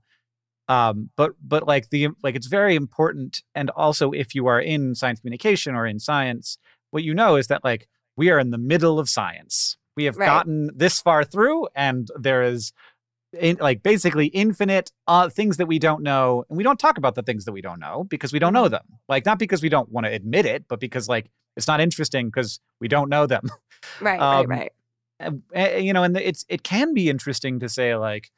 um 0.68 1.10
but 1.16 1.32
but 1.46 1.66
like 1.66 1.90
the 1.90 2.08
like 2.22 2.34
it's 2.34 2.46
very 2.46 2.74
important 2.76 3.42
and 3.54 3.68
also 3.70 4.10
if 4.12 4.34
you 4.34 4.46
are 4.46 4.58
in 4.60 4.94
science 4.94 5.20
communication 5.20 5.74
or 5.74 5.86
in 5.86 5.98
science 5.98 6.56
what 6.90 7.02
you 7.02 7.14
know 7.14 7.36
is 7.36 7.46
that 7.48 7.62
like 7.64 7.88
we 8.16 8.30
are 8.30 8.38
in 8.38 8.50
the 8.50 8.58
middle 8.58 8.98
of 8.98 9.08
science 9.08 9.76
we 9.96 10.04
have 10.04 10.16
Right. 10.16 10.26
gotten 10.26 10.70
this 10.74 11.00
far 11.00 11.24
through 11.24 11.68
and 11.74 12.08
there 12.18 12.42
is 12.42 12.72
in, 13.38 13.58
like 13.60 13.82
basically 13.82 14.26
infinite 14.26 14.90
uh, 15.06 15.28
things 15.28 15.56
that 15.58 15.66
we 15.66 15.78
don't 15.78 16.02
know, 16.02 16.44
and 16.48 16.56
we 16.56 16.64
don't 16.64 16.80
talk 16.80 16.98
about 16.98 17.14
the 17.14 17.22
things 17.22 17.44
that 17.44 17.52
we 17.52 17.60
don't 17.60 17.78
know 17.78 18.02
because 18.02 18.32
we 18.32 18.40
don't 18.40 18.52
know 18.52 18.66
them. 18.66 18.82
Like 19.08 19.24
not 19.24 19.38
because 19.38 19.62
we 19.62 19.68
don't 19.68 19.88
want 19.88 20.04
to 20.06 20.12
admit 20.12 20.46
it, 20.46 20.64
but 20.68 20.80
because 20.80 21.08
like 21.08 21.30
it's 21.56 21.68
not 21.68 21.80
interesting 21.80 22.26
because 22.26 22.58
we 22.80 22.88
don't 22.88 23.08
know 23.08 23.26
them. 23.26 23.48
Right, 24.00 24.20
Um, 24.20 24.46
right, 24.48 24.72
right. 25.20 25.32
Uh, 25.54 25.76
you 25.78 25.92
know, 25.92 26.02
and 26.02 26.16
it's 26.16 26.44
it 26.48 26.62
can 26.64 26.92
be 26.92 27.08
interesting 27.08 27.60
to 27.60 27.68
say 27.68 27.94
like, 27.94 28.30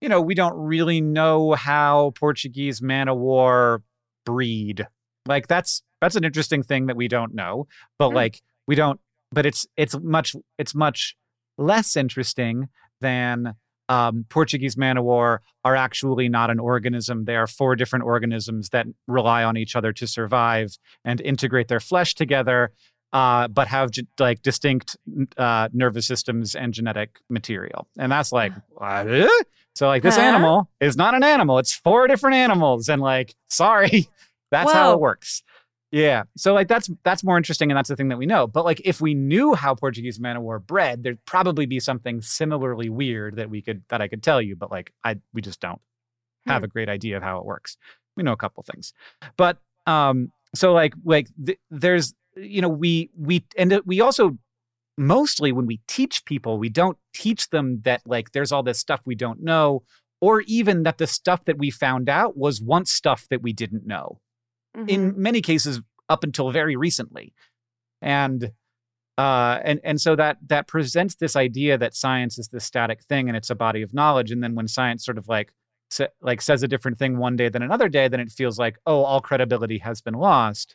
you 0.00 0.08
know, 0.08 0.20
we 0.22 0.34
don't 0.34 0.56
really 0.56 1.00
know 1.02 1.52
how 1.52 2.12
Portuguese 2.18 2.80
man 2.80 3.08
o' 3.08 3.14
war 3.14 3.82
breed. 4.24 4.86
Like 5.26 5.46
that's 5.48 5.82
that's 6.00 6.16
an 6.16 6.24
interesting 6.24 6.62
thing 6.62 6.86
that 6.86 6.96
we 6.96 7.08
don't 7.08 7.34
know, 7.34 7.66
but 7.98 8.10
Hmm. 8.10 8.16
like 8.16 8.42
we 8.66 8.74
don't. 8.74 9.00
But 9.32 9.46
it's 9.46 9.66
it's 9.76 9.96
much 10.00 10.36
it's 10.58 10.74
much 10.74 11.16
less 11.58 11.96
interesting 11.96 12.68
than 13.00 13.54
um, 13.88 14.24
Portuguese 14.30 14.76
man 14.76 14.96
o' 14.96 15.02
war 15.02 15.42
are 15.64 15.76
actually 15.76 16.28
not 16.28 16.50
an 16.50 16.58
organism. 16.58 17.24
They 17.26 17.36
are 17.36 17.46
four 17.46 17.76
different 17.76 18.04
organisms 18.06 18.70
that 18.70 18.86
rely 19.06 19.44
on 19.44 19.56
each 19.56 19.76
other 19.76 19.92
to 19.94 20.06
survive 20.06 20.76
and 21.04 21.20
integrate 21.20 21.68
their 21.68 21.80
flesh 21.80 22.14
together, 22.14 22.72
uh, 23.12 23.48
but 23.48 23.68
have 23.68 23.90
like 24.18 24.40
distinct 24.42 24.96
uh, 25.36 25.68
nervous 25.72 26.06
systems 26.06 26.54
and 26.54 26.72
genetic 26.72 27.18
material. 27.28 27.86
And 27.98 28.10
that's 28.10 28.32
like, 28.32 28.52
what? 28.70 29.06
So 29.74 29.86
like 29.86 30.02
this 30.02 30.16
Huh? 30.16 30.22
animal 30.22 30.70
is 30.80 30.96
not 30.96 31.14
an 31.14 31.22
animal. 31.22 31.58
It's 31.58 31.74
four 31.74 32.06
different 32.06 32.36
animals, 32.36 32.88
and 32.88 33.02
like, 33.02 33.34
sorry, 33.50 34.08
that's 34.54 34.72
how 34.72 34.92
it 34.92 35.00
works. 35.00 35.42
Yeah. 35.90 36.24
So 36.36 36.54
like 36.54 36.66
that's 36.66 36.90
that's 37.04 37.22
more 37.22 37.36
interesting 37.36 37.70
and 37.70 37.78
that's 37.78 37.88
the 37.88 37.94
thing 37.94 38.08
that 38.08 38.18
we 38.18 38.26
know. 38.26 38.48
But 38.48 38.64
like 38.64 38.80
if 38.84 39.00
we 39.00 39.14
knew 39.14 39.54
how 39.54 39.76
Portuguese 39.76 40.18
man 40.18 40.36
o' 40.36 40.40
war 40.40 40.58
bred, 40.58 41.02
there'd 41.04 41.24
probably 41.24 41.66
be 41.66 41.78
something 41.78 42.20
similarly 42.20 42.88
weird 42.88 43.36
that 43.36 43.48
we 43.48 43.62
could 43.62 43.82
that 43.90 44.00
I 44.00 44.08
could 44.08 44.22
tell 44.22 44.42
you, 44.42 44.56
but 44.56 44.72
like 44.72 44.92
I 45.04 45.18
we 45.32 45.40
just 45.40 45.60
don't 45.60 45.80
have 46.46 46.64
a 46.64 46.68
great 46.68 46.88
idea 46.88 47.16
of 47.16 47.22
how 47.22 47.38
it 47.38 47.44
works. 47.44 47.76
We 48.16 48.22
know 48.22 48.32
a 48.32 48.36
couple 48.36 48.64
things. 48.64 48.92
But 49.36 49.58
um 49.86 50.32
so 50.54 50.72
like 50.72 50.94
like 51.04 51.28
th- 51.44 51.60
there's 51.70 52.12
you 52.36 52.60
know 52.60 52.68
we 52.68 53.10
we 53.16 53.44
and 53.56 53.80
we 53.86 54.00
also 54.00 54.36
mostly 54.98 55.52
when 55.52 55.66
we 55.66 55.80
teach 55.86 56.24
people, 56.24 56.58
we 56.58 56.68
don't 56.68 56.98
teach 57.14 57.50
them 57.50 57.82
that 57.84 58.02
like 58.04 58.32
there's 58.32 58.50
all 58.50 58.64
this 58.64 58.80
stuff 58.80 59.00
we 59.04 59.14
don't 59.14 59.42
know 59.42 59.84
or 60.20 60.40
even 60.42 60.82
that 60.84 60.98
the 60.98 61.06
stuff 61.06 61.44
that 61.44 61.58
we 61.58 61.70
found 61.70 62.08
out 62.08 62.36
was 62.36 62.60
once 62.60 62.90
stuff 62.90 63.26
that 63.30 63.42
we 63.42 63.52
didn't 63.52 63.86
know 63.86 64.20
Mhm. 64.76 64.88
in 64.88 65.14
many 65.22 65.40
cases 65.40 65.80
up 66.08 66.24
until 66.24 66.50
very 66.50 66.76
recently 66.76 67.32
and 68.02 68.50
uh 69.16 69.60
and 69.64 69.80
and 69.84 70.00
so 70.00 70.16
that 70.16 70.36
that 70.46 70.66
presents 70.66 71.14
this 71.16 71.36
idea 71.36 71.78
that 71.78 71.94
science 71.94 72.38
is 72.38 72.48
this 72.48 72.64
static 72.64 73.02
thing 73.04 73.28
and 73.28 73.36
it's 73.36 73.50
a 73.50 73.54
body 73.54 73.82
of 73.82 73.94
knowledge 73.94 74.30
and 74.32 74.42
then 74.42 74.54
when 74.54 74.66
science 74.66 75.04
sort 75.04 75.16
of 75.18 75.28
like 75.28 75.52
sa- 75.90 76.08
like 76.20 76.42
says 76.42 76.62
a 76.62 76.68
different 76.68 76.98
thing 76.98 77.16
one 77.18 77.36
day 77.36 77.48
than 77.48 77.62
another 77.62 77.88
day 77.88 78.08
then 78.08 78.18
it 78.20 78.32
feels 78.32 78.58
like 78.58 78.76
oh 78.86 79.04
all 79.04 79.20
credibility 79.20 79.78
has 79.78 80.00
been 80.00 80.14
lost 80.14 80.74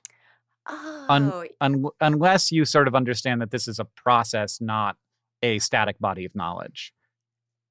oh, 0.67 1.45
un- 1.59 1.83
unless 1.99 2.51
you 2.51 2.63
sort 2.63 2.87
of 2.87 2.95
understand 2.95 3.41
that 3.41 3.51
this 3.51 3.67
is 3.67 3.79
a 3.79 3.85
process 3.85 4.61
not 4.61 4.95
a 5.43 5.59
static 5.59 5.99
body 5.99 6.23
of 6.25 6.33
knowledge 6.35 6.93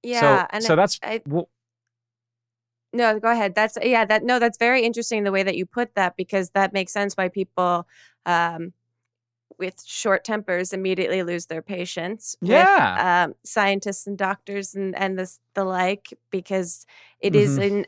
yeah. 0.02 0.20
so 0.42 0.46
and 0.50 0.64
so 0.64 0.72
I- 0.74 0.76
that's 0.76 0.98
I- 1.02 1.22
No, 2.92 3.20
go 3.20 3.30
ahead. 3.30 3.54
That's 3.54 3.76
yeah, 3.82 4.04
that 4.06 4.24
no, 4.24 4.38
that's 4.38 4.58
very 4.58 4.82
interesting 4.82 5.24
the 5.24 5.32
way 5.32 5.42
that 5.42 5.56
you 5.56 5.66
put 5.66 5.94
that 5.94 6.16
because 6.16 6.50
that 6.50 6.72
makes 6.72 6.92
sense 6.92 7.14
why 7.14 7.28
people 7.28 7.86
um 8.26 8.72
with 9.58 9.82
short 9.84 10.24
tempers 10.24 10.72
immediately 10.72 11.22
lose 11.22 11.46
their 11.46 11.62
patience 11.62 12.36
with 12.40 12.50
Yeah. 12.50 13.24
um, 13.24 13.34
scientists 13.44 14.06
and 14.06 14.16
doctors 14.16 14.74
and 14.74 14.96
and 14.96 15.18
this 15.18 15.40
the 15.54 15.64
like 15.64 16.14
because 16.30 16.86
it 17.20 17.34
is 17.34 17.58
Mhm. 17.58 17.62
an 17.78 17.86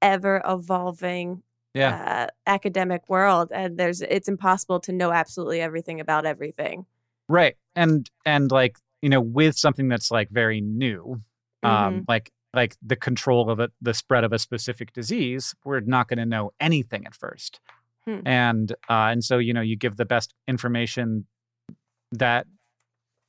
ever 0.00 0.42
evolving 0.46 1.42
yeah 1.74 2.26
uh, 2.26 2.50
academic 2.50 3.08
world 3.08 3.50
and 3.52 3.78
there's 3.78 4.02
it's 4.02 4.28
impossible 4.28 4.80
to 4.80 4.92
know 4.92 5.12
absolutely 5.12 5.60
everything 5.60 6.00
about 6.00 6.26
everything. 6.26 6.86
Right. 7.28 7.56
And 7.76 8.08
and 8.26 8.50
like, 8.50 8.76
you 9.00 9.08
know, 9.08 9.20
with 9.20 9.56
something 9.56 9.88
that's 9.88 10.10
like 10.10 10.30
very 10.30 10.60
new, 10.60 11.22
Mm-hmm. 11.64 11.98
um, 11.98 12.04
like 12.08 12.30
like 12.54 12.76
the 12.82 12.96
control 12.96 13.50
of 13.50 13.60
it, 13.60 13.70
the 13.80 13.94
spread 13.94 14.24
of 14.24 14.32
a 14.32 14.38
specific 14.38 14.92
disease, 14.92 15.54
we're 15.64 15.80
not 15.80 16.08
going 16.08 16.18
to 16.18 16.26
know 16.26 16.52
anything 16.60 17.06
at 17.06 17.14
first. 17.14 17.60
Hmm. 18.04 18.20
And 18.26 18.72
uh, 18.88 19.10
and 19.10 19.24
so 19.24 19.38
you 19.38 19.54
know, 19.54 19.60
you 19.60 19.76
give 19.76 19.96
the 19.96 20.04
best 20.04 20.34
information 20.48 21.26
that 22.12 22.46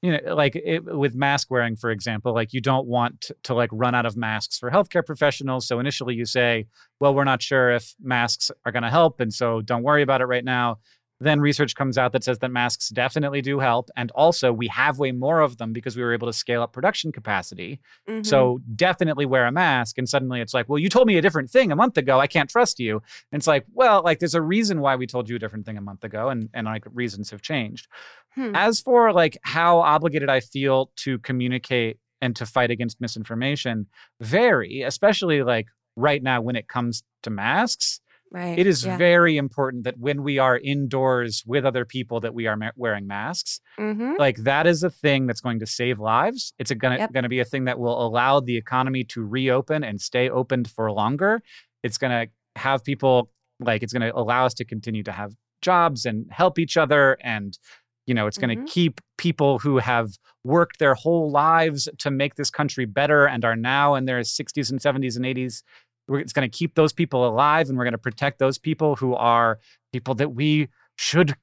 you 0.02 0.12
know, 0.12 0.36
like 0.36 0.56
it, 0.58 0.84
with 0.84 1.16
mask 1.16 1.50
wearing, 1.50 1.78
for 1.78 1.90
example, 1.90 2.34
like 2.34 2.52
you 2.52 2.60
don't 2.60 2.88
want 2.88 3.22
to, 3.22 3.36
to 3.44 3.54
like 3.54 3.70
run 3.72 3.96
out 3.96 4.06
of 4.06 4.18
masks 4.18 4.58
for 4.58 4.70
healthcare 4.70 5.06
professionals. 5.06 5.66
So 5.66 5.80
initially 5.80 6.16
you 6.16 6.26
say, 6.26 6.66
well, 7.00 7.16
we're 7.16 7.24
not 7.24 7.42
sure 7.42 7.72
if 7.72 7.96
masks 8.02 8.52
are 8.66 8.72
going 8.74 8.84
to 8.84 8.90
help, 8.90 9.22
and 9.22 9.34
so 9.34 9.62
don't 9.62 9.84
worry 9.84 10.02
about 10.02 10.20
it 10.20 10.26
right 10.26 10.44
now 10.44 10.80
then 11.24 11.40
research 11.42 11.76
comes 11.76 11.98
out 11.98 12.12
that 12.12 12.24
says 12.24 12.40
that 12.40 12.52
masks 12.52 12.90
definitely 12.90 13.42
do 13.42 13.60
help. 13.60 13.90
And 13.96 14.12
also 14.12 14.52
we 14.54 14.68
have 14.68 15.00
way 15.00 15.12
more 15.12 15.40
of 15.40 15.58
them 15.58 15.74
because 15.74 15.96
we 15.98 16.04
were 16.04 16.14
able 16.14 16.28
to 16.28 16.34
scale 16.34 16.62
up 16.62 16.74
production 16.74 17.12
capacity. 17.12 17.80
Mhm. 18.08 18.26
so 18.26 18.60
definitely 18.76 19.26
wear 19.26 19.46
a 19.46 19.52
mask. 19.52 19.98
And 19.98 20.08
suddenly 20.08 20.42
it's 20.42 20.54
like 20.54 20.70
well 20.70 20.80
you 20.80 20.90
told 20.90 21.08
me 21.08 21.18
a 21.18 21.22
different 21.22 21.50
thing 21.50 21.72
a 21.72 21.76
month 21.76 21.98
ago. 21.98 22.20
I 22.20 22.28
can't 22.28 22.50
trust 22.50 22.80
you. 22.80 23.02
And 23.32 23.40
it's 23.40 23.48
like 23.48 23.66
well 23.74 24.02
like 24.04 24.20
there's 24.20 24.36
a 24.36 24.42
reason 24.42 24.82
why 24.82 24.96
we 24.96 25.08
told 25.08 25.30
you 25.30 25.36
a 25.36 25.40
different 25.40 25.66
thing 25.66 25.78
a 25.78 25.82
month 25.82 26.04
ago 26.04 26.30
and 26.30 26.50
and 26.54 26.66
like 26.66 26.86
reasons 26.94 27.32
have 27.32 27.42
changed. 27.42 27.88
Hmm. 28.36 28.56
as 28.56 28.82
for 28.82 29.14
like 29.14 29.38
how 29.44 29.78
obligated 29.78 30.28
i 30.28 30.40
feel 30.40 30.92
to 30.96 31.20
communicate 31.20 32.00
and 32.20 32.36
to 32.36 32.48
fight 32.48 32.72
against 32.72 33.00
misinformation 33.00 33.86
vary 34.22 34.82
especially 34.82 35.44
like 35.44 35.68
right 35.96 36.24
now 36.24 36.42
when 36.42 36.56
it 36.56 36.68
comes 36.68 37.04
to 37.22 37.30
masks 37.30 38.02
right. 38.34 38.58
it 38.60 38.68
is 38.68 38.84
yeah. 38.86 38.98
very 38.98 39.38
important 39.38 39.84
that 39.86 39.98
when 39.98 40.24
we 40.24 40.38
are 40.40 40.58
indoors 40.58 41.44
with 41.46 41.64
other 41.66 41.86
people 41.86 42.20
that 42.20 42.34
we 42.34 42.48
are 42.48 42.58
ma- 42.58 42.72
wearing 42.76 43.08
masks 43.08 43.60
Mhm. 43.80 44.18
like 44.18 44.38
that 44.38 44.66
is 44.68 44.84
a 44.84 44.90
thing 44.90 45.28
that's 45.28 45.42
going 45.42 45.60
to 45.60 45.66
save 45.68 46.00
lives 46.00 46.54
it's 46.60 46.72
gonna, 46.72 46.98
Yep. 46.98 47.14
gonna 47.14 47.30
be 47.30 47.40
a 47.40 47.46
thing 47.46 47.66
that 47.66 47.80
will 47.80 48.06
allow 48.06 48.40
the 48.40 48.58
economy 48.58 49.04
to 49.06 49.24
reopen 49.26 49.84
and 49.84 50.02
stay 50.02 50.30
opened 50.30 50.70
for 50.70 50.92
longer 50.92 51.42
it's 51.84 51.98
gonna 51.98 52.28
have 52.56 52.84
people 52.84 53.30
like 53.60 53.84
it's 53.84 53.94
gonna 53.94 54.12
allow 54.14 54.46
us 54.46 54.54
to 54.56 54.66
continue 54.66 55.04
to 55.04 55.12
have 55.12 55.32
jobs 55.62 56.06
and 56.06 56.26
help 56.32 56.60
each 56.60 56.76
other 56.78 57.18
and 57.22 57.58
you 58.06 58.14
know 58.14 58.28
it's 58.28 58.38
going 58.38 58.50
to 58.58 58.62
Mhm. 58.64 58.68
keep 58.68 59.00
people 59.18 59.60
who 59.60 59.78
have 59.78 60.10
worked 60.44 60.78
their 60.80 60.94
whole 60.94 61.32
lives 61.32 61.88
to 62.00 62.12
make 62.12 62.36
this 62.36 62.50
country 62.50 62.84
better 62.86 63.26
and 63.26 63.46
are 63.46 63.56
now 63.56 63.96
in 63.96 64.04
their 64.04 64.20
60s 64.26 64.70
and 64.70 64.82
70s 64.82 65.16
and 65.16 65.26
80s 65.26 65.64
we're, 65.64 65.93
it's 66.10 66.34
going 66.34 66.50
to 66.50 66.58
keep 66.58 66.76
those 66.76 66.94
people 66.94 67.28
alive 67.28 67.70
and 67.70 67.78
we're 67.78 67.86
going 67.86 67.94
to 67.94 67.98
protect 67.98 68.40
those 68.40 68.58
people 68.58 68.96
who 68.96 69.16
are 69.16 69.60
people 69.92 70.16
that 70.16 70.34
we 70.34 70.68
should 70.96 71.36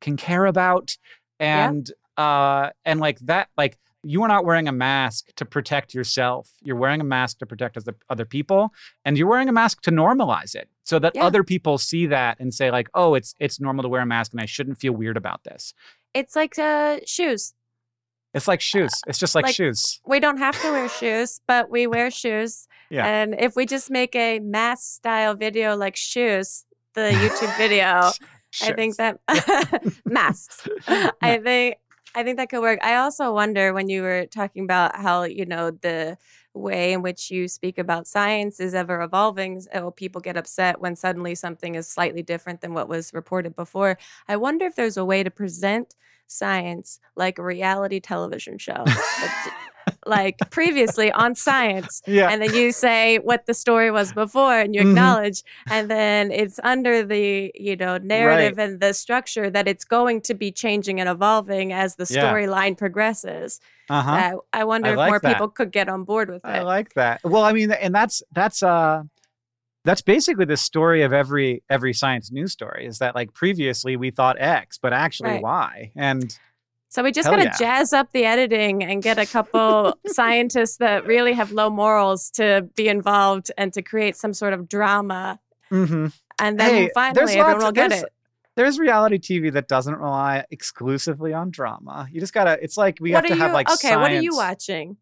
can 0.00 0.16
care 0.16 0.46
about 0.46 0.96
and 1.40 1.90
uh 2.16 2.70
and 2.84 3.00
like 3.00 3.18
that 3.20 3.48
like 3.56 3.78
you 4.04 4.22
are 4.22 4.28
not 4.28 4.44
wearing 4.44 4.68
a 4.68 4.72
mask 4.72 5.32
to 5.36 5.44
protect 5.44 5.94
yourself 5.94 6.50
you're 6.62 6.76
wearing 6.76 7.00
a 7.00 7.04
mask 7.04 7.38
to 7.38 7.46
protect 7.46 7.76
other, 7.76 7.96
other 8.10 8.24
people 8.24 8.72
and 9.04 9.16
you're 9.18 9.26
wearing 9.28 9.48
a 9.48 9.52
mask 9.52 9.82
to 9.82 9.90
normalize 9.90 10.54
it 10.54 10.68
so 10.84 10.98
that 10.98 11.14
Yeah. 11.14 11.24
other 11.24 11.42
people 11.44 11.78
see 11.78 12.06
that 12.06 12.38
and 12.40 12.52
say 12.54 12.70
like 12.70 12.88
oh 12.94 13.14
it's 13.14 13.34
it's 13.40 13.60
normal 13.60 13.82
to 13.82 13.88
wear 13.88 14.02
a 14.02 14.06
mask 14.06 14.32
and 14.32 14.40
i 14.40 14.46
shouldn't 14.46 14.78
feel 14.78 14.92
weird 14.92 15.16
about 15.16 15.44
this 15.44 15.74
It's 16.14 16.34
like 16.34 16.58
uh, 16.58 16.98
shoes. 17.06 17.54
It's 18.34 18.46
like 18.48 18.60
uh, 18.60 18.60
shoes 18.60 18.92
it's 19.06 19.18
just 19.18 19.34
like, 19.34 19.46
like- 19.46 19.54
shoes 19.54 20.00
We 20.06 20.20
don't 20.20 20.38
have 20.38 20.60
to 20.62 20.70
wear 20.70 20.88
shoes, 20.88 21.40
but 21.46 21.70
we 21.70 21.86
wear 21.86 22.10
shoes. 22.10 22.66
Yeah. 22.90 23.06
And 23.06 23.34
if 23.38 23.56
we 23.56 23.66
just 23.66 23.90
make 23.90 24.14
a 24.16 24.38
mask 24.40 24.82
style 24.96 25.34
video 25.34 25.76
like 25.76 25.96
shoes, 25.96 26.64
the 26.94 27.10
YouTube 27.10 27.56
video, 27.58 28.10
I 28.62 28.72
think 28.72 28.96
that 28.96 29.20
masks. 30.04 30.66
I 30.88 31.38
think 31.38 31.76
I 32.14 32.22
think 32.24 32.38
that 32.38 32.48
could 32.48 32.62
work. 32.62 32.80
I 32.82 32.96
also 32.96 33.32
wonder 33.32 33.72
when 33.74 33.88
you 33.88 34.02
were 34.02 34.26
talking 34.26 34.64
about 34.64 34.96
how 34.96 35.24
you 35.24 35.44
know 35.44 35.70
the 35.70 36.16
way 36.58 36.92
in 36.92 37.02
which 37.02 37.30
you 37.30 37.48
speak 37.48 37.78
about 37.78 38.06
science 38.06 38.60
is 38.60 38.74
ever 38.74 39.00
evolving. 39.02 39.62
Oh, 39.74 39.90
people 39.90 40.20
get 40.20 40.36
upset 40.36 40.80
when 40.80 40.96
suddenly 40.96 41.34
something 41.34 41.74
is 41.74 41.88
slightly 41.88 42.22
different 42.22 42.60
than 42.60 42.74
what 42.74 42.88
was 42.88 43.14
reported 43.14 43.56
before. 43.56 43.98
I 44.28 44.36
wonder 44.36 44.66
if 44.66 44.76
there's 44.76 44.96
a 44.96 45.04
way 45.04 45.22
to 45.22 45.30
present 45.30 45.94
science 46.26 47.00
like 47.16 47.38
a 47.38 47.44
reality 47.44 48.00
television 48.00 48.58
show, 48.58 48.84
like 50.06 50.36
previously 50.50 51.10
on 51.12 51.34
science 51.34 52.02
yeah 52.06 52.28
and 52.30 52.40
then 52.42 52.52
you 52.52 52.72
say 52.72 53.18
what 53.18 53.46
the 53.46 53.54
story 53.54 53.90
was 53.90 54.12
before 54.12 54.58
and 54.58 54.74
you 54.74 54.80
Mhm. 54.82 54.90
acknowledge 54.90 55.42
and 55.70 55.90
then 55.90 56.30
it's 56.30 56.58
under 56.62 57.02
the 57.04 57.50
you 57.54 57.76
know 57.76 57.98
narrative 57.98 58.58
and 58.58 58.80
the 58.80 58.92
structure 58.92 59.50
that 59.50 59.66
it's 59.68 59.84
going 59.84 60.20
to 60.22 60.34
be 60.34 60.50
changing 60.52 61.00
and 61.00 61.08
evolving 61.08 61.72
as 61.72 61.96
the 61.96 62.06
Yeah. 62.08 62.22
storyline 62.32 62.76
progresses 62.76 63.60
uh-huh 63.90 64.10
uh, 64.12 64.36
i 64.52 64.64
wonder 64.64 64.90
I 64.90 64.92
if 64.92 64.96
more 64.96 65.18
that. 65.20 65.28
people 65.28 65.48
could 65.48 65.72
get 65.72 65.88
on 65.88 66.04
board 66.04 66.28
with 66.30 66.44
it. 66.44 66.48
I 66.48 66.62
like 66.62 66.94
that. 66.94 67.20
Well, 67.24 67.42
I 67.42 67.52
mean, 67.52 67.70
and 67.72 67.94
that's 67.94 68.22
that's 68.32 68.62
uh 68.62 69.02
that's 69.84 70.02
basically 70.02 70.44
the 70.44 70.56
story 70.56 71.02
of 71.02 71.12
every 71.12 71.62
every 71.70 71.94
science 71.94 72.30
news 72.30 72.52
story 72.52 72.86
is 72.86 72.98
that 72.98 73.14
like 73.14 73.32
previously 73.32 73.96
we 73.96 74.10
thought 74.10 74.36
X, 74.38 74.76
but 74.78 74.92
actually 74.92 75.30
Right. 75.30 75.42
Y. 75.42 75.92
And 75.96 76.36
So 76.88 77.02
we 77.02 77.12
just 77.12 77.26
Hell 77.26 77.36
gotta 77.36 77.50
yeah. 77.50 77.58
jazz 77.58 77.92
up 77.92 78.12
the 78.12 78.24
editing 78.24 78.82
and 78.82 79.02
get 79.02 79.18
a 79.18 79.26
couple 79.26 79.98
scientists 80.06 80.78
that 80.78 81.06
really 81.06 81.34
have 81.34 81.52
low 81.52 81.68
morals 81.68 82.30
to 82.30 82.68
be 82.76 82.88
involved 82.88 83.50
and 83.58 83.72
to 83.74 83.82
create 83.82 84.16
some 84.16 84.32
sort 84.32 84.54
of 84.54 84.68
drama. 84.68 85.38
Mm-hmm. 85.70 86.06
And 86.40 86.60
then 86.60 86.74
Hey, 86.74 86.90
finally 86.94 87.34
everyone 87.36 87.62
will 87.62 87.72
get 87.72 87.92
it. 87.92 88.06
There's 88.54 88.78
reality 88.78 89.18
TV 89.18 89.52
that 89.52 89.68
doesn't 89.68 89.96
rely 89.96 90.44
exclusively 90.50 91.32
on 91.32 91.50
drama. 91.50 92.08
You 92.10 92.20
just 92.20 92.32
gotta. 92.32 92.58
It's 92.62 92.76
like 92.76 92.98
we 93.00 93.12
what 93.12 93.24
have 93.24 93.36
to 93.36 93.38
have 93.38 93.50
you 93.50 93.54
like 93.54 93.70
okay, 93.70 93.96
what 93.96 94.10
are 94.10 94.20
you 94.20 94.34
watching? 94.34 94.96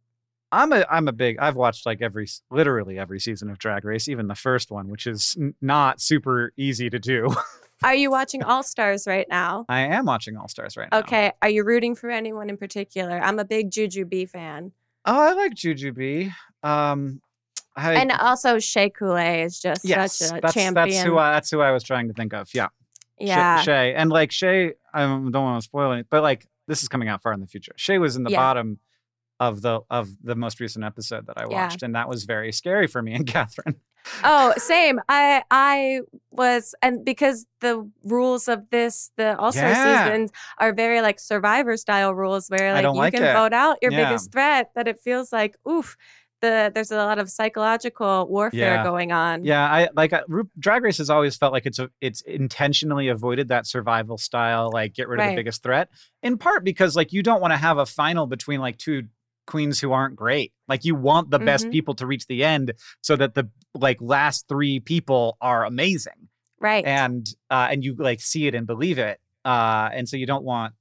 I'm 0.52 0.72
a 0.72 0.84
I'm 0.90 1.08
a 1.08 1.12
big 1.12 1.38
I've 1.38 1.56
watched 1.56 1.86
like 1.86 2.02
every 2.02 2.28
literally 2.50 2.98
every 2.98 3.20
season 3.20 3.48
of 3.48 3.58
Drag 3.58 3.84
Race, 3.84 4.08
even 4.08 4.26
the 4.26 4.34
first 4.34 4.70
one, 4.70 4.88
which 4.88 5.06
is 5.06 5.36
n- 5.40 5.54
not 5.60 6.00
super 6.00 6.52
easy 6.56 6.90
to 6.90 6.98
do. 6.98 7.34
Are 7.82 7.94
you 7.94 8.10
watching 8.10 8.42
All 8.42 8.62
Stars 8.62 9.06
right 9.06 9.26
now? 9.28 9.66
I 9.68 9.80
am 9.80 10.06
watching 10.06 10.36
All 10.36 10.48
Stars 10.48 10.76
right 10.76 10.88
now. 10.90 10.98
Okay. 11.00 11.32
Are 11.42 11.48
you 11.48 11.64
rooting 11.64 11.94
for 11.94 12.10
anyone 12.10 12.48
in 12.48 12.56
particular? 12.56 13.18
I'm 13.20 13.38
a 13.38 13.44
big 13.44 13.70
Jujubee 13.70 14.28
fan. 14.28 14.72
Oh, 15.04 15.20
I 15.20 15.32
like 15.34 15.54
Jujubee. 15.54 16.32
Um, 16.62 17.20
I, 17.76 17.94
and 17.94 18.10
also 18.12 18.58
Shea 18.58 18.88
Coulee 18.90 19.42
is 19.42 19.60
just 19.60 19.84
yes, 19.84 20.16
such 20.16 20.38
a 20.38 20.40
that's 20.40 20.54
champion. 20.54 20.88
that's 20.88 21.02
who 21.02 21.18
I, 21.18 21.32
that's 21.32 21.50
who 21.50 21.60
I 21.60 21.70
was 21.72 21.84
trying 21.84 22.08
to 22.08 22.14
think 22.14 22.32
of. 22.32 22.48
Yeah, 22.54 22.68
yeah. 23.18 23.60
Shea, 23.60 23.94
and 23.94 24.08
like 24.10 24.32
Shea, 24.32 24.72
I 24.94 25.02
don't 25.02 25.30
want 25.32 25.60
to 25.62 25.64
spoil 25.64 25.92
it, 25.92 26.06
but 26.10 26.22
like 26.22 26.46
this 26.66 26.82
is 26.82 26.88
coming 26.88 27.08
out 27.08 27.22
far 27.22 27.34
in 27.34 27.40
the 27.40 27.46
future. 27.46 27.72
Shea 27.76 27.98
was 27.98 28.16
in 28.16 28.24
the 28.24 28.30
Yeah. 28.30 28.38
bottom 28.38 28.78
of 29.38 29.60
the 29.60 29.80
of 29.90 30.08
the 30.24 30.34
most 30.34 30.58
recent 30.58 30.84
episode 30.86 31.26
that 31.26 31.36
I 31.36 31.42
Yeah. 31.42 31.66
watched, 31.66 31.82
and 31.82 31.94
that 31.94 32.08
was 32.08 32.24
very 32.24 32.50
scary 32.50 32.86
for 32.86 33.02
me 33.02 33.12
and 33.12 33.26
Catherine. 33.32 33.76
Oh, 34.24 34.52
same. 34.56 35.00
I 35.08 35.42
I 35.50 36.00
was 36.30 36.74
and 36.82 37.04
because 37.04 37.46
the 37.60 37.88
rules 38.04 38.48
of 38.48 38.68
this 38.70 39.10
the 39.16 39.36
All 39.38 39.52
Star 39.52 39.68
Yeah. 39.70 40.04
seasons 40.04 40.30
are 40.58 40.72
very 40.72 41.00
like 41.00 41.18
survivor 41.20 41.76
style 41.76 42.14
rules 42.14 42.48
where 42.48 42.72
like 42.74 42.84
you 42.84 42.90
like 42.92 43.14
can 43.14 43.22
it. 43.22 43.32
vote 43.32 43.52
out 43.52 43.78
your 43.82 43.92
Yeah. 43.92 44.04
biggest 44.08 44.32
threat 44.32 44.70
that 44.74 44.86
it 44.88 45.00
feels 45.00 45.32
like 45.32 45.56
oof 45.68 45.96
the 46.42 46.70
there's 46.74 46.90
a 46.90 46.96
lot 46.96 47.18
of 47.18 47.30
psychological 47.30 48.26
warfare 48.28 48.74
Yeah. 48.76 48.84
going 48.84 49.10
on. 49.10 49.42
Yeah, 49.42 49.64
I 49.64 49.88
like 49.94 50.12
uh, 50.12 50.22
Drag 50.58 50.82
Race 50.82 50.98
has 50.98 51.08
always 51.08 51.34
felt 51.34 51.52
like 51.54 51.64
it's 51.64 51.78
a, 51.78 51.88
it's 52.02 52.20
intentionally 52.22 53.08
avoided 53.08 53.48
that 53.48 53.66
survival 53.66 54.18
style, 54.18 54.70
like 54.70 54.92
get 54.92 55.08
rid 55.08 55.18
of 55.18 55.24
Right. 55.24 55.30
the 55.30 55.36
biggest 55.36 55.62
threat. 55.62 55.88
In 56.22 56.36
part 56.36 56.62
because 56.62 56.94
like 56.94 57.12
you 57.14 57.22
don't 57.22 57.40
want 57.40 57.52
to 57.52 57.56
have 57.56 57.78
a 57.78 57.86
final 57.86 58.26
between 58.26 58.60
like 58.60 58.76
two 58.76 59.04
queens 59.46 59.80
who 59.80 59.92
aren't 59.92 60.16
great. 60.16 60.52
Like 60.68 60.84
you 60.84 60.94
want 60.94 61.30
the 61.30 61.38
best 61.38 61.66
Mhm. 61.66 61.72
people 61.72 61.94
to 61.94 62.06
reach 62.06 62.26
the 62.26 62.42
end 62.44 62.72
so 63.00 63.16
that 63.16 63.34
the 63.34 63.48
like 63.74 63.98
last 64.00 64.48
three 64.48 64.80
people 64.80 65.36
are 65.40 65.64
amazing 65.64 66.28
Right. 66.60 66.84
and 66.84 67.26
uh 67.50 67.68
and 67.70 67.84
you 67.84 67.94
like 67.94 68.20
see 68.20 68.46
it 68.46 68.54
and 68.54 68.66
believe 68.66 68.98
it. 68.98 69.20
Uh 69.44 69.88
and 69.92 70.08
so 70.08 70.16
you 70.16 70.26
don't 70.26 70.44
want 70.44 70.74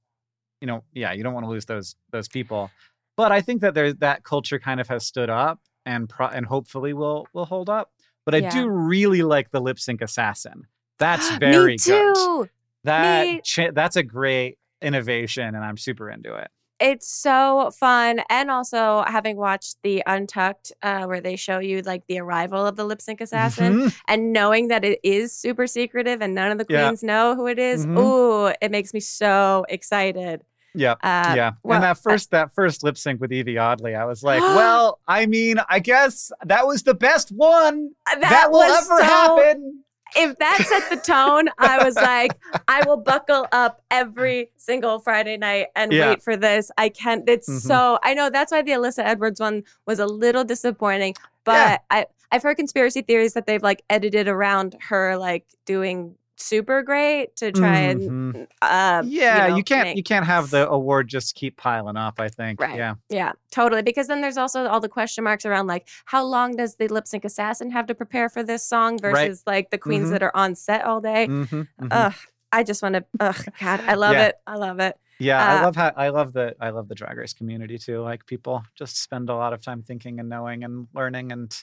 you 0.61 0.68
know, 0.68 0.84
yeah, 0.93 1.11
you 1.11 1.22
don't 1.22 1.34
want 1.34 1.43
to 1.45 1.49
lose 1.49 1.66
those 1.66 1.95
those 2.11 2.28
people. 2.28 2.72
But 3.18 3.32
I 3.32 3.41
think 3.41 3.61
that 3.61 3.74
there's 3.76 3.95
that 3.97 4.24
culture 4.24 4.57
kind 4.59 4.80
of 4.82 4.88
has 4.88 5.05
stood 5.05 5.30
up 5.30 5.59
and 5.86 6.09
pro- 6.09 6.28
and 6.28 6.45
hopefully 6.45 6.93
will 6.93 7.28
will 7.34 7.45
hold 7.45 7.70
up. 7.70 7.91
But 8.26 8.34
I 8.34 8.39
Yeah. 8.39 8.49
do 8.49 8.68
really 8.70 9.22
like 9.22 9.51
the 9.51 9.59
lip 9.61 9.78
sync 9.80 10.01
assassin. 10.01 10.66
That's 10.97 11.30
Me 11.34 11.38
very 11.38 11.78
good. 11.78 12.16
too. 12.16 12.49
That 12.86 13.26
Me- 13.28 13.41
cha- 13.43 13.72
that's 13.72 13.95
a 13.95 14.03
great 14.03 14.57
innovation, 14.82 15.53
and 15.55 15.63
I'm 15.63 15.78
super 15.78 16.09
into 16.09 16.34
it. 16.36 16.49
It's 16.80 17.07
so 17.07 17.71
fun. 17.80 18.21
And 18.30 18.51
also 18.51 19.03
having 19.07 19.38
watched 19.38 19.78
the 19.84 20.03
Untucked, 20.05 20.73
uh, 20.84 21.05
where 21.05 21.21
they 21.21 21.36
show 21.38 21.59
you 21.59 21.82
like 21.82 22.03
the 22.07 22.19
arrival 22.19 22.65
of 22.65 22.76
the 22.76 22.84
lip 22.84 23.01
sync 23.01 23.21
assassin 23.21 23.73
Mhm. 23.82 24.01
and 24.09 24.34
knowing 24.34 24.67
that 24.67 24.84
it 24.84 24.99
is 25.03 25.32
super 25.34 25.67
secretive 25.67 26.21
and 26.21 26.36
none 26.36 26.51
of 26.51 26.57
the 26.57 26.65
Yeah. 26.67 26.88
queens 26.88 27.01
know 27.03 27.34
who 27.36 27.47
it 27.47 27.59
is, 27.59 27.86
Mhm. 27.86 27.97
ooh, 27.97 28.53
it 28.61 28.71
makes 28.71 28.93
me 28.93 28.99
so 28.99 29.65
excited. 29.69 30.43
Yep. 30.78 30.97
Uh, 31.03 31.34
yeah, 31.38 31.51
well, 31.63 31.76
and 31.76 31.84
that 31.86 31.91
uh, 31.91 31.93
first 31.93 32.32
that 32.32 32.51
first 32.53 32.84
lip 32.84 32.97
sync 32.97 33.21
with 33.21 33.32
Yvie 33.32 33.57
Oddly, 33.57 33.95
I 33.95 34.03
was 34.03 34.23
like, 34.23 34.41
well, 34.41 34.99
I 35.07 35.26
mean, 35.26 35.55
I 35.69 35.80
guess 35.80 36.34
that 36.43 36.67
was 36.67 36.84
the 36.84 36.93
best 36.93 37.30
one 37.32 37.91
that, 38.05 38.19
that, 38.19 38.51
will 38.51 38.61
ever 38.61 38.97
so- 38.97 39.01
happen. 39.03 39.84
If 40.16 40.38
that 40.39 40.59
set 40.68 40.89
the 40.89 40.95
tone, 40.97 41.49
I 41.57 41.84
was 41.84 41.95
like, 41.95 42.32
I 42.68 42.84
will 42.86 42.97
buckle 42.97 43.47
up 43.51 43.82
every 43.91 44.49
single 44.57 44.99
Friday 44.99 45.38
night 45.38 45.68
and 45.76 45.91
Yeah. 45.91 46.09
wait 46.09 46.24
for 46.24 46.36
this. 46.38 46.72
I 46.78 46.89
can't. 46.89 47.28
It's 47.28 47.49
Mhm. 47.49 47.59
so. 47.61 47.99
I 48.03 48.13
know 48.13 48.30
that's 48.30 48.51
why 48.51 48.61
the 48.61 48.72
Alyssa 48.72 49.03
Edwards 49.03 49.39
one 49.39 49.63
was 49.86 49.99
a 49.99 50.05
little 50.05 50.43
disappointing, 50.43 51.16
but 51.43 51.53
Yeah. 51.53 51.78
I 51.91 52.05
I've 52.32 52.41
heard 52.43 52.57
conspiracy 52.57 53.01
theories 53.01 53.34
that 53.34 53.45
they've 53.45 53.61
like 53.63 53.84
edited 53.89 54.28
around 54.28 54.76
her 54.89 55.16
like 55.16 55.45
doing 55.66 56.16
super 56.38 56.83
great 56.83 57.36
to 57.38 57.51
try 57.51 57.77
and 57.79 58.01
Mhm. 58.01 58.47
uh 58.61 59.03
yeah, 59.05 59.47
you, 59.47 59.55
know, 59.57 59.63
can't 59.63 59.88
make- 59.89 59.97
you 59.97 60.03
can't 60.03 60.25
have 60.25 60.49
the 60.49 60.69
award 60.69 61.07
just 61.07 61.36
keep 61.36 61.57
piling 61.57 61.95
up. 61.97 62.19
I 62.19 62.27
think. 62.29 62.59
Right. 62.61 62.75
Yeah. 62.77 62.95
Yeah, 63.09 63.31
totally. 63.51 63.81
Because 63.81 64.07
then 64.07 64.21
there's 64.21 64.38
also 64.38 64.67
all 64.67 64.79
the 64.79 64.89
question 64.89 65.23
marks 65.23 65.45
around 65.45 65.67
like 65.67 65.88
how 66.05 66.23
long 66.23 66.55
does 66.55 66.75
the 66.75 66.88
lip 66.89 67.07
sync 67.07 67.23
assassin 67.25 67.71
have 67.71 67.88
to 67.88 67.95
prepare 67.95 68.29
for 68.29 68.43
this 68.43 68.63
song 68.67 68.97
Right. 69.01 69.27
versus 69.27 69.43
like 69.47 69.69
the 69.69 69.77
queens 69.77 70.07
Mhm. 70.07 70.11
that 70.11 70.23
are 70.23 70.31
on 70.36 70.55
set 70.55 70.83
all 70.83 70.99
day. 71.01 71.27
Mm-hmm, 71.27 71.55
mm-hmm. 71.61 71.88
Ugh, 71.91 72.13
I 72.51 72.63
just 72.63 72.81
want 72.83 72.95
to. 72.95 73.05
Ugh, 73.19 73.45
God, 73.59 73.81
I 73.88 73.93
love 73.95 74.13
Yeah. 74.13 74.25
it. 74.27 74.36
I 74.45 74.55
love 74.55 74.79
it. 74.79 74.97
Yeah, 75.19 75.41
I 75.41 75.59
Uh, 75.59 75.63
love 75.63 75.75
how 75.77 75.93
I 75.95 76.09
love 76.09 76.33
the 76.33 76.55
I 76.59 76.71
love 76.71 76.89
the 76.89 76.95
drag 76.95 77.17
race 77.17 77.33
community 77.33 77.77
too. 77.77 78.01
Like 78.01 78.25
people 78.25 78.63
just 78.75 79.01
spend 79.01 79.29
a 79.29 79.36
lot 79.36 79.53
of 79.53 79.61
time 79.61 79.81
thinking 79.83 80.19
and 80.19 80.27
knowing 80.27 80.65
and 80.65 80.88
learning 80.93 81.31
and 81.31 81.55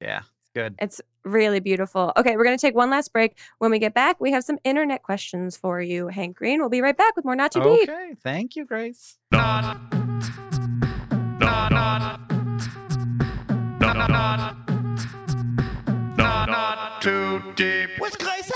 yeah, 0.00 0.20
good. 0.56 0.74
It's 0.78 1.02
really 1.22 1.60
beautiful. 1.60 2.12
Okay, 2.16 2.36
we're 2.36 2.44
gonna 2.44 2.56
take 2.56 2.74
one 2.74 2.88
last 2.88 3.12
break. 3.12 3.36
When 3.58 3.70
we 3.70 3.78
get 3.78 3.92
back, 3.92 4.20
we 4.20 4.32
have 4.32 4.42
some 4.42 4.58
internet 4.64 5.02
questions 5.02 5.56
for 5.56 5.80
you, 5.80 6.08
Hank 6.08 6.36
Green. 6.36 6.60
We'll 6.60 6.70
be 6.70 6.80
right 6.80 6.96
back 6.96 7.14
with 7.14 7.24
more 7.26 7.36
Not 7.36 7.52
Too 7.52 7.62
Deep. 7.62 7.88
Okay, 7.88 8.14
thank 8.22 8.56
you, 8.56 8.64
Grace. 8.64 9.18
Not. 9.30 9.62
Not. 11.38 11.70
Not. 11.70 12.20
Not. 13.80 13.96
Not. 13.96 14.56
Not. 16.16 16.48
Not 16.48 17.02
too 17.02 17.42
deep. 17.54 17.90
with 18.00 18.18
Grace 18.18 18.50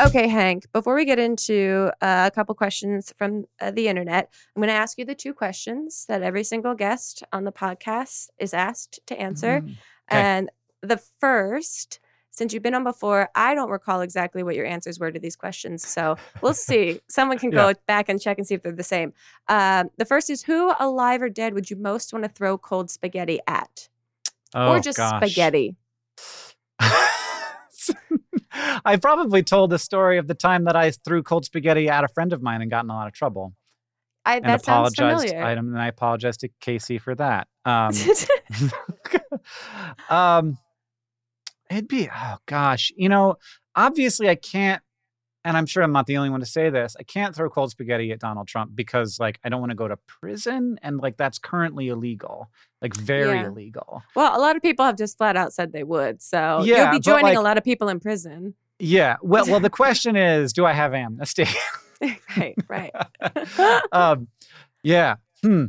Okay, 0.00 0.28
Hank. 0.28 0.70
Before 0.72 0.94
we 0.94 1.04
get 1.04 1.18
into 1.18 1.90
uh, 2.00 2.30
a 2.30 2.34
couple 2.34 2.54
questions 2.54 3.12
from 3.16 3.46
uh, 3.60 3.72
the 3.72 3.88
internet, 3.88 4.32
I'm 4.54 4.62
going 4.62 4.68
to 4.68 4.74
ask 4.74 4.96
you 4.96 5.04
the 5.04 5.14
two 5.14 5.34
questions 5.34 6.04
that 6.08 6.22
every 6.22 6.44
single 6.44 6.74
guest 6.74 7.24
on 7.32 7.42
the 7.42 7.50
podcast 7.50 8.28
is 8.38 8.54
asked 8.54 9.00
to 9.06 9.20
answer. 9.20 9.60
Mm. 9.60 9.70
Okay. 9.70 9.76
And 10.10 10.50
the 10.82 11.00
first, 11.20 11.98
since 12.30 12.54
you've 12.54 12.62
been 12.62 12.74
on 12.74 12.84
before, 12.84 13.28
I 13.34 13.56
don't 13.56 13.70
recall 13.70 14.00
exactly 14.00 14.44
what 14.44 14.54
your 14.54 14.66
answers 14.66 15.00
were 15.00 15.10
to 15.10 15.18
these 15.18 15.34
questions. 15.34 15.86
So 15.86 16.16
we'll 16.42 16.54
see. 16.68 17.00
Someone 17.08 17.38
can 17.38 17.50
go 17.50 17.72
back 17.88 18.08
and 18.08 18.20
check 18.20 18.38
and 18.38 18.46
see 18.46 18.54
if 18.54 18.62
they're 18.62 18.72
the 18.72 18.84
same. 18.84 19.12
Um, 19.48 19.90
the 19.96 20.04
first 20.04 20.30
is 20.30 20.44
Who, 20.44 20.72
alive 20.78 21.22
or 21.22 21.28
dead, 21.28 21.54
would 21.54 21.70
you 21.70 21.76
most 21.76 22.12
want 22.12 22.24
to 22.24 22.28
throw 22.28 22.56
cold 22.56 22.88
spaghetti 22.88 23.40
at? 23.48 23.88
Oh, 24.54 24.74
or 24.74 24.80
just 24.80 24.98
gosh. 24.98 25.20
spaghetti? 25.20 25.74
I 28.88 28.96
probably 28.96 29.42
told 29.42 29.70
the 29.70 29.78
story 29.78 30.18
of 30.18 30.26
the 30.26 30.34
time 30.34 30.64
that 30.64 30.76
I 30.76 30.90
threw 30.90 31.22
cold 31.22 31.44
spaghetti 31.44 31.88
at 31.88 32.04
a 32.04 32.08
friend 32.08 32.32
of 32.32 32.42
mine 32.42 32.62
and 32.62 32.70
got 32.70 32.84
in 32.84 32.90
a 32.90 32.94
lot 32.94 33.06
of 33.06 33.12
trouble. 33.12 33.52
I, 34.24 34.36
And 34.36 34.44
that 34.46 34.64
sounds 34.64 34.92
apologized. 34.92 35.28
familiar. 35.28 35.46
I, 35.46 35.52
and 35.52 35.78
I 35.78 35.88
apologized 35.88 36.40
to 36.40 36.48
Casey 36.60 36.98
for 36.98 37.14
that. 37.14 37.48
Um, 37.64 37.92
um 40.10 40.58
it'd 41.70 41.88
be 41.88 42.08
oh 42.14 42.36
gosh 42.46 42.92
you 42.96 43.08
know 43.08 43.36
obviously 43.76 44.28
i 44.28 44.34
can't 44.34 44.82
and 45.44 45.56
i'm 45.56 45.66
sure 45.66 45.82
i'm 45.82 45.92
not 45.92 46.06
the 46.06 46.16
only 46.16 46.30
one 46.30 46.40
to 46.40 46.46
say 46.46 46.70
this 46.70 46.96
i 46.98 47.02
can't 47.02 47.34
throw 47.36 47.48
cold 47.50 47.70
spaghetti 47.70 48.10
at 48.10 48.18
donald 48.18 48.48
trump 48.48 48.70
because 48.74 49.20
like 49.20 49.38
i 49.44 49.48
don't 49.48 49.60
want 49.60 49.70
to 49.70 49.76
go 49.76 49.86
to 49.86 49.96
prison 50.06 50.78
and 50.82 50.98
like 50.98 51.16
that's 51.16 51.38
currently 51.38 51.88
illegal 51.88 52.48
like 52.80 52.94
very 52.96 53.36
Yeah. 53.36 53.48
illegal 53.48 54.02
Well, 54.16 54.36
a 54.36 54.40
lot 54.40 54.56
of 54.56 54.62
people 54.62 54.84
have 54.84 54.96
just 54.96 55.18
flat 55.18 55.36
out 55.36 55.52
said 55.52 55.72
they 55.72 55.82
would. 55.84 56.22
So 56.22 56.62
Yeah, 56.64 56.84
you'll 56.84 56.92
be 56.92 57.00
joining 57.00 57.24
like- 57.24 57.36
a 57.36 57.40
lot 57.40 57.58
of 57.58 57.64
people 57.64 57.88
in 57.88 57.98
prison. 58.00 58.54
Yeah 58.78 59.16
well 59.22 59.44
well 59.46 59.60
the 59.60 59.70
question 59.82 60.16
is 60.16 60.52
do 60.52 60.64
i 60.66 60.72
have 60.72 60.94
amnesty 60.94 61.44
right, 62.36 62.54
right. 62.68 62.92
um 63.92 64.28
yeah 64.82 65.16
hmm 65.42 65.66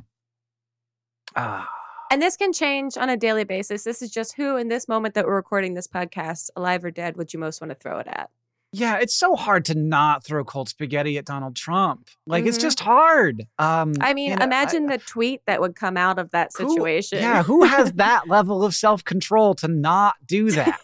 ah 1.36 1.68
and 2.12 2.22
this 2.22 2.36
can 2.38 2.52
change 2.52 2.98
on 2.98 3.08
a 3.08 3.16
daily 3.16 3.44
basis. 3.44 3.84
This 3.84 4.02
is 4.02 4.10
just 4.10 4.34
who, 4.36 4.58
in 4.58 4.68
this 4.68 4.88
moment 4.88 5.14
that 5.14 5.28
we're 5.28 5.36
recording 5.36 5.76
this 5.76 5.86
podcast, 5.86 6.50
alive 6.56 6.84
or 6.84 6.90
dead, 6.90 7.16
would 7.18 7.36
you 7.36 7.40
most 7.40 7.62
want 7.62 7.70
to 7.70 7.76
throw 7.76 8.00
it 8.00 8.08
at? 8.08 8.32
Yeah, 8.72 8.98
it's 8.98 9.14
so 9.14 9.36
hard 9.36 9.64
to 9.66 9.76
not 9.76 10.24
throw 10.24 10.44
cold 10.44 10.70
spaghetti 10.70 11.20
at 11.20 11.26
Donald 11.26 11.56
Trump. 11.56 12.08
Like 12.26 12.48
it's 12.48 12.58
Mhm. 12.58 12.62
just 12.62 12.80
hard. 12.80 13.46
Um 13.60 13.94
I 14.02 14.16
mean, 14.16 14.32
and 14.32 14.42
I- 14.42 14.46
imagine 14.46 14.88
the 14.88 14.98
tweet 14.98 15.42
that 15.46 15.62
would 15.62 15.76
come 15.76 15.98
out 15.98 16.18
of 16.18 16.32
that 16.32 16.50
who- 16.58 16.68
situation. 16.70 17.20
yeah, 17.20 17.44
who 17.44 17.64
has 17.66 17.94
that 17.94 18.28
level 18.28 18.64
of 18.64 18.74
self-control 18.74 19.54
to 19.56 19.68
not 19.68 20.16
do 20.26 20.50
that? 20.50 20.80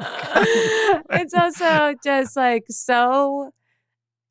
it's 1.10 1.34
also 1.34 1.94
just 2.04 2.36
like 2.36 2.64
so 2.68 3.50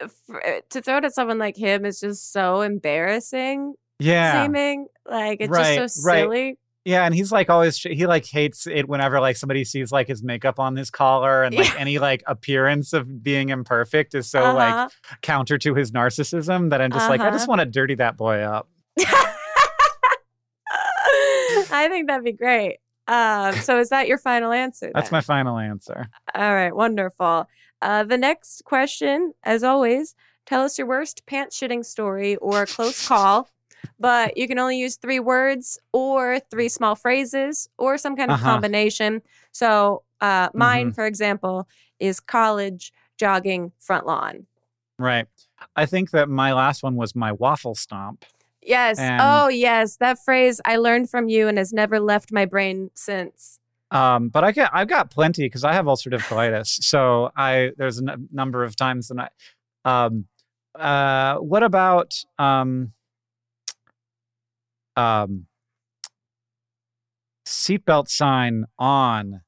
f- 0.01 0.61
to 0.69 0.81
throw 0.81 0.97
it 0.97 1.05
at 1.05 1.13
someone 1.13 1.37
like 1.39 1.57
him 1.57 1.85
is 1.85 1.99
just 1.99 2.31
so 2.31 2.61
embarrassing 2.61 3.73
Yeah. 3.99 4.43
seeming 4.43 4.87
like 5.09 5.41
it's 5.41 5.49
Right, 5.49 5.77
just 5.77 6.01
so 6.03 6.07
right. 6.09 6.21
silly 6.23 6.57
Yeah, 6.85 7.05
and 7.05 7.13
he's 7.13 7.31
like 7.31 7.49
always 7.49 7.77
he 7.77 8.05
like 8.07 8.25
hates 8.25 8.65
it 8.67 8.87
whenever 8.87 9.19
like 9.19 9.35
somebody 9.37 9.63
sees 9.65 9.91
like 9.91 10.07
his 10.07 10.23
makeup 10.23 10.59
on 10.59 10.75
his 10.75 10.89
collar 10.89 11.43
and 11.43 11.53
like 11.55 11.73
Yeah. 11.73 11.79
any 11.79 11.99
like 11.99 12.23
appearance 12.27 12.93
of 12.93 13.21
being 13.23 13.49
imperfect 13.49 14.15
is 14.15 14.29
so 14.29 14.53
like 14.53 14.73
Uh-huh. 14.73 14.89
counter 15.21 15.57
to 15.57 15.73
his 15.75 15.91
narcissism 15.91 16.69
that 16.69 16.81
I'm 16.81 16.91
just 16.91 17.09
like 17.09 17.19
I 17.21 17.29
just 17.31 17.43
Uh-huh. 17.43 17.57
want 17.57 17.61
to 17.61 17.65
dirty 17.65 17.95
that 17.95 18.15
boy 18.17 18.39
up. 18.41 18.69
I 21.69 21.87
think 21.89 22.07
that'd 22.07 22.23
be 22.23 22.31
great. 22.33 22.77
Um, 23.07 23.53
so 23.55 23.79
is 23.79 23.89
that 23.89 24.07
your 24.07 24.17
final 24.17 24.51
answer? 24.51 24.91
That's 24.93 25.09
then? 25.09 25.17
my 25.17 25.21
final 25.21 25.57
answer. 25.57 26.09
All 26.35 26.53
right, 26.53 26.75
wonderful. 26.75 27.47
Uh, 27.81 28.03
the 28.03 28.17
next 28.17 28.63
question, 28.65 29.33
as 29.43 29.63
always, 29.63 30.15
tell 30.45 30.63
us 30.63 30.77
your 30.77 30.87
worst 30.87 31.25
pants 31.25 31.59
shitting 31.59 31.85
story 31.85 32.35
or 32.37 32.65
close 32.65 33.07
call. 33.07 33.49
But 33.99 34.37
you 34.37 34.47
can 34.47 34.59
only 34.59 34.77
use 34.79 34.97
three 34.97 35.19
words 35.19 35.79
or 35.93 36.39
three 36.51 36.67
small 36.69 36.95
phrases 36.95 37.69
or 37.77 37.97
some 37.97 38.15
kind 38.15 38.31
of 38.31 38.35
Uh-huh. 38.39 38.51
combination. 38.53 39.21
So 39.51 40.03
uh, 40.19 40.49
mine, 40.53 40.91
for 40.93 41.05
example, 41.05 41.67
is 41.99 42.19
college 42.19 42.91
jogging 43.17 43.71
front 43.79 44.05
lawn. 44.05 44.47
Right. 44.99 45.27
I 45.75 45.85
think 45.85 46.11
that 46.11 46.27
my 46.27 46.53
last 46.53 46.81
one 46.83 46.95
was 46.95 47.15
my 47.15 47.31
waffle 47.31 47.75
stomp. 47.75 48.25
Yes. 48.67 48.99
And- 48.99 49.21
oh, 49.23 49.47
yes. 49.47 49.95
That 49.97 50.19
phrase 50.23 50.59
I 50.65 50.75
learned 50.77 51.09
from 51.09 51.29
you 51.29 51.47
and 51.47 51.57
has 51.57 51.71
never 51.73 51.99
left 51.99 52.31
my 52.31 52.45
brain 52.45 52.91
since. 52.93 53.59
Um, 53.89 54.27
but 54.27 54.43
I 54.43 54.51
get 54.51 54.69
I've 54.73 54.89
got 54.89 55.09
plenty 55.09 55.45
because 55.45 55.63
I 55.63 55.71
have 55.73 55.85
ulcerative 55.85 56.19
colitis. 56.19 56.83
So 56.83 57.31
I 57.37 57.71
there's 57.77 57.99
a 58.01 58.11
n- 58.11 58.27
number 58.33 58.63
of 58.65 58.75
times 58.75 59.07
that 59.07 59.31
I 59.85 59.89
um 60.05 60.25
uh 60.75 61.37
what 61.37 61.63
about 61.63 62.13
um 62.37 62.91
um 64.97 65.45
seatbelt 67.47 68.09
sign 68.09 68.65
on 68.77 69.41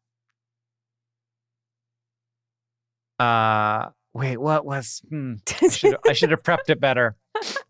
uh 3.19 3.89
wait 4.13 4.37
what 4.37 4.65
was 4.65 5.01
hmm, 5.09 5.35
I 5.61 5.67
should 5.69 5.97
I 6.07 6.13
should 6.13 6.31
have 6.31 6.43
prepped 6.43 6.69
it 6.69 6.79
better. 6.79 7.15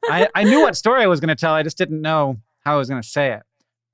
I 0.10 0.28
I 0.36 0.44
knew 0.44 0.62
what 0.62 0.76
story 0.76 1.04
I 1.04 1.08
was 1.08 1.20
going 1.20 1.30
to 1.30 1.36
tell. 1.36 1.54
I 1.54 1.64
just 1.64 1.78
didn't 1.78 2.02
know 2.02 2.38
how 2.66 2.76
I 2.76 2.78
was 2.78 2.90
going 2.90 3.02
to 3.02 3.08
say 3.08 3.34
it. 3.34 3.44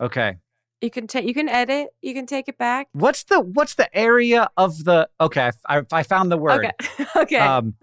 Okay. 0.01 0.37
you 0.81 0.89
can 0.89 1.07
take. 1.07 1.25
You 1.25 1.33
can 1.33 1.47
edit. 1.49 1.87
You 2.01 2.13
can 2.13 2.25
take 2.25 2.47
it 2.47 2.57
back. 2.57 2.87
What's 2.93 3.23
the 3.23 3.41
what's 3.41 3.75
the 3.75 3.93
area 3.95 4.49
of 4.57 4.83
the 4.83 5.09
okay? 5.19 5.51
I 5.67 5.83
I 5.91 6.03
found 6.03 6.31
the 6.31 6.37
word. 6.37 6.65
Okay. 6.65 7.05
okay. 7.15 7.37
Um, 7.37 7.75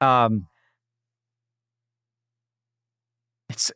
um, 0.00 0.48
it's 3.48 3.70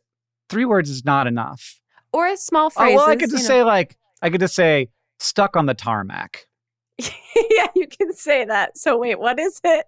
three 0.49 0.65
words 0.65 0.89
is 0.89 1.05
not 1.05 1.27
enough. 1.27 1.79
or 2.11 2.27
a 2.27 2.37
small 2.37 2.71
Oh 2.77 2.95
well, 2.95 3.07
I 3.07 3.15
could 3.15 3.29
just 3.29 3.43
you 3.43 3.47
say 3.47 3.63
like 3.63 3.97
I 4.21 4.29
could 4.29 4.41
just 4.41 4.55
say 4.55 4.89
stuck 5.19 5.55
on 5.55 5.65
the 5.65 5.73
tarmac. 5.73 6.47
yeah, 6.99 7.67
you 7.75 7.87
can 7.87 8.13
say 8.13 8.45
that. 8.45 8.77
So 8.77 8.97
wait, 8.97 9.19
what 9.19 9.39
is 9.39 9.59
it? 9.63 9.85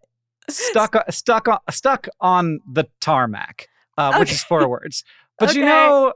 Stuck 0.50 0.96
stuck 1.12 1.48
on 1.48 1.58
stuck 1.70 2.08
on 2.20 2.60
the 2.72 2.86
tarmac, 3.02 3.68
uh, 3.98 4.18
which 4.18 4.32
is 4.32 4.44
four 4.44 4.68
words. 4.68 5.04
But 5.40 5.56
you 5.56 5.64
know, 5.64 6.14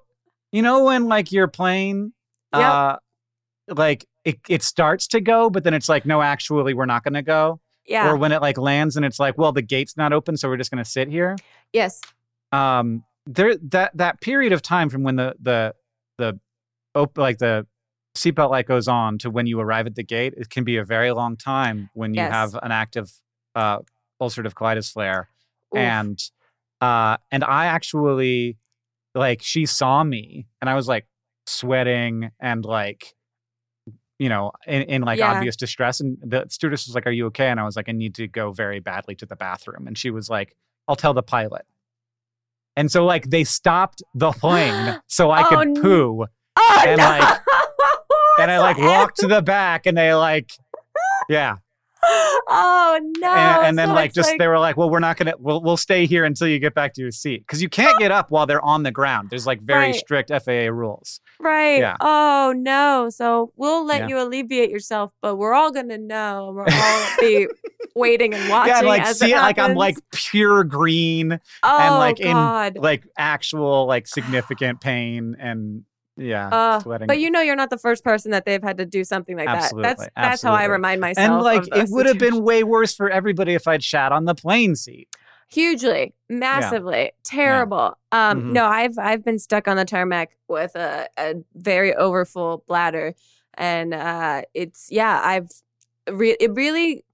you 0.51 0.61
know 0.61 0.83
when 0.83 1.05
like 1.07 1.31
you're 1.31 1.47
playing, 1.47 2.11
Yep. 2.53 2.61
uh, 2.61 2.97
like 3.69 4.05
it 4.25 4.39
it 4.49 4.63
starts 4.63 5.07
to 5.09 5.21
go, 5.21 5.49
but 5.49 5.63
then 5.63 5.73
it's 5.73 5.87
like 5.87 6.05
no, 6.05 6.21
actually, 6.21 6.73
we're 6.73 6.85
not 6.85 7.03
going 7.03 7.13
to 7.13 7.21
go. 7.21 7.59
Yeah. 7.85 8.09
or 8.09 8.15
when 8.15 8.31
it 8.31 8.41
like 8.41 8.57
lands 8.57 8.95
and 8.95 9.05
it's 9.05 9.19
like, 9.19 9.37
well, 9.37 9.51
the 9.51 9.61
gate's 9.61 9.97
not 9.97 10.13
open, 10.13 10.37
so 10.37 10.47
we're 10.47 10.55
just 10.57 10.71
gonna 10.71 10.85
sit 10.85 11.09
here. 11.09 11.35
yes. 11.73 11.99
Um, 12.51 13.03
there 13.25 13.55
that 13.57 13.95
that 13.97 14.21
period 14.21 14.51
of 14.53 14.61
time 14.61 14.89
from 14.89 15.03
when 15.03 15.15
the 15.17 15.35
the 15.41 15.73
the 16.17 16.39
op- 16.95 17.17
like 17.17 17.39
the 17.39 17.65
seatbelt 18.15 18.51
light 18.51 18.67
goes 18.67 18.87
on 18.87 19.17
to 19.19 19.29
when 19.29 19.47
you 19.47 19.59
arrive 19.59 19.85
at 19.87 19.95
the 19.95 20.03
gate, 20.03 20.33
it 20.37 20.49
can 20.49 20.63
be 20.63 20.77
a 20.77 20.83
very 20.85 21.11
long 21.11 21.35
time 21.35 21.89
when 21.93 22.13
you 22.13 22.21
Yes. 22.21 22.31
have 22.31 22.55
an 22.61 22.71
active 22.71 23.11
uh, 23.55 23.79
ulcerative 24.21 24.53
colitis 24.53 24.91
flare. 24.91 25.29
Oof. 25.75 25.79
And 25.79 26.19
uh, 26.81 27.17
and 27.31 27.43
I 27.43 27.65
actually 27.65 28.57
like 29.15 29.41
she 29.41 29.65
saw 29.65 30.03
me 30.03 30.47
and 30.61 30.69
I 30.69 30.75
was 30.75 30.87
like 30.87 31.05
sweating 31.45 32.31
and 32.39 32.63
like 32.65 33.13
you 34.19 34.29
know 34.29 34.51
in, 34.65 34.83
in 34.83 35.01
like 35.01 35.19
Yeah. 35.19 35.33
obvious 35.33 35.55
distress 35.55 35.99
and 35.99 36.17
the 36.21 36.45
stewardess 36.49 36.87
was 36.87 36.95
like 36.95 37.05
are 37.05 37.11
you 37.11 37.25
okay 37.27 37.49
and 37.49 37.59
i 37.59 37.63
was 37.63 37.75
like 37.75 37.89
i 37.89 37.91
need 37.91 38.15
to 38.15 38.27
go 38.27 38.51
very 38.53 38.79
badly 38.79 39.15
to 39.15 39.25
the 39.25 39.35
bathroom 39.35 39.85
and 39.87 39.97
she 39.97 40.09
was 40.11 40.29
like 40.29 40.55
i'll 40.87 40.95
tell 40.95 41.13
the 41.13 41.23
pilot 41.23 41.65
and 42.77 42.89
so 42.91 43.03
like 43.05 43.29
they 43.29 43.43
stopped 43.43 44.01
the 44.15 44.31
plane 44.31 44.99
so 45.07 45.31
i 45.31 45.43
Oh, 45.43 45.49
could 45.49 45.75
poo 45.81 46.25
oh 46.55 46.83
and, 46.87 46.97
no! 46.99 47.03
like- 47.03 47.39
and 48.39 48.51
i 48.51 48.59
like 48.59 48.77
walked 48.77 49.17
to 49.19 49.27
the 49.27 49.41
back 49.41 49.85
and 49.85 49.97
they 49.97 50.13
like 50.13 50.51
yeah 51.27 51.55
oh 52.47 52.99
no! 53.19 53.27
and, 53.33 53.67
and 53.67 53.79
then 53.79 53.87
So 53.89 53.93
like 53.93 54.13
just 54.13 54.33
they 54.37 54.47
were 54.47 54.59
like 54.59 54.77
well 54.77 54.89
we're 54.89 54.99
not 54.99 55.17
gonna 55.17 55.33
we'll, 55.39 55.61
we'll 55.61 55.77
stay 55.77 56.05
here 56.05 56.25
until 56.25 56.47
you 56.47 56.59
get 56.59 56.73
back 56.73 56.93
to 56.95 57.01
your 57.01 57.11
seat 57.11 57.43
because 57.47 57.61
you 57.61 57.69
can't 57.69 57.97
get 57.99 58.11
up 58.11 58.31
while 58.31 58.45
they're 58.45 58.63
on 58.63 58.83
the 58.83 58.91
ground 58.91 59.29
there's 59.29 59.47
like 59.47 59.61
very 59.61 59.83
Right. 59.87 59.95
strict 59.95 60.29
faa 60.29 60.69
rules 60.71 61.19
right. 61.39 61.79
yeah. 61.79 61.95
Oh 61.99 62.53
no! 62.55 63.09
So 63.09 63.51
we'll 63.55 63.85
let 63.85 64.01
Yeah. 64.01 64.07
you 64.07 64.21
alleviate 64.21 64.69
yourself, 64.69 65.11
but 65.21 65.35
we're 65.35 65.53
all 65.53 65.71
gonna 65.71 65.97
know. 65.97 66.51
We're 66.55 66.65
all 66.69 67.05
be 67.19 67.47
waiting 67.95 68.33
and 68.33 68.49
watching 68.49 68.69
yeah 68.69 68.79
and, 68.79 68.87
like 68.87 69.05
see 69.07 69.31
it 69.31 69.35
it 69.37 69.41
like 69.41 69.59
i'm 69.59 69.75
like 69.75 69.95
pure 70.11 70.63
green 70.63 71.39
oh 71.61 71.79
and 71.79 71.95
like 71.95 72.17
god. 72.19 72.75
in 72.75 72.81
like 72.81 73.03
actual 73.15 73.85
like 73.85 74.07
significant 74.07 74.81
pain 74.81 75.35
and 75.39 75.83
yeah 76.17 76.49
Uh, 76.51 76.79
sweating 76.81 77.07
But 77.07 77.19
you 77.19 77.31
know, 77.31 77.41
you're 77.41 77.55
not 77.55 77.69
the 77.69 77.77
first 77.77 78.03
person 78.03 78.31
that 78.31 78.45
they've 78.45 78.61
had 78.61 78.77
to 78.77 78.85
do 78.85 79.03
something 79.03 79.35
like 79.35 79.47
that. 79.47 79.55
That's 79.55 79.73
Absolutely, 79.75 80.07
that's 80.15 80.41
how 80.43 80.53
I 80.53 80.65
remind 80.65 81.01
myself. 81.01 81.27
and 81.27 81.41
like 81.43 81.67
it 81.75 81.89
would 81.89 82.05
have 82.05 82.17
been 82.19 82.43
way 82.43 82.63
worse 82.63 82.93
for 82.95 83.09
everybody 83.09 83.53
if 83.53 83.67
i'd 83.67 83.83
shat 83.83 84.11
on 84.11 84.25
the 84.25 84.35
plane 84.35 84.75
seat 84.75 85.07
hugely, 85.49 86.15
massively 86.29 87.11
terrible. 87.23 87.95
Um, 88.11 88.41
Mhm. 88.41 88.49
no, 88.53 88.65
I've 88.65 88.97
I've 88.97 89.23
been 89.23 89.37
stuck 89.37 89.67
on 89.67 89.77
the 89.77 89.85
tarmac 89.85 90.35
with 90.47 90.75
a, 90.75 91.07
a 91.15 91.35
very 91.53 91.93
overfull 91.93 92.63
bladder, 92.67 93.13
and 93.53 93.93
uh, 93.93 94.41
it's 94.55 94.87
yeah, 94.91 95.21
I've 95.23 95.51
re- 96.09 96.37
it 96.39 96.51
really 96.55 97.05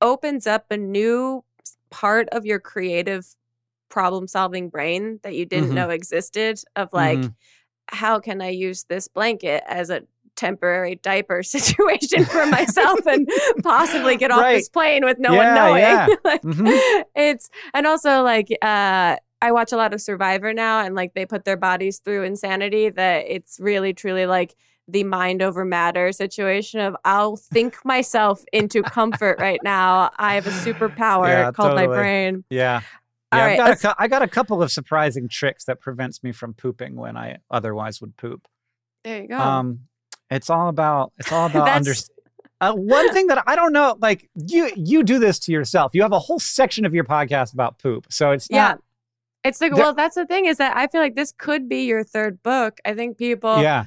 opens 0.00 0.46
up 0.46 0.66
a 0.70 0.76
new 0.76 1.44
part 1.90 2.28
of 2.30 2.46
your 2.46 2.60
creative 2.60 3.26
problem 3.88 4.28
solving 4.28 4.68
brain 4.68 5.18
that 5.24 5.34
you 5.34 5.44
didn't 5.44 5.70
Mhm. 5.70 5.74
know 5.74 5.90
existed 5.90 6.60
of 6.76 6.92
like 6.92 7.18
Mhm. 7.18 7.34
How 7.90 8.18
can 8.20 8.40
I 8.40 8.48
use 8.50 8.84
this 8.84 9.08
blanket 9.08 9.62
as 9.66 9.90
a 9.90 10.02
temporary 10.36 10.94
diaper 10.94 11.42
situation 11.56 12.24
for 12.24 12.46
myself 12.46 13.04
and 13.06 13.28
possibly 13.62 14.16
get 14.16 14.30
off 14.30 14.40
Right. 14.40 14.56
this 14.56 14.68
plane 14.68 15.04
with 15.04 15.18
no 15.18 15.32
Yeah, 15.34 15.38
one 15.38 15.54
knowing. 15.54 15.80
yeah. 15.82 16.06
Like, 16.24 16.42
Mhm. 16.42 17.04
It's 17.14 17.50
and 17.74 17.86
also 17.86 18.22
like 18.22 18.48
uh 18.62 19.16
I 19.42 19.52
watch 19.52 19.72
a 19.72 19.76
lot 19.76 19.92
of 19.94 20.00
Survivor 20.00 20.52
now 20.54 20.80
and 20.80 20.94
like 20.94 21.14
they 21.14 21.26
put 21.26 21.44
their 21.44 21.56
bodies 21.56 21.98
through 21.98 22.24
insanity 22.24 22.90
that 22.90 23.24
it's 23.26 23.58
really 23.60 23.92
truly 23.92 24.26
like 24.26 24.54
the 24.86 25.04
mind 25.04 25.40
over 25.40 25.64
matter 25.64 26.10
situation 26.12 26.80
of 26.80 26.96
I'll 27.04 27.36
think 27.36 27.76
myself 27.84 28.44
into 28.52 28.82
comfort 28.82 29.38
right 29.38 29.60
now. 29.62 30.10
I 30.18 30.34
have 30.34 30.46
a 30.46 30.50
superpower 30.66 31.28
Yeah, 31.28 31.52
called 31.52 31.74
my 31.74 31.86
brain. 31.86 32.44
yeah 32.50 32.80
yeah, 33.32 33.44
right, 33.46 33.60
I've 33.60 33.80
got 33.80 33.96
a 33.98 34.02
I 34.02 34.08
got 34.08 34.22
a 34.22 34.28
couple 34.28 34.62
of 34.62 34.72
surprising 34.72 35.28
tricks 35.28 35.64
that 35.64 35.80
prevents 35.80 36.22
me 36.22 36.32
from 36.32 36.54
pooping 36.54 36.96
when 36.96 37.16
I 37.16 37.38
otherwise 37.50 38.00
would 38.00 38.16
poop. 38.16 38.46
There 39.04 39.22
you 39.22 39.28
go. 39.28 39.38
Um, 39.38 39.80
it's 40.30 40.50
all 40.50 40.68
about 40.68 41.12
it's 41.18 41.30
all 41.30 41.46
about 41.50 41.68
understanding. 41.68 42.16
Uh, 42.60 42.74
one 42.74 43.10
thing 43.14 43.28
that 43.28 43.42
I 43.46 43.56
don't 43.56 43.72
know, 43.72 43.96
like 44.00 44.28
you 44.34 44.70
you 44.76 45.02
do 45.02 45.18
this 45.18 45.38
to 45.40 45.52
yourself. 45.52 45.92
You 45.94 46.02
have 46.02 46.12
a 46.12 46.18
whole 46.18 46.38
section 46.38 46.84
of 46.84 46.92
your 46.92 47.04
podcast 47.04 47.54
about 47.54 47.78
poop, 47.78 48.06
so 48.10 48.32
it's 48.32 48.48
yeah. 48.50 48.68
not. 48.68 48.82
It's 49.42 49.60
like, 49.62 49.74
well, 49.74 49.94
that's 49.94 50.16
the 50.16 50.26
thing 50.26 50.44
is 50.44 50.58
that 50.58 50.76
I 50.76 50.86
feel 50.86 51.00
like 51.00 51.14
this 51.14 51.32
could 51.32 51.66
be 51.66 51.84
your 51.84 52.04
third 52.04 52.42
book. 52.42 52.78
I 52.84 52.92
think 52.92 53.16
people 53.16 53.62
Yeah, 53.62 53.86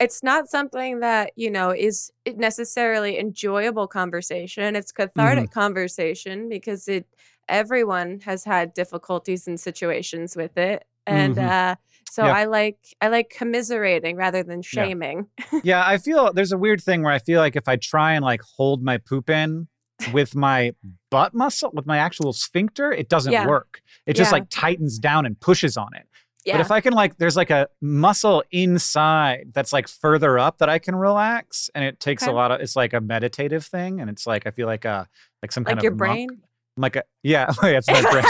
it's 0.00 0.22
not 0.22 0.48
something 0.48 1.00
that 1.00 1.32
you 1.36 1.50
know 1.50 1.70
is 1.70 2.10
necessarily 2.36 3.18
enjoyable 3.18 3.86
conversation 3.86 4.76
it's 4.76 4.92
cathartic 4.92 5.44
Mm-hmm. 5.44 5.60
conversation 5.60 6.48
because 6.48 6.88
it 6.88 7.06
everyone 7.48 8.20
has 8.24 8.44
had 8.44 8.72
difficulties 8.74 9.46
and 9.46 9.58
situations 9.58 10.36
with 10.36 10.56
it 10.56 10.84
and 11.06 11.36
Mhm. 11.36 11.48
uh 11.48 11.74
so 12.10 12.24
Yeah. 12.24 12.32
i 12.32 12.44
like 12.44 12.78
i 13.00 13.08
like 13.08 13.30
commiserating 13.30 14.16
rather 14.16 14.42
than 14.42 14.62
shaming 14.62 15.26
yeah. 15.62 15.84
I 15.86 15.98
feel 16.06 16.32
there's 16.32 16.52
a 16.52 16.58
weird 16.58 16.80
thing 16.82 17.02
where 17.02 17.12
I 17.12 17.18
feel 17.18 17.40
like 17.40 17.56
if 17.56 17.68
I 17.68 17.76
try 17.76 18.12
and 18.14 18.24
like 18.24 18.40
hold 18.56 18.82
my 18.82 18.98
poop 18.98 19.28
in 19.30 19.68
with 20.12 20.34
my 20.36 20.72
butt 21.10 21.34
muscle, 21.34 21.70
with 21.74 21.86
my 21.86 21.98
actual 21.98 22.32
sphincter, 22.32 22.92
it 22.92 23.08
doesn't 23.08 23.32
Yeah. 23.32 23.46
work. 23.46 23.80
It 24.06 24.14
just 24.14 24.28
Yeah. 24.30 24.38
like 24.38 24.46
tightens 24.50 24.98
down 24.98 25.26
and 25.26 25.38
pushes 25.40 25.76
on 25.76 25.88
it. 25.94 26.06
yeah 26.44 26.54
But 26.54 26.60
if 26.62 26.70
I 26.70 26.80
can 26.80 26.92
like, 26.92 27.18
there's 27.18 27.36
like 27.36 27.50
a 27.50 27.68
muscle 27.82 28.42
inside 28.78 29.50
that's 29.54 29.72
like 29.72 29.88
further 29.88 30.38
up 30.38 30.58
that 30.58 30.68
I 30.68 30.78
can 30.78 30.94
relax, 30.96 31.68
and 31.74 31.84
it 31.84 31.98
takes 32.00 32.22
Okay. 32.22 32.32
a 32.32 32.34
lot 32.34 32.50
of. 32.52 32.60
It's 32.60 32.76
like 32.76 32.92
a 32.94 33.00
meditative 33.00 33.64
thing, 33.66 34.00
and 34.00 34.08
it's 34.08 34.26
like 34.26 34.46
I 34.46 34.50
feel 34.50 34.66
like 34.66 34.84
a 34.84 35.08
like 35.42 35.52
some 35.52 35.64
kind 35.64 35.76
like 35.76 35.78
of 35.78 35.84
your 35.84 35.94
monk. 35.94 36.30
I'm 36.78 36.82
like 36.82 36.94
a 36.94 37.02
yeah, 37.24 37.52
it's 37.64 37.88
my 37.88 38.02
brain. 38.02 38.24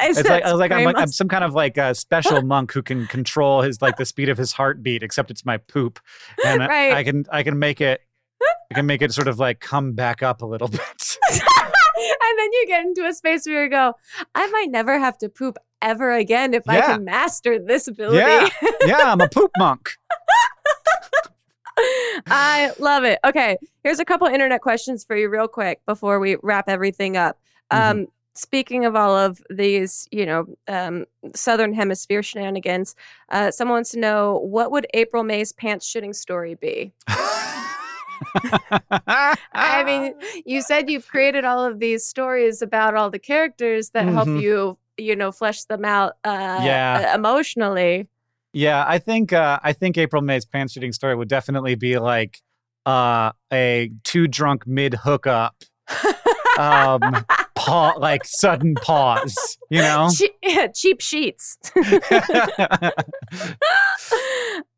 it's, 0.00 0.18
It's 0.18 0.28
like 0.28 0.42
I 0.44 0.50
was 0.50 0.58
like 0.58 0.72
I'm 0.72 0.84
like 0.84 0.96
I'm 0.98 1.06
some 1.06 1.28
kind 1.28 1.44
of 1.44 1.54
like 1.54 1.76
a 1.78 1.94
special 1.94 2.42
monk 2.54 2.72
who 2.72 2.82
can 2.82 3.06
control 3.06 3.62
his 3.62 3.80
like 3.80 3.96
the 3.96 4.04
speed 4.04 4.28
of 4.28 4.36
his 4.36 4.52
heartbeat, 4.52 5.04
except 5.04 5.30
it's 5.30 5.44
my 5.44 5.56
poop, 5.58 6.00
and 6.44 6.64
I- 6.64 6.66
Right. 6.66 6.92
I 6.94 7.04
can 7.04 7.24
I 7.30 7.44
can 7.44 7.60
make 7.60 7.80
it 7.80 8.00
I 8.72 8.74
can 8.74 8.86
make 8.86 9.02
it 9.02 9.12
sort 9.14 9.28
of 9.28 9.38
like 9.38 9.60
come 9.60 9.92
back 9.92 10.20
up 10.20 10.42
a 10.42 10.46
little 10.46 10.66
bit. 10.68 11.18
and 11.30 12.38
then 12.38 12.52
you 12.52 12.64
get 12.66 12.84
into 12.84 13.06
a 13.06 13.12
space 13.14 13.46
where 13.46 13.62
you 13.62 13.70
go, 13.70 13.94
I 14.34 14.48
might 14.48 14.70
never 14.72 14.98
have 14.98 15.16
to 15.18 15.28
poop 15.28 15.58
ever 15.80 16.10
again 16.12 16.54
if 16.54 16.64
I 16.68 16.80
can 16.80 17.04
master 17.04 17.60
this 17.60 17.86
ability. 17.86 18.16
Yeah. 18.18 18.48
yeah, 18.84 19.12
I'm 19.12 19.20
a 19.20 19.28
poop 19.28 19.52
monk. 19.58 19.90
I 22.28 22.72
love 22.78 23.04
it. 23.04 23.18
Okay, 23.24 23.56
here's 23.82 23.98
a 23.98 24.04
couple 24.04 24.26
internet 24.26 24.60
questions 24.60 25.04
for 25.04 25.16
you, 25.16 25.28
real 25.28 25.48
quick, 25.48 25.80
before 25.86 26.20
we 26.20 26.36
wrap 26.42 26.68
everything 26.68 27.16
up. 27.16 27.38
Mm-hmm. 27.72 27.90
Um, 28.00 28.06
speaking 28.34 28.84
of 28.84 28.96
all 28.96 29.16
of 29.16 29.42
these, 29.50 30.08
you 30.10 30.24
know, 30.26 30.46
um, 30.68 31.04
Southern 31.34 31.72
Hemisphere 31.74 32.22
shenanigans, 32.22 32.94
uh, 33.30 33.50
someone 33.50 33.76
wants 33.76 33.90
to 33.92 33.98
know 33.98 34.38
what 34.44 34.70
would 34.70 34.86
April 34.94 35.22
May's 35.24 35.52
pants 35.52 35.86
shitting 35.92 36.14
story 36.14 36.54
be? 36.54 36.92
I 39.54 39.82
mean, 39.84 40.14
you 40.46 40.62
said 40.68 40.90
you've 40.90 41.06
created 41.08 41.44
all 41.44 41.64
of 41.64 41.78
these 41.78 42.04
stories 42.06 42.62
about 42.62 42.94
all 42.94 43.10
the 43.10 43.18
characters 43.18 43.90
that 43.90 44.08
help 44.08 44.28
Mhm. 44.28 44.40
you, 44.40 44.78
you 44.96 45.16
know, 45.16 45.32
flesh 45.32 45.64
them 45.64 45.84
out 45.84 46.14
uh, 46.24 46.60
Yeah. 46.62 47.14
emotionally. 47.14 48.08
Yeah, 48.54 48.84
I 48.86 48.98
think 48.98 49.32
uh, 49.32 49.58
I 49.62 49.72
think 49.72 49.96
April 49.96 50.20
May's 50.20 50.44
pants 50.44 50.74
shitting 50.76 50.92
story 50.92 51.14
would 51.16 51.28
definitely 51.28 51.74
be 51.74 51.98
like 51.98 52.38
uh, 52.84 53.32
a 53.50 53.90
too 54.04 54.26
drunk 54.28 54.66
mid 54.66 54.92
hookup, 54.92 55.56
um, 56.58 57.24
pa- 57.64 57.94
like 57.98 58.24
sudden 58.24 58.74
pause. 58.76 59.58
You 59.70 59.80
know, 59.82 60.08
Che- 60.12 60.68
cheap 60.74 61.00
sheets. 61.00 61.58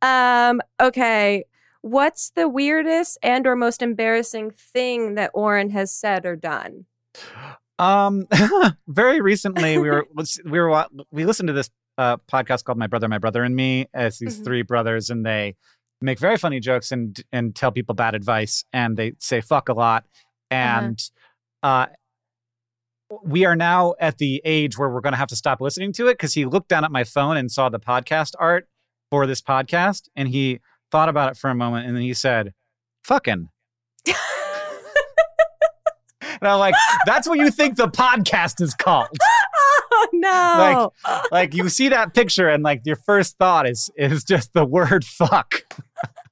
um, 0.03 0.61
okay. 0.81 1.45
What's 1.83 2.31
the 2.31 2.49
weirdest 2.49 3.19
and 3.23 3.47
or 3.47 3.57
most 3.57 3.83
embarrassing 3.83 4.53
thing 4.53 5.17
that 5.17 5.31
Orin 5.35 5.71
has 5.71 5.95
said 5.95 6.25
or 6.25 6.37
done? 6.37 6.87
um, 7.79 8.27
very 8.89 9.21
recently 9.21 9.79
we 9.79 9.91
were 9.91 10.07
we 10.45 10.59
were 10.61 10.87
we 11.11 11.25
listened 11.27 11.49
to 11.49 11.53
this 11.53 11.71
uh, 11.99 12.17
podcast 12.31 12.65
called 12.65 12.79
My 12.79 12.87
Brother, 12.87 13.09
My 13.09 13.19
Brother 13.19 13.43
and 13.45 13.55
Me. 13.55 13.87
As 13.93 14.19
these 14.19 14.39
Mhm. 14.41 14.45
three 14.45 14.63
brothers, 14.63 15.11
and 15.11 15.25
they 15.27 15.57
make 16.01 16.19
very 16.19 16.37
funny 16.39 16.61
jokes 16.61 16.91
and 16.93 17.21
and 17.33 17.55
tell 17.55 17.71
people 17.73 17.95
bad 17.95 18.15
advice, 18.15 18.65
and 18.73 18.97
they 18.97 19.13
say 19.19 19.41
fuck 19.41 19.69
a 19.69 19.75
lot, 19.75 20.05
and 20.51 20.99
uh 21.63 21.87
we 23.23 23.45
are 23.45 23.57
now 23.57 23.95
at 24.01 24.19
the 24.19 24.41
age 24.45 24.79
where 24.79 24.89
we're 24.89 25.01
going 25.01 25.13
to 25.13 25.19
have 25.19 25.29
to 25.29 25.37
stop 25.37 25.61
listening 25.61 25.93
to 25.95 26.09
it 26.09 26.15
because 26.15 26.35
he 26.35 26.45
looked 26.45 26.69
down 26.69 26.85
at 26.85 26.91
my 26.91 27.05
phone 27.05 27.37
and 27.37 27.51
saw 27.51 27.69
the 27.69 27.81
podcast 27.81 28.33
art 28.39 28.69
for 29.11 29.27
this 29.27 29.41
podcast 29.41 30.09
and 30.17 30.29
he 30.29 30.61
thought 30.91 31.09
about 31.09 31.31
it 31.31 31.37
for 31.37 31.51
a 31.51 31.55
moment 31.55 31.87
and 31.87 31.97
then 31.97 32.03
he 32.03 32.15
said 32.15 32.53
fucking. 33.05 33.49
And 36.41 36.49
i'm 36.49 36.59
like 36.59 36.75
that's 37.07 37.27
what 37.27 37.39
you 37.39 37.51
think 37.51 37.77
the 37.77 37.89
podcast 37.89 38.61
is 38.61 38.75
called. 38.75 39.09
Oh 39.97 40.09
no. 40.13 40.93
like 41.31 41.55
you 41.55 41.69
see 41.69 41.89
that 41.89 42.13
picture 42.15 42.49
and 42.49 42.63
like 42.63 42.83
your 42.85 42.97
first 42.97 43.39
thought 43.39 43.67
is 43.69 43.91
is 43.97 44.25
just 44.25 44.53
the 44.53 44.65
word 44.65 45.05
fuck 45.05 45.63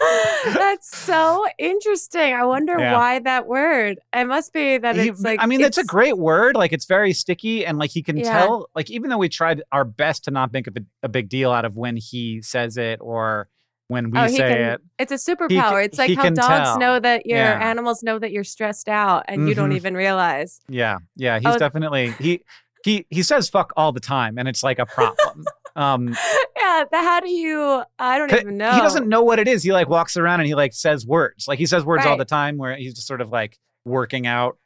That's 0.00 0.96
so 0.96 1.44
interesting. 1.58 2.34
I 2.34 2.44
wonder 2.44 2.78
Yeah. 2.78 2.96
why 2.96 3.18
that 3.20 3.46
word. 3.46 3.98
It 4.12 4.26
must 4.26 4.52
be 4.52 4.78
that 4.78 4.96
He- 4.96 5.08
it's 5.08 5.22
like 5.22 5.40
I 5.42 5.46
mean, 5.46 5.60
it's, 5.60 5.78
a 5.78 5.84
great 5.84 6.18
word. 6.18 6.56
Like 6.56 6.72
it's 6.72 6.84
very 6.86 7.12
sticky, 7.12 7.64
and 7.64 7.78
like 7.78 7.90
he 7.90 8.02
can 8.02 8.16
Yeah. 8.16 8.40
tell. 8.40 8.68
Like 8.74 8.90
even 8.90 9.10
though 9.10 9.18
we 9.18 9.28
tried 9.28 9.62
our 9.72 9.84
best 9.84 10.24
to 10.24 10.30
not 10.30 10.52
make 10.52 10.66
a, 10.66 10.72
a 11.02 11.08
big 11.08 11.28
deal 11.28 11.52
out 11.52 11.64
of 11.64 11.76
when 11.76 11.96
he 11.96 12.42
says 12.42 12.76
it 12.76 12.98
or 13.00 13.48
when 13.88 14.10
we 14.10 14.18
Oh, 14.18 14.24
he 14.24 14.36
say 14.36 14.48
can- 14.54 14.58
it. 14.72 14.80
It's 14.98 15.12
a 15.12 15.14
He 15.32 15.36
superpower. 15.36 15.84
it's 15.84 15.98
like 15.98 16.14
how 16.16 16.30
dogs 16.30 16.46
tell. 16.46 16.78
know 16.78 16.98
that 17.00 17.26
your 17.26 17.38
Yeah. 17.38 17.58
animals 17.70 18.02
know 18.02 18.18
that 18.18 18.32
you're 18.32 18.42
stressed 18.44 18.88
out 18.88 19.24
and 19.28 19.48
you 19.48 19.54
don't 19.54 19.70
Mhm. 19.70 19.76
even 19.76 19.94
realize. 19.94 20.60
Yeah, 20.68 20.98
yeah. 21.16 21.38
He's 21.38 21.54
Oh. 21.54 21.58
definitely 21.58 22.10
he 22.18 22.40
he 22.84 23.06
he 23.10 23.22
says 23.22 23.48
fuck 23.48 23.72
all 23.76 23.92
the 23.92 24.00
time, 24.00 24.38
and 24.38 24.48
it's 24.48 24.62
like 24.62 24.78
a 24.78 24.86
problem. 24.86 25.44
Um, 25.76 26.16
Yeah, 26.56 26.84
how 26.92 27.20
do 27.20 27.30
you? 27.30 27.82
I 27.98 28.18
don't 28.18 28.32
even 28.32 28.56
know. 28.56 28.72
he 28.72 28.80
doesn't 28.80 29.08
know 29.08 29.22
what 29.22 29.38
it 29.38 29.46
is. 29.46 29.62
He 29.62 29.72
like 29.72 29.88
walks 29.88 30.16
around 30.16 30.40
and 30.40 30.46
he 30.46 30.54
like 30.54 30.72
says 30.72 31.06
words. 31.06 31.46
Like 31.46 31.58
he 31.58 31.66
says 31.66 31.84
words 31.84 32.06
all 32.06 32.16
the 32.16 32.24
time, 32.24 32.56
where 32.56 32.74
he's 32.76 32.94
just 32.94 33.06
sort 33.06 33.20
of 33.20 33.30
like 33.30 33.58
working 33.84 34.26
out 34.26 34.58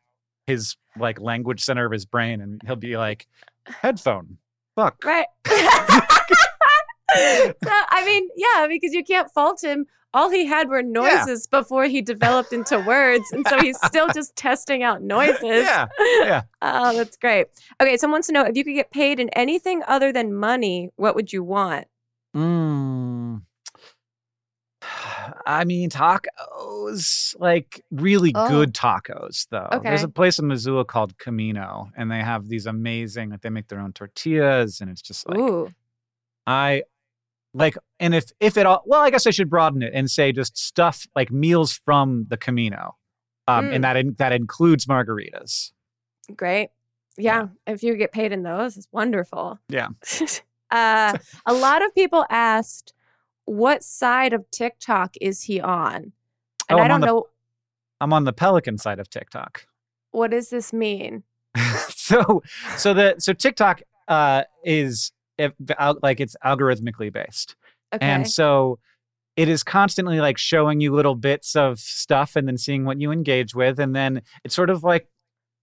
his 0.47 0.77
like 0.99 1.21
language 1.21 1.63
center 1.63 1.85
of 1.85 1.93
his 1.93 2.07
brain, 2.07 2.41
and 2.41 2.61
he'll 2.65 2.77
be 2.77 2.97
like 2.97 3.27
headphone. 3.67 4.39
Fuck. 4.77 5.03
Right. 5.05 5.27
so 7.17 7.71
I 7.91 8.05
mean, 8.05 8.29
yeah, 8.37 8.67
because 8.69 8.93
you 8.93 9.05
can't 9.05 9.31
fault 9.33 9.63
him. 9.63 9.87
All 10.15 10.31
he 10.31 10.47
had 10.47 10.71
were 10.71 10.83
noises 10.83 11.47
before 11.47 11.85
he 11.85 12.01
developed 12.01 12.53
into 12.55 12.79
words, 12.81 13.31
and 13.31 13.47
so 13.47 13.59
he's 13.61 13.79
still 13.85 14.09
just 14.15 14.35
testing 14.37 14.83
out 14.83 15.03
noises. 15.03 15.43
Yeah, 15.43 15.87
yeah. 16.01 16.43
Oh, 16.63 16.97
that's 16.97 17.17
great. 17.19 17.49
Okay, 17.81 17.97
someone 17.99 18.17
wants 18.17 18.29
to 18.29 18.33
know 18.33 18.45
if 18.45 18.57
you 18.57 18.65
could 18.65 18.75
get 18.75 18.91
paid 18.91 19.21
in 19.21 19.29
anything 19.31 19.83
other 19.87 20.13
than 20.13 20.33
money, 20.35 20.89
what 20.97 21.15
would 21.15 21.31
you 21.33 21.45
want? 21.45 21.87
Mm. 22.35 23.43
I 25.47 25.65
mean, 25.65 25.91
tacos, 25.91 27.35
like 27.39 27.83
really 27.91 28.33
Oh. 28.35 28.49
good 28.49 28.73
tacos, 28.75 29.47
though. 29.51 29.69
Okay. 29.73 29.89
There's 29.91 30.03
a 30.05 30.09
place 30.09 30.39
in 30.39 30.47
Missoula 30.49 30.85
called 30.85 31.19
Camino, 31.19 31.91
and 31.97 32.11
they 32.11 32.21
have 32.21 32.49
these 32.49 32.67
amazing, 32.67 33.31
like, 33.31 33.43
they 33.43 33.51
make 33.51 33.69
their 33.69 33.81
own 33.81 33.93
tortillas, 33.93 34.81
and 34.81 34.91
it's 34.91 35.03
just 35.03 35.29
like, 35.29 35.39
Ooh, 35.39 35.71
I 36.47 36.85
like, 37.59 37.77
and 38.01 38.15
if, 38.15 38.31
if 38.41 38.57
it 38.57 38.67
all, 38.67 38.83
well, 38.87 39.01
I 39.01 39.11
guess 39.11 39.27
I 39.27 39.31
should 39.31 39.51
broaden 39.51 39.83
it 39.83 39.93
and 39.95 40.11
say 40.11 40.33
just 40.33 40.57
stuff 40.57 41.07
like 41.17 41.31
meals 41.31 41.73
from 41.85 42.27
the 42.29 42.37
Camino. 42.37 42.97
Um, 43.47 43.67
Mm. 43.67 43.75
and 43.77 43.85
that, 43.85 43.97
in, 43.97 44.15
that 44.19 44.33
includes 44.33 44.87
margaritas. 44.87 45.73
great. 46.37 46.69
Yeah, 47.17 47.49
if 47.67 47.83
you 47.83 47.97
get 47.97 48.13
paid 48.13 48.31
in 48.33 48.43
those, 48.45 48.77
it's 48.77 48.87
wonderful. 48.93 49.59
Yeah. 49.69 49.89
uh, 50.71 51.19
a 51.47 51.53
lot 51.53 51.85
of 51.85 51.93
people 51.95 52.25
asked, 52.31 52.93
what 53.47 53.83
side 53.83 54.33
of 54.33 54.49
TikTok 54.53 55.15
is 55.21 55.43
he 55.43 55.61
on? 55.61 56.13
And 56.69 56.79
Oh, 56.79 56.83
I 56.83 56.87
don't 56.89 57.01
the- 57.01 57.07
know 57.07 57.27
I'm 58.01 58.13
on 58.13 58.23
the 58.25 58.33
Pelican 58.33 58.79
side 58.79 59.01
of 59.01 59.11
TikTok. 59.11 59.67
what 60.13 60.31
does 60.31 60.51
this 60.51 60.73
mean. 60.73 61.25
so 61.89 62.43
so 62.77 62.95
the 62.95 63.17
so 63.19 63.33
TikTok 63.33 63.83
uh 64.07 64.45
is 64.65 65.11
if, 65.39 65.53
like 66.03 66.21
it's 66.21 66.37
algorithmically 66.45 67.13
based. 67.13 67.57
Okay. 67.95 68.05
And 68.05 68.29
so 68.29 68.79
it 69.37 69.49
is 69.49 69.63
constantly 69.63 70.21
like 70.21 70.37
showing 70.37 70.81
you 70.81 70.93
little 70.93 71.15
bits 71.15 71.55
of 71.57 71.79
stuff 71.79 72.37
and 72.37 72.47
then 72.49 72.59
seeing 72.59 72.85
what 72.85 73.01
you 73.01 73.13
engage 73.13 73.55
with 73.55 73.79
and 73.79 73.95
then 73.95 74.21
it's 74.45 74.55
sort 74.55 74.69
of 74.69 74.83
like 74.83 75.07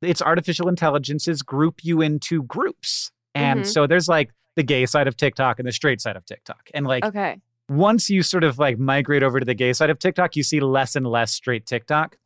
it's 0.01 0.21
artificial 0.21 0.67
intelligences 0.69 1.41
group 1.41 1.83
you 1.83 2.01
into 2.01 2.43
groups. 2.43 3.11
And 3.33 3.61
Mhm. 3.61 3.65
so 3.67 3.85
there's 3.87 4.07
like 4.07 4.31
the 4.55 4.63
gay 4.63 4.85
side 4.85 5.07
of 5.07 5.17
TikTok 5.17 5.59
and 5.59 5.67
the 5.67 5.71
straight 5.71 5.99
side 5.99 6.15
of 6.15 6.25
TikTok. 6.25 6.69
And 6.73 6.85
like 6.87 7.03
okay. 7.03 7.39
once 7.69 8.09
you 8.09 8.23
sort 8.23 8.43
of 8.43 8.57
like 8.57 8.79
migrate 8.79 9.23
over 9.23 9.39
to 9.39 9.45
the 9.45 9.53
gay 9.53 9.73
side 9.73 9.89
of 9.89 9.99
TikTok, 9.99 10.35
you 10.35 10.43
see 10.43 10.59
less 10.61 10.95
and 10.95 11.05
less 11.05 11.31
straight 11.33 11.65
TikTok. 11.65 12.17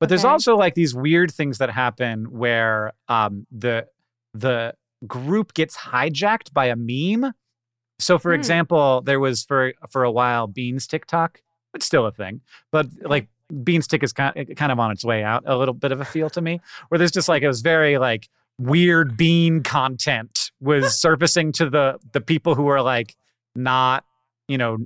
But 0.00 0.08
there's 0.08 0.24
also 0.24 0.56
like 0.56 0.74
these 0.74 0.94
weird 0.94 1.30
things 1.30 1.58
that 1.58 1.70
happen 1.70 2.24
where 2.30 2.92
um, 3.08 3.46
the 3.50 3.86
the 4.34 4.74
group 5.06 5.54
gets 5.54 5.76
hijacked 5.76 6.52
by 6.52 6.66
a 6.66 6.76
meme. 6.76 7.32
So, 7.98 8.18
for 8.18 8.32
Hmm. 8.32 8.36
example, 8.40 9.00
there 9.02 9.20
was 9.20 9.44
for 9.44 9.72
for 9.90 10.04
a 10.04 10.10
while 10.10 10.46
Beans 10.46 10.86
TikTok. 10.86 11.40
It's 11.74 11.86
still 11.86 12.06
a 12.06 12.12
thing, 12.12 12.40
but 12.72 12.86
like 13.02 13.28
Beans 13.64 13.86
Tick 13.86 14.02
is 14.02 14.12
kind 14.12 14.34
kind 14.56 14.72
of 14.72 14.78
on 14.78 14.90
its 14.90 15.04
way 15.04 15.22
out. 15.22 15.42
A 15.46 15.56
little 15.56 15.74
bit 15.74 15.92
of 15.92 16.00
a 16.00 16.04
feel 16.04 16.30
to 16.30 16.40
me, 16.40 16.60
where 16.88 16.98
there's 16.98 17.10
just 17.12 17.28
like 17.28 17.42
it 17.42 17.48
was 17.48 17.60
very 17.62 17.98
like 17.98 18.28
weird 18.58 19.16
bean 19.16 19.62
content 19.62 20.50
was 20.60 20.94
surfacing 21.00 21.52
to 21.52 21.68
the 21.68 21.98
the 22.12 22.20
people 22.20 22.54
who 22.54 22.66
are 22.68 22.80
like 22.82 23.14
not 23.54 24.04
you 24.48 24.56
know 24.56 24.78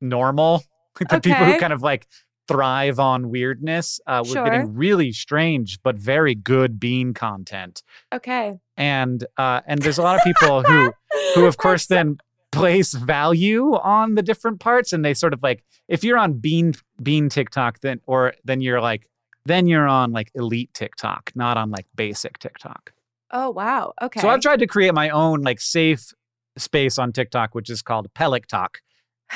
normal 0.00 0.62
like 1.00 1.08
the 1.10 1.20
people 1.20 1.44
who 1.44 1.56
kind 1.58 1.72
of 1.72 1.82
like 1.82 2.06
thrive 2.46 2.98
on 3.00 3.28
weirdness 3.30 4.00
uh 4.06 4.22
we're 4.24 4.34
Sure. 4.34 4.44
getting 4.44 4.74
really 4.74 5.10
strange 5.12 5.80
but 5.82 5.96
very 5.96 6.34
good 6.34 6.78
bean 6.78 7.12
content 7.12 7.82
Okay. 8.14 8.56
And 8.78 9.26
uh 9.36 9.60
and 9.66 9.82
there's 9.82 9.98
a 9.98 10.02
lot 10.02 10.16
of 10.16 10.22
people 10.22 10.62
who 10.62 10.92
who 11.34 11.44
of 11.44 11.58
course 11.58 11.86
then 11.86 12.16
place 12.50 12.94
value 12.94 13.74
on 13.74 14.14
the 14.14 14.22
different 14.22 14.58
parts 14.60 14.92
and 14.94 15.04
they 15.04 15.12
sort 15.12 15.34
of 15.34 15.42
like 15.42 15.62
if 15.88 16.02
you're 16.02 16.16
on 16.16 16.32
bean 16.32 16.72
bean 17.02 17.28
tiktok 17.28 17.80
then 17.80 18.00
or 18.06 18.32
then 18.44 18.62
you're 18.62 18.80
like 18.80 19.06
then 19.44 19.66
you're 19.66 19.86
on 19.86 20.12
like 20.12 20.30
elite 20.34 20.72
tiktok 20.72 21.30
not 21.34 21.58
on 21.58 21.70
like 21.70 21.84
basic 21.94 22.38
tiktok 22.38 22.92
Oh 23.30 23.50
wow. 23.50 23.92
Okay. 24.00 24.20
so 24.20 24.30
i've 24.30 24.40
tried 24.40 24.60
to 24.60 24.66
create 24.66 24.94
my 24.94 25.10
own 25.10 25.42
like 25.42 25.60
safe 25.60 26.14
space 26.56 26.98
on 26.98 27.12
tiktok 27.12 27.54
which 27.54 27.68
is 27.68 27.82
called 27.82 28.06
pelic 28.14 28.46
talk 28.46 28.78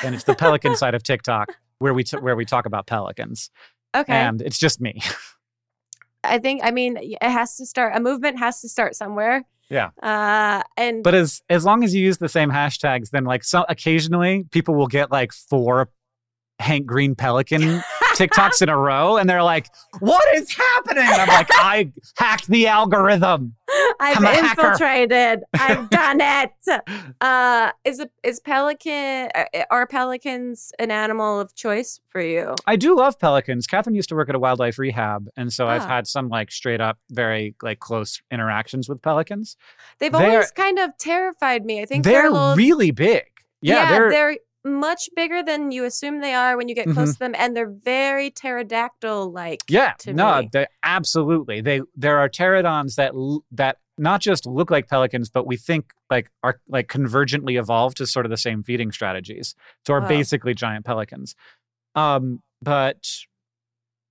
and 0.03 0.15
it's 0.15 0.23
the 0.23 0.35
pelican 0.43 0.75
side 0.75 0.95
of 0.95 1.03
tiktok 1.03 1.49
where 1.77 1.93
we 1.93 2.03
t- 2.03 2.17
where 2.17 2.35
we 2.35 2.45
talk 2.45 2.65
about 2.65 2.87
pelicans 2.87 3.51
okay. 3.95 4.11
and 4.11 4.41
it's 4.41 4.57
just 4.57 4.81
me 4.81 4.99
I 6.23 6.39
think 6.39 6.61
I 6.63 6.71
mean 6.71 6.97
it 6.97 7.17
has 7.21 7.57
to 7.57 7.65
start. 7.65 7.95
A 7.95 7.99
movement 7.99 8.39
has 8.39 8.61
to 8.61 8.69
start 8.69 8.95
somewhere. 8.95 9.43
Yeah. 9.69 9.89
Uh, 10.01 10.63
and 10.77 11.03
But 11.03 11.15
as 11.15 11.41
as 11.49 11.65
long 11.65 11.83
as 11.83 11.95
you 11.95 12.03
use 12.03 12.17
the 12.17 12.29
same 12.29 12.51
hashtags, 12.51 13.09
then 13.09 13.23
like 13.23 13.43
so 13.43 13.65
occasionally 13.69 14.45
people 14.51 14.75
will 14.75 14.87
get 14.87 15.11
like 15.11 15.33
four 15.33 15.89
Hank 16.59 16.85
Green 16.85 17.15
Pelican 17.15 17.81
TikToks 18.13 18.61
in 18.61 18.69
a 18.69 18.77
row, 18.77 19.17
and 19.17 19.29
they're 19.29 19.43
like, 19.43 19.67
"What 19.99 20.23
is 20.35 20.53
happening?" 20.55 21.05
I'm 21.07 21.27
like, 21.27 21.49
"I 21.53 21.91
hacked 22.17 22.47
the 22.47 22.67
algorithm." 22.67 23.55
I've 23.99 24.17
hacker. 24.17 24.61
infiltrated. 24.61 25.39
I've 25.53 25.89
done 25.89 26.19
it. 26.21 26.81
Uh, 27.21 27.71
is 27.83 27.99
a, 27.99 28.09
is 28.23 28.39
pelican 28.39 29.29
are- 29.35 29.49
are 29.71 29.87
pelicans 29.87 30.71
an 30.79 30.91
animal 30.91 31.39
of 31.39 31.55
choice 31.55 31.99
for 32.09 32.21
you? 32.21 32.53
I 32.67 32.75
do 32.75 32.95
love 32.95 33.17
pelicans. 33.19 33.65
Catherine 33.67 33.95
used 33.95 34.09
to 34.09 34.15
work 34.15 34.29
at 34.29 34.35
a 34.35 34.39
wildlife 34.39 34.77
rehab, 34.77 35.27
and 35.37 35.51
so 35.51 35.67
I've 35.67 35.81
Ah. 35.83 35.87
had 35.87 36.07
some 36.07 36.29
like 36.29 36.51
straight 36.51 36.81
up, 36.81 36.97
very 37.09 37.55
like 37.63 37.79
close 37.79 38.21
interactions 38.31 38.87
with 38.89 39.01
pelicans. 39.01 39.57
They've 39.99 40.11
They're- 40.11 40.21
always 40.29 40.51
kind 40.51 40.79
of 40.79 40.97
terrified 40.97 41.65
me. 41.65 41.81
I 41.81 41.85
think 41.85 42.03
they're, 42.03 42.23
They're 42.23 42.31
little, 42.31 42.55
really 42.55 42.91
big. 42.91 43.23
Yeah, 43.61 43.89
they're, 43.91 44.09
they're 44.09 44.37
much 44.65 45.09
bigger 45.15 45.43
than 45.43 45.71
you 45.71 45.83
assume 45.85 46.19
they 46.21 46.33
are 46.33 46.55
when 46.57 46.69
you 46.69 46.75
get 46.75 46.89
close 46.89 47.09
Mhm. 47.09 47.13
to 47.13 47.19
them, 47.19 47.35
and 47.37 47.55
they're 47.55 47.69
very 47.71 48.29
pterodactyl 48.31 49.31
like. 49.31 49.61
Yeah, 49.69 49.93
to 49.99 50.13
no, 50.13 50.41
me. 50.41 50.49
they 50.51 50.67
absolutely. 50.83 51.61
They 51.61 51.81
there 51.95 52.17
are 52.19 52.29
pteranodons 52.29 52.95
that 52.95 53.13
that 53.51 53.77
not 53.97 54.21
just 54.21 54.45
look 54.47 54.71
like 54.71 54.87
pelicans, 54.89 55.29
but 55.29 55.45
we 55.45 55.55
think 55.57 55.91
like 56.09 56.31
are 56.43 56.59
like 56.67 56.87
convergently 56.87 57.59
evolved 57.59 57.97
to 57.97 58.07
sort 58.07 58.25
of 58.25 58.29
the 58.29 58.37
same 58.37 58.63
feeding 58.63 58.91
strategies. 58.91 59.53
So 59.85 59.93
are 59.93 60.01
Wow. 60.01 60.07
basically 60.07 60.53
giant 60.53 60.85
pelicans. 60.85 61.35
Um, 61.95 62.41
but 62.61 63.05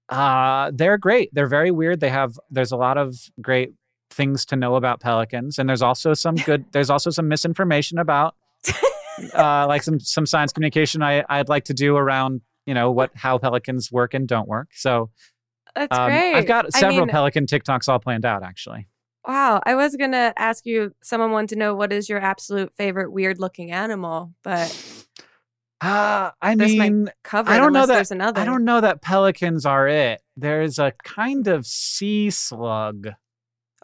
uh, 0.08 0.70
they're 0.74 0.98
great. 0.98 1.30
They're 1.32 1.46
very 1.46 1.70
weird. 1.70 2.00
They 2.00 2.10
have 2.10 2.38
there's 2.50 2.72
a 2.72 2.76
lot 2.76 2.98
of 2.98 3.16
great 3.40 3.72
things 4.10 4.44
to 4.46 4.56
know 4.56 4.76
about 4.76 5.00
pelicans, 5.00 5.58
and 5.58 5.68
there's 5.68 5.82
also 5.82 6.12
some 6.14 6.34
good. 6.36 6.66
there's 6.72 6.90
also 6.90 7.10
some 7.10 7.28
misinformation 7.28 7.98
about 7.98 8.34
uh, 9.34 9.66
like 9.66 9.82
some 9.82 10.00
some 10.00 10.26
science 10.26 10.52
communication 10.52 11.02
I 11.02 11.24
I'd 11.28 11.48
like 11.48 11.64
to 11.64 11.74
do 11.74 11.96
around 11.96 12.40
you 12.66 12.74
know 12.74 12.90
what 12.90 13.10
how 13.14 13.38
pelicans 13.38 13.90
work 13.90 14.14
and 14.14 14.26
don't 14.26 14.48
work. 14.48 14.68
So 14.72 15.10
That's 15.74 15.96
um, 15.96 16.10
great. 16.10 16.34
I've 16.34 16.46
got 16.46 16.66
I 16.74 16.80
several 16.80 17.06
mean, 17.06 17.08
pelican 17.08 17.46
TikToks 17.46 17.88
all 17.88 17.98
planned 17.98 18.24
out 18.24 18.42
actually. 18.42 18.88
Wow, 19.26 19.60
I 19.64 19.74
was 19.74 19.94
gonna 19.96 20.32
ask 20.36 20.66
you. 20.66 20.94
Someone 21.02 21.30
wanted 21.30 21.50
to 21.50 21.56
know 21.56 21.74
what 21.74 21.92
is 21.92 22.08
your 22.08 22.20
absolute 22.20 22.72
favorite 22.76 23.12
weird-looking 23.12 23.70
animal, 23.70 24.32
but 24.42 24.70
Uh, 25.82 26.30
I 26.40 26.54
This 26.54 26.72
mean, 26.72 27.10
cover 27.24 27.50
I 27.50 27.58
don't 27.58 27.72
know 27.72 27.86
that 27.86 27.94
there's 27.94 28.12
another. 28.12 28.40
I 28.40 28.44
don't 28.44 28.64
know 28.64 28.80
that 28.80 29.02
pelicans 29.02 29.66
are 29.66 29.88
it. 29.88 30.22
There's 30.36 30.78
a 30.78 30.92
kind 31.02 31.48
of 31.48 31.66
sea 31.66 32.30
slug 32.30 33.08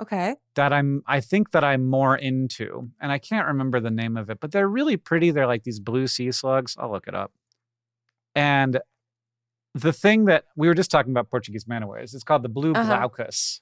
Okay. 0.00 0.36
that 0.54 0.72
I'm 0.72 1.02
I 1.06 1.20
think 1.20 1.50
that 1.52 1.64
I'm 1.64 1.86
more 1.86 2.16
into, 2.16 2.90
and 3.00 3.10
I 3.12 3.18
can't 3.18 3.46
remember 3.48 3.80
the 3.80 3.90
name 3.90 4.16
of 4.16 4.30
it, 4.30 4.38
but 4.40 4.52
they're 4.52 4.68
really 4.68 4.96
pretty. 4.96 5.30
They're 5.30 5.46
like 5.46 5.64
these 5.64 5.80
blue 5.80 6.06
sea 6.06 6.30
slugs. 6.32 6.76
I'll 6.78 6.90
look 6.90 7.06
it 7.08 7.14
up. 7.14 7.32
And 8.34 8.80
the 9.74 9.92
thing 9.92 10.26
that 10.26 10.44
we 10.56 10.68
were 10.68 10.74
just 10.74 10.90
talking 10.90 11.12
about 11.12 11.30
Portuguese 11.30 11.66
man 11.66 11.82
o' 11.82 11.86
wars, 11.88 12.14
it's 12.14 12.24
called 12.24 12.42
the 12.42 12.48
blue 12.48 12.72
Uh-huh. 12.72 12.96
glaucus. 13.08 13.60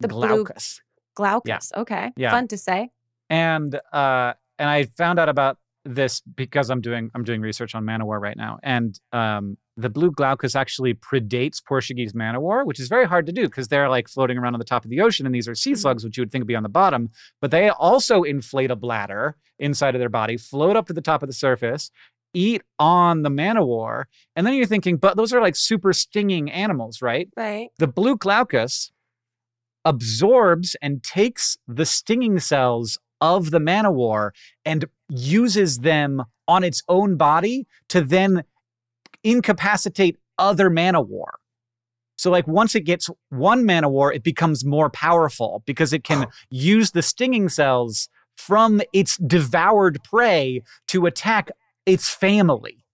The 0.00 0.08
blue- 0.08 0.28
glaucus. 0.44 0.80
Glaucus. 1.16 1.72
Okay. 1.76 2.12
Yeah. 2.16 2.30
Fun 2.30 2.48
to 2.48 2.56
say. 2.58 2.90
and 3.30 3.74
uh 3.92 4.32
and 4.58 4.70
i 4.70 4.84
found 4.96 5.18
out 5.18 5.28
about 5.28 5.58
this 5.84 6.22
because 6.22 6.70
i'm 6.70 6.80
doing 6.80 7.10
i'm 7.14 7.24
doing 7.24 7.42
research 7.42 7.74
on 7.74 7.84
man 7.84 8.00
o' 8.00 8.06
war 8.06 8.18
right 8.18 8.38
now 8.38 8.58
and 8.62 8.98
um 9.12 9.58
the 9.78 9.88
blue 9.88 10.10
glaucus 10.10 10.54
actually 10.56 10.92
predates 10.92 11.64
portuguese 11.64 12.14
man 12.14 12.34
o' 12.36 12.40
war, 12.40 12.64
which 12.64 12.80
is 12.80 12.88
very 12.88 13.06
hard 13.06 13.24
to 13.26 13.32
do 13.32 13.42
because 13.44 13.68
they're 13.68 13.88
like 13.88 14.08
floating 14.08 14.36
around 14.36 14.54
on 14.54 14.58
the 14.58 14.64
top 14.64 14.84
of 14.84 14.90
the 14.90 15.00
ocean 15.00 15.24
and 15.24 15.34
these 15.34 15.48
are 15.48 15.54
sea 15.54 15.72
Mhm. 15.72 15.78
slugs 15.78 16.04
which 16.04 16.16
you 16.18 16.22
would 16.22 16.30
think 16.32 16.42
would 16.42 16.48
be 16.48 16.56
on 16.56 16.62
the 16.64 16.68
bottom 16.68 17.10
but 17.40 17.50
they 17.50 17.68
also 17.70 18.22
inflate 18.24 18.70
a 18.70 18.76
bladder 18.76 19.36
inside 19.58 19.94
of 19.94 20.00
their 20.00 20.08
body 20.08 20.36
float 20.36 20.76
up 20.76 20.86
to 20.88 20.92
the 20.92 21.00
top 21.00 21.22
of 21.22 21.28
the 21.28 21.32
surface 21.32 21.90
eat 22.34 22.60
on 22.78 23.22
the 23.22 23.30
man 23.30 23.56
o' 23.56 23.64
war, 23.64 24.06
and 24.36 24.46
then 24.46 24.52
you're 24.54 24.66
thinking 24.66 24.96
but 24.98 25.16
those 25.16 25.32
are 25.32 25.40
like 25.40 25.56
super 25.56 25.92
stinging 25.92 26.50
animals 26.50 27.00
right 27.00 27.28
Right. 27.36 27.70
the 27.78 27.86
blue 27.88 28.16
glaucus 28.16 28.90
absorbs 29.84 30.76
and 30.82 31.02
takes 31.02 31.56
the 31.66 31.86
stinging 31.86 32.38
cells 32.38 32.98
of 33.20 33.50
the 33.50 33.60
man 33.60 33.86
o' 33.86 33.90
war 33.92 34.34
and 34.64 34.84
uses 35.08 35.78
them 35.78 36.22
on 36.46 36.62
its 36.64 36.82
own 36.88 37.16
body 37.16 37.66
to 37.88 38.00
then 38.00 38.42
incapacitate 39.24 40.16
other 40.38 40.70
man 40.70 40.96
o' 40.96 41.00
war. 41.00 41.38
So, 42.16 42.30
like, 42.30 42.48
once 42.48 42.74
it 42.74 42.80
gets 42.80 43.08
one 43.30 43.64
man 43.64 43.84
o' 43.84 43.88
war, 43.88 44.12
it 44.12 44.22
becomes 44.22 44.64
more 44.64 44.90
powerful 44.90 45.62
because 45.66 45.92
it 45.92 46.02
can 46.04 46.26
use 46.50 46.90
the 46.90 47.02
stinging 47.02 47.48
cells 47.48 48.08
from 48.36 48.80
its 48.92 49.16
devoured 49.18 50.02
prey 50.04 50.62
to 50.86 51.06
attack 51.06 51.50
its 51.86 52.08
family 52.08 52.84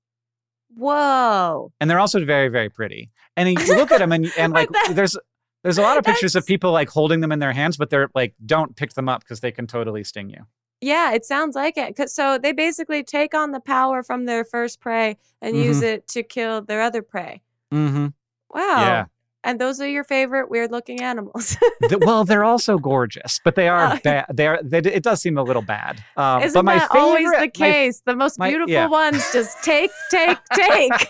Whoa. 0.74 1.70
and 1.80 1.88
they're 1.90 2.00
also 2.00 2.24
very 2.24 2.48
very 2.48 2.70
pretty 2.70 3.10
and 3.36 3.48
you 3.48 3.76
look 3.76 3.92
at 3.92 3.98
them 3.98 4.10
and, 4.12 4.32
and 4.38 4.52
like 4.52 4.70
That- 4.70 4.92
there's 4.94 5.16
there's 5.62 5.78
a 5.78 5.82
lot 5.82 5.98
of 5.98 6.04
pictures 6.04 6.34
of 6.34 6.46
people 6.46 6.72
like 6.72 6.88
holding 6.88 7.20
them 7.20 7.30
in 7.30 7.38
their 7.40 7.52
hands 7.52 7.76
but 7.76 7.90
they're 7.90 8.08
like 8.14 8.34
don't 8.44 8.74
pick 8.74 8.94
them 8.94 9.08
up 9.08 9.20
because 9.20 9.40
they 9.40 9.52
can 9.52 9.66
totally 9.66 10.02
sting 10.02 10.30
you 10.30 10.46
Yeah, 10.84 11.12
it 11.12 11.24
sounds 11.24 11.54
like 11.56 11.76
it. 11.76 12.10
So 12.10 12.38
they 12.38 12.52
basically 12.52 13.02
take 13.02 13.32
on 13.34 13.52
the 13.52 13.60
power 13.60 14.02
from 14.02 14.26
their 14.26 14.44
first 14.44 14.80
prey 14.80 15.16
and 15.40 15.56
use 15.56 15.78
Mm-hmm. 15.78 15.84
it 15.86 16.08
to 16.08 16.22
kill 16.22 16.62
their 16.62 16.82
other 16.82 17.02
prey. 17.02 17.42
mm-hmm. 17.72 18.08
Wow. 18.50 18.80
yeah 18.90 19.04
And 19.42 19.60
those 19.60 19.80
are 19.80 19.88
your 19.88 20.04
favorite 20.04 20.48
weird 20.50 20.70
looking 20.70 21.00
animals. 21.02 21.56
Th- 21.88 22.00
well 22.04 22.24
they're 22.24 22.44
also 22.52 22.78
gorgeous 22.78 23.40
but 23.44 23.54
they 23.56 23.68
are 23.68 23.94
Oh. 23.94 23.98
bad 24.04 24.26
they're 24.32 24.60
they, 24.62 24.78
it 24.78 25.02
does 25.02 25.20
seem 25.20 25.36
a 25.38 25.42
little 25.42 25.62
bad 25.62 26.02
um, 26.16 26.42
Isn't 26.42 26.54
but 26.54 26.64
my 26.64 26.78
that 26.78 26.90
always 26.92 27.24
the 27.26 27.32
favorite- 27.32 27.58
my- 27.58 27.70
case? 27.72 28.02
the 28.06 28.16
most 28.16 28.38
my- 28.38 28.48
beautiful 28.50 28.72
yeah. 28.72 28.86
ones 28.86 29.22
just 29.32 29.62
take, 29.64 29.90
take, 30.10 30.38
take. 30.54 31.08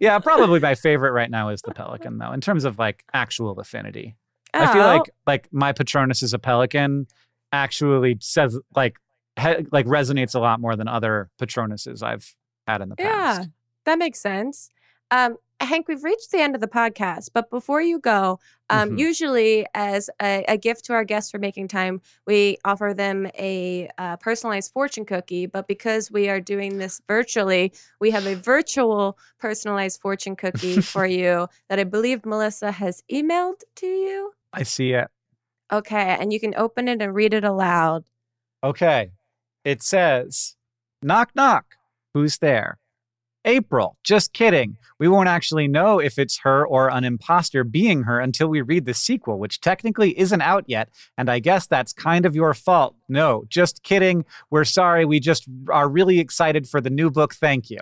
yeah 0.00 0.18
probably 0.18 0.60
my 0.60 0.74
favorite 0.74 1.12
right 1.12 1.30
now 1.30 1.48
is 1.48 1.62
the 1.62 1.72
pelican 1.72 2.18
though 2.18 2.32
in 2.32 2.40
terms 2.40 2.64
of 2.64 2.78
like 2.78 3.04
actual 3.12 3.58
affinity 3.58 4.16
I 4.52 4.72
feel 4.72 4.82
Oh, 4.82 4.86
like 4.96 5.10
like 5.26 5.48
my 5.52 5.72
Patronus 5.72 6.22
is 6.22 6.32
a 6.32 6.38
pelican 6.38 7.06
actually 7.54 8.16
says 8.20 8.58
like 8.74 8.96
he, 9.38 9.66
like 9.72 9.86
resonates 9.86 10.34
a 10.34 10.38
lot 10.38 10.60
more 10.60 10.76
than 10.76 10.88
other 10.88 11.30
Patronuses 11.40 12.02
I've 12.02 12.34
had 12.66 12.80
in 12.82 12.88
the 12.88 12.96
past. 12.96 13.40
Yeah, 13.40 13.46
that 13.84 13.98
makes 13.98 14.20
sense. 14.20 14.70
Um, 15.10 15.36
Hank, 15.60 15.86
we've 15.88 16.02
reached 16.02 16.30
the 16.32 16.40
end 16.40 16.54
of 16.54 16.60
the 16.60 16.66
podcast, 16.66 17.30
but 17.32 17.48
before 17.48 17.80
you 17.80 17.98
go, 18.00 18.38
um, 18.70 18.90
Mhm. 18.90 18.98
usually 18.98 19.66
as 19.74 20.10
a, 20.20 20.44
a 20.48 20.56
gift 20.58 20.84
to 20.86 20.92
our 20.92 21.04
guests 21.04 21.30
for 21.30 21.38
making 21.38 21.68
time, 21.68 22.00
we 22.26 22.58
offer 22.64 22.92
them 22.94 23.26
a 23.38 23.88
uh, 23.96 24.16
personalized 24.16 24.72
fortune 24.72 25.04
cookie. 25.06 25.46
But 25.46 25.68
because 25.68 26.10
we 26.10 26.28
are 26.28 26.40
doing 26.40 26.78
this 26.78 27.00
virtually, 27.08 27.72
we 28.00 28.10
have 28.10 28.26
a 28.26 28.34
virtual 28.52 29.16
personalized 29.38 30.00
fortune 30.00 30.34
cookie 30.36 30.80
for 30.80 31.06
you 31.20 31.46
that 31.68 31.78
I 31.78 31.84
believe 31.84 32.26
Melissa 32.26 32.72
has 32.72 33.02
emailed 33.10 33.60
to 33.76 33.86
you. 33.86 34.32
I 34.52 34.64
see 34.64 34.92
it. 34.92 35.08
Okay, 35.72 36.16
and 36.20 36.32
you 36.32 36.40
can 36.40 36.54
open 36.56 36.88
it 36.88 37.00
and 37.00 37.14
read 37.14 37.34
it 37.34 37.44
aloud. 37.44 38.04
Okay. 38.62 39.10
It 39.64 39.82
says, 39.82 40.56
knock, 41.02 41.30
knock. 41.34 41.76
Who's 42.12 42.38
there? 42.38 42.78
April. 43.44 43.98
Just 44.02 44.32
kidding. 44.32 44.78
We 44.98 45.08
won't 45.08 45.28
actually 45.28 45.68
know 45.68 45.98
if 45.98 46.18
it's 46.18 46.38
her 46.38 46.66
or 46.66 46.90
an 46.90 47.04
imposter 47.04 47.62
being 47.62 48.04
her 48.04 48.20
until 48.20 48.48
we 48.48 48.62
read 48.62 48.86
the 48.86 48.94
sequel, 48.94 49.38
which 49.38 49.60
technically 49.60 50.18
isn't 50.18 50.40
out 50.40 50.64
yet. 50.66 50.88
And 51.18 51.28
I 51.28 51.40
guess 51.40 51.66
that's 51.66 51.92
kind 51.92 52.24
of 52.24 52.34
your 52.34 52.54
fault. 52.54 52.94
No, 53.08 53.44
just 53.48 53.82
kidding. 53.82 54.24
We're 54.50 54.64
sorry. 54.64 55.04
We 55.04 55.20
just 55.20 55.46
are 55.68 55.88
really 55.88 56.20
excited 56.20 56.68
for 56.68 56.80
the 56.80 56.90
new 56.90 57.10
book. 57.10 57.34
Thank 57.34 57.70
you. 57.70 57.80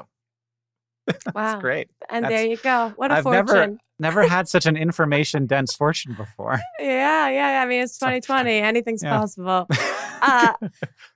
Wow. 1.35 1.43
That's 1.53 1.61
great. 1.61 1.89
And 2.11 2.25
That's- 2.25 2.41
there 2.41 2.49
you 2.51 2.57
go. 2.57 2.93
What 2.97 3.11
a 3.11 3.15
I've 3.17 3.23
fortune. 3.25 3.47
never 3.47 3.77
never 3.99 4.29
had 4.29 4.49
such 4.49 4.67
an 4.67 4.77
information 4.77 5.47
dense 5.47 5.75
fortune 5.75 6.15
before. 6.15 6.61
Yeah, 6.81 7.29
yeah. 7.29 7.63
I 7.63 7.67
mean, 7.67 7.83
it's 7.83 7.99
2020. 7.99 8.51
Anything's 8.59 9.03
Yeah. 9.03 9.19
possible. 9.19 9.67
Uh, 10.25 10.53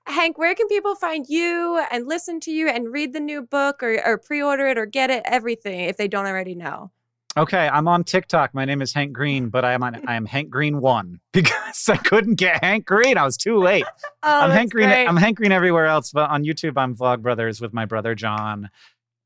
Hank, 0.07 0.37
where 0.37 0.53
can 0.57 0.66
people 0.66 0.97
find 0.97 1.26
you 1.28 1.80
and 1.93 2.09
listen 2.09 2.41
to 2.41 2.51
you 2.51 2.66
and 2.68 2.93
read 2.93 3.12
the 3.12 3.20
new 3.20 3.41
book 3.41 3.80
or, 3.80 4.05
or 4.05 4.18
pre 4.18 4.43
order 4.43 4.66
it 4.66 4.76
or 4.78 4.84
get 4.84 5.11
it? 5.11 5.22
Everything 5.26 5.78
if 5.82 5.97
they 5.97 6.09
don't 6.09 6.26
already 6.26 6.57
know. 6.57 6.91
Okay, 7.37 7.68
I'm 7.68 7.87
on 7.87 8.03
TikTok. 8.03 8.53
My 8.53 8.64
name 8.64 8.82
is 8.82 8.93
Hank 8.93 9.12
Green, 9.12 9.49
but 9.49 9.64
I'm 9.64 9.84
on 9.84 10.03
I 10.09 10.16
am 10.16 10.26
Hank 10.26 10.51
Green 10.51 10.80
one 10.80 11.20
because 11.32 11.89
I 11.89 11.99
couldn't 11.99 12.34
get 12.34 12.64
Hank 12.64 12.84
Green. 12.84 13.16
I 13.16 13.22
was 13.24 13.37
too 13.37 13.59
late. 13.59 13.84
Oh, 14.24 14.41
I'm 14.41 14.51
Hank 14.51 14.72
Green. 14.72 14.89
great. 14.89 15.07
I'm 15.07 15.16
Hank 15.16 15.37
Green 15.37 15.53
everywhere 15.53 15.87
else, 15.87 16.11
but 16.11 16.28
on 16.30 16.43
YouTube 16.43 16.72
I'm 16.76 16.97
Vlog 16.97 17.22
Brothers 17.22 17.61
with 17.61 17.72
my 17.72 17.84
brother 17.84 18.16
John, 18.16 18.70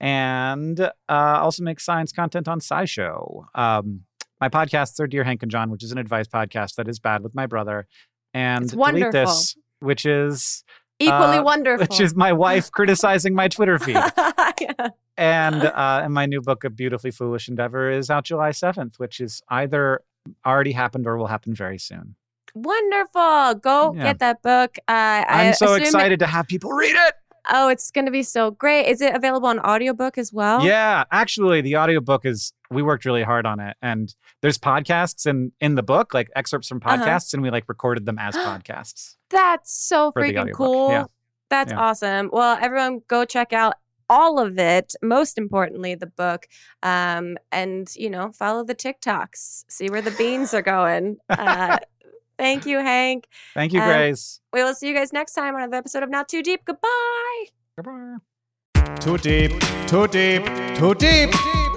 and 0.00 0.80
uh, 0.80 0.90
also 1.08 1.62
make 1.62 1.78
science 1.80 2.12
content 2.12 2.48
on 2.48 2.60
SciShow. 2.60 3.44
Um, 3.54 4.02
my 4.40 4.48
podcasts 4.48 4.98
are 5.00 5.06
Dear 5.06 5.24
Hank 5.24 5.42
and 5.42 5.50
John, 5.50 5.70
which 5.70 5.84
is 5.84 5.92
an 5.92 5.98
advice 5.98 6.26
podcast 6.26 6.76
that 6.76 6.88
is 6.88 6.98
bad 6.98 7.22
with 7.22 7.34
my 7.34 7.46
brother, 7.46 7.86
and 8.32 8.64
It's 8.64 8.72
delete 8.72 8.80
wonderful. 8.80 9.12
this, 9.12 9.56
which 9.80 10.06
is 10.06 10.64
Equally 10.98 11.38
uh, 11.38 11.42
wonderful. 11.42 11.84
which 11.86 12.00
is 12.00 12.14
my 12.14 12.32
wife 12.46 12.70
criticizing 12.70 13.34
my 13.34 13.48
Twitter 13.48 13.78
feed. 13.78 13.96
Yeah. 14.60 14.88
and 15.16 15.62
uh, 15.64 16.00
and 16.04 16.12
my 16.12 16.26
new 16.26 16.42
book, 16.42 16.64
A 16.64 16.70
Beautifully 16.70 17.10
Foolish 17.10 17.48
Endeavor, 17.48 17.90
is 17.90 18.10
out 18.10 18.24
July 18.24 18.50
seventh, 18.50 18.98
which 18.98 19.18
is 19.18 19.40
either 19.48 20.02
already 20.44 20.72
happened 20.72 21.06
or 21.06 21.16
will 21.16 21.28
happen 21.28 21.54
very 21.54 21.78
soon. 21.78 22.14
Wonderful. 22.54 23.54
Go 23.54 23.94
Yeah. 23.96 24.02
get 24.02 24.18
that 24.18 24.42
book. 24.42 24.76
Uh, 24.86 24.92
I 24.92 25.24
I'm 25.48 25.54
so 25.54 25.72
assume- 25.74 25.82
excited 25.82 26.18
to 26.18 26.26
have 26.26 26.46
people 26.46 26.72
read 26.72 26.94
it. 26.94 27.14
Oh, 27.48 27.68
it's 27.68 27.90
going 27.90 28.04
to 28.06 28.10
be 28.10 28.22
so 28.22 28.50
great. 28.50 28.86
Is 28.86 29.00
it 29.00 29.14
available 29.14 29.48
on 29.48 29.58
audiobook 29.60 30.18
as 30.18 30.32
well? 30.32 30.64
Yeah, 30.64 31.04
actually, 31.12 31.60
the 31.60 31.76
audiobook 31.76 32.26
is 32.26 32.52
we 32.70 32.82
worked 32.82 33.04
really 33.04 33.22
hard 33.22 33.46
on 33.46 33.60
it, 33.60 33.76
and 33.82 34.14
there's 34.42 34.58
podcasts 34.58 35.26
in 35.26 35.52
in 35.60 35.74
the 35.74 35.82
book, 35.82 36.12
like 36.14 36.28
excerpts 36.36 36.68
from 36.68 36.80
Uh-huh. 36.84 36.96
podcasts, 36.98 37.32
and 37.34 37.42
we 37.42 37.50
like 37.50 37.64
recorded 37.68 38.04
them 38.06 38.18
as 38.18 38.34
podcasts. 38.48 39.16
That's 39.30 39.72
so 39.72 40.12
freaking 40.12 40.52
cool. 40.52 40.90
yeah. 40.90 41.04
That's 41.50 41.72
Yeah. 41.72 41.78
awesome. 41.80 42.30
Well, 42.32 42.58
everyone 42.60 43.00
go 43.08 43.24
check 43.24 43.52
out 43.52 43.74
all 44.08 44.38
of 44.40 44.58
it. 44.58 44.94
Most 45.02 45.38
importantly, 45.38 45.94
the 45.94 46.06
book. 46.06 46.46
Um, 46.82 47.38
and 47.52 47.88
you 47.96 48.10
know, 48.10 48.32
follow 48.32 48.64
the 48.64 48.74
TikToks. 48.74 49.64
See 49.68 49.88
where 49.88 50.02
the 50.02 50.10
beans 50.12 50.52
are 50.54 50.62
going. 50.62 51.16
Uh, 51.28 51.78
thank 52.40 52.66
you, 52.66 52.78
Hank. 52.78 53.26
Thank 53.54 53.72
you, 53.72 53.80
Um, 53.80 53.88
Grace. 53.88 54.40
We 54.52 54.62
will 54.64 54.74
see 54.74 54.88
you 54.88 54.94
guys 54.94 55.12
next 55.12 55.34
time 55.34 55.54
on 55.54 55.62
another 55.62 55.76
episode 55.76 56.02
of 56.02 56.10
Not 56.10 56.28
Too 56.28 56.42
Deep. 56.42 56.64
Goodbye. 56.64 57.44
Goodbye. 57.76 58.16
Too 59.00 59.16
deep, 59.18 59.52
too 59.86 60.06
deep, 60.08 60.44
too 60.76 60.94
deep, 60.94 61.30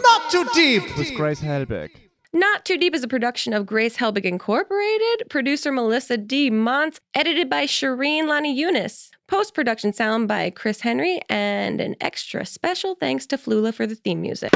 not 0.10 0.22
too 0.32 0.46
deep 0.54 0.84
with 0.98 1.14
Grace 1.16 1.42
Helbig. 1.42 1.90
Not 2.36 2.66
Too 2.66 2.78
Deep 2.80 2.96
is 2.96 3.04
a 3.04 3.08
production 3.08 3.54
of 3.54 3.68
Grace 3.68 3.98
Helbig 3.98 4.26
Incorporated, 4.26 5.30
producer 5.30 5.72
Melissa 5.72 6.18
D. 6.18 6.50
Montz, 6.50 6.98
edited 7.14 7.48
by 7.48 7.66
Shireen 7.66 8.28
Lani 8.28 8.52
Eunice, 8.52 9.12
post 9.28 9.54
production 9.54 9.94
sound 9.94 10.28
by 10.28 10.50
Chris 10.50 10.82
Henry, 10.82 11.20
and 11.30 11.80
an 11.80 11.96
extra 12.02 12.44
special 12.44 12.96
thanks 12.96 13.28
to 13.28 13.38
Flula 13.38 13.72
for 13.72 13.86
the 13.86 13.94
theme 13.96 14.22
music. 14.22 14.52